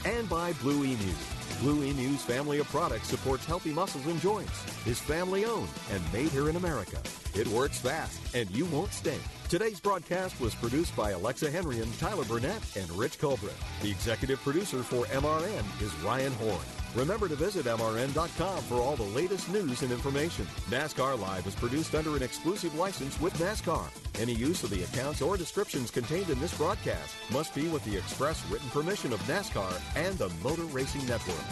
And 0.06 0.30
by 0.30 0.54
Blue 0.54 0.84
Emu. 0.86 1.14
Blue 1.62 1.84
Emu's 1.84 2.22
family 2.24 2.60
of 2.60 2.68
products 2.68 3.08
supports 3.08 3.46
healthy 3.46 3.72
muscles 3.72 4.06
and 4.08 4.20
joints, 4.20 4.66
is 4.86 5.00
family 5.00 5.46
owned, 5.46 5.70
and 5.92 6.14
made 6.14 6.30
here 6.30 6.50
in 6.50 6.56
America. 6.56 7.02
It 7.34 7.48
works 7.48 7.80
fast, 7.80 8.36
and 8.36 8.50
you 8.52 8.66
won't 8.66 8.94
stink. 8.94 9.22
Today's 9.48 9.80
broadcast 9.80 10.42
was 10.42 10.56
produced 10.56 10.96
by 10.96 11.12
Alexa 11.12 11.52
Henry 11.52 11.80
and 11.80 12.00
Tyler 12.00 12.26
Burnett 12.26 12.64
and 12.76 12.90
Rich 12.94 13.20
Colbreth. 13.20 13.54
The 13.84 13.92
executive 13.92 14.42
producer 14.42 14.82
for 14.82 15.06
MRN 15.06 15.82
is 15.84 15.94
Ryan 15.98 16.34
Horn. 16.34 16.66
Remember 16.96 17.28
to 17.28 17.36
visit 17.36 17.68
MRN.com 17.68 18.64
for 18.64 18.76
all 18.76 18.96
the 18.96 19.04
latest 19.04 19.48
news 19.50 19.84
and 19.84 19.92
information. 19.92 20.48
NASCAR 20.72 21.20
Live 21.20 21.46
is 21.46 21.54
produced 21.54 21.94
under 21.94 22.16
an 22.16 22.24
exclusive 22.24 22.74
license 22.74 23.22
with 23.22 23.38
NASCAR. 23.38 23.88
Any 24.20 24.34
use 24.34 24.64
of 24.64 24.72
the 24.72 24.82
accounts 24.82 25.22
or 25.22 25.38
descriptions 25.38 25.92
contained 25.92 26.32
in 26.32 26.40
this 26.40 26.58
broadcast 26.58 27.14
must 27.32 27.54
be 27.54 27.68
with 27.68 27.86
the 27.86 27.96
express 27.96 28.44
written 28.50 28.70
permission 28.70 29.14
of 29.14 29.20
NASCAR 29.28 29.80
and 29.96 30.18
the 30.18 30.30
Motor 30.42 30.64
Racing 30.64 31.06
Network. 31.06 31.46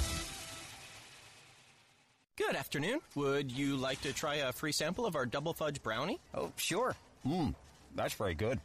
Good 2.37 2.55
afternoon. 2.55 3.01
Would 3.13 3.51
you 3.51 3.75
like 3.75 4.01
to 4.01 4.13
try 4.13 4.35
a 4.37 4.51
free 4.51 4.71
sample 4.71 5.05
of 5.05 5.15
our 5.15 5.27
double 5.27 5.53
fudge 5.53 5.83
brownie? 5.83 6.19
Oh, 6.33 6.51
sure. 6.55 6.95
Mmm, 7.27 7.53
that's 7.95 8.13
very 8.13 8.33
good. 8.35 8.59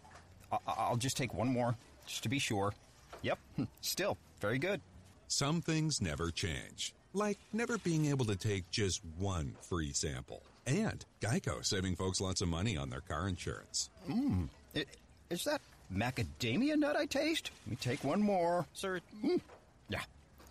I- 0.52 0.58
I'll 0.66 0.96
just 0.96 1.16
take 1.16 1.34
one 1.34 1.48
more, 1.48 1.76
just 2.06 2.22
to 2.22 2.28
be 2.28 2.38
sure. 2.38 2.72
Yep, 3.22 3.38
still 3.80 4.16
very 4.40 4.58
good. 4.58 4.80
Some 5.28 5.60
things 5.60 6.00
never 6.00 6.30
change, 6.30 6.94
like 7.12 7.38
never 7.52 7.78
being 7.78 8.06
able 8.06 8.24
to 8.26 8.36
take 8.36 8.70
just 8.70 9.00
one 9.18 9.54
free 9.60 9.92
sample. 9.92 10.42
And 10.66 11.04
Geico 11.20 11.64
saving 11.64 11.96
folks 11.96 12.20
lots 12.20 12.40
of 12.40 12.48
money 12.48 12.76
on 12.76 12.90
their 12.90 13.00
car 13.00 13.28
insurance. 13.28 13.90
Mmm, 14.08 14.48
is 15.30 15.44
that 15.44 15.60
macadamia 15.94 16.76
nut 16.76 16.96
I 16.96 17.06
taste? 17.06 17.50
Let 17.66 17.70
me 17.70 17.76
take 17.80 18.04
one 18.04 18.22
more. 18.22 18.66
Sir, 18.74 19.00
mm. 19.24 19.40
yeah, 19.88 20.02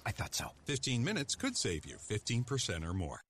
I 0.08 0.12
thought 0.12 0.34
so. 0.34 0.46
15 0.64 1.04
minutes 1.04 1.36
could 1.36 1.58
save 1.58 1.86
you 1.86 1.98
15% 1.98 2.88
or 2.88 2.94
more. 2.94 3.22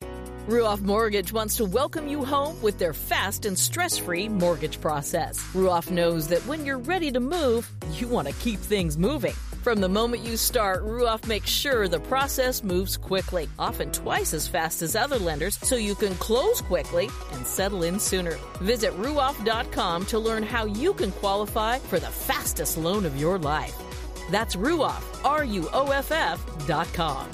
Ruoff 0.47 0.79
Mortgage 0.79 1.33
wants 1.33 1.57
to 1.57 1.65
welcome 1.65 2.07
you 2.07 2.23
home 2.23 2.61
with 2.61 2.77
their 2.77 2.93
fast 2.93 3.45
and 3.45 3.57
stress 3.57 3.97
free 3.97 4.29
mortgage 4.29 4.79
process. 4.79 5.39
Ruoff 5.55 5.89
knows 5.89 6.27
that 6.27 6.45
when 6.45 6.65
you're 6.65 6.77
ready 6.77 7.11
to 7.11 7.19
move, 7.19 7.67
you 7.93 8.07
want 8.07 8.27
to 8.27 8.33
keep 8.35 8.59
things 8.59 8.95
moving. 8.95 9.33
From 9.63 9.81
the 9.81 9.89
moment 9.89 10.21
you 10.23 10.37
start, 10.37 10.83
Ruoff 10.83 11.27
makes 11.27 11.49
sure 11.49 11.87
the 11.87 11.99
process 11.99 12.63
moves 12.63 12.95
quickly, 12.95 13.49
often 13.57 13.91
twice 13.91 14.33
as 14.35 14.47
fast 14.47 14.83
as 14.83 14.95
other 14.95 15.17
lenders, 15.17 15.57
so 15.57 15.75
you 15.75 15.95
can 15.95 16.13
close 16.15 16.61
quickly 16.61 17.09
and 17.33 17.45
settle 17.45 17.83
in 17.83 17.99
sooner. 17.99 18.37
Visit 18.61 18.93
ruoff.com 18.93 20.05
to 20.05 20.19
learn 20.19 20.43
how 20.43 20.65
you 20.65 20.93
can 20.93 21.11
qualify 21.11 21.79
for 21.79 21.99
the 21.99 22.05
fastest 22.05 22.77
loan 22.77 23.03
of 23.03 23.19
your 23.19 23.39
life. 23.39 23.75
That's 24.29 24.55
Ruoff, 24.55 25.03
R 25.25 25.45
U 25.45 25.69
O 25.73 25.91
F 25.91 26.11
F 26.11 26.67
dot 26.67 26.91
com. 26.93 27.27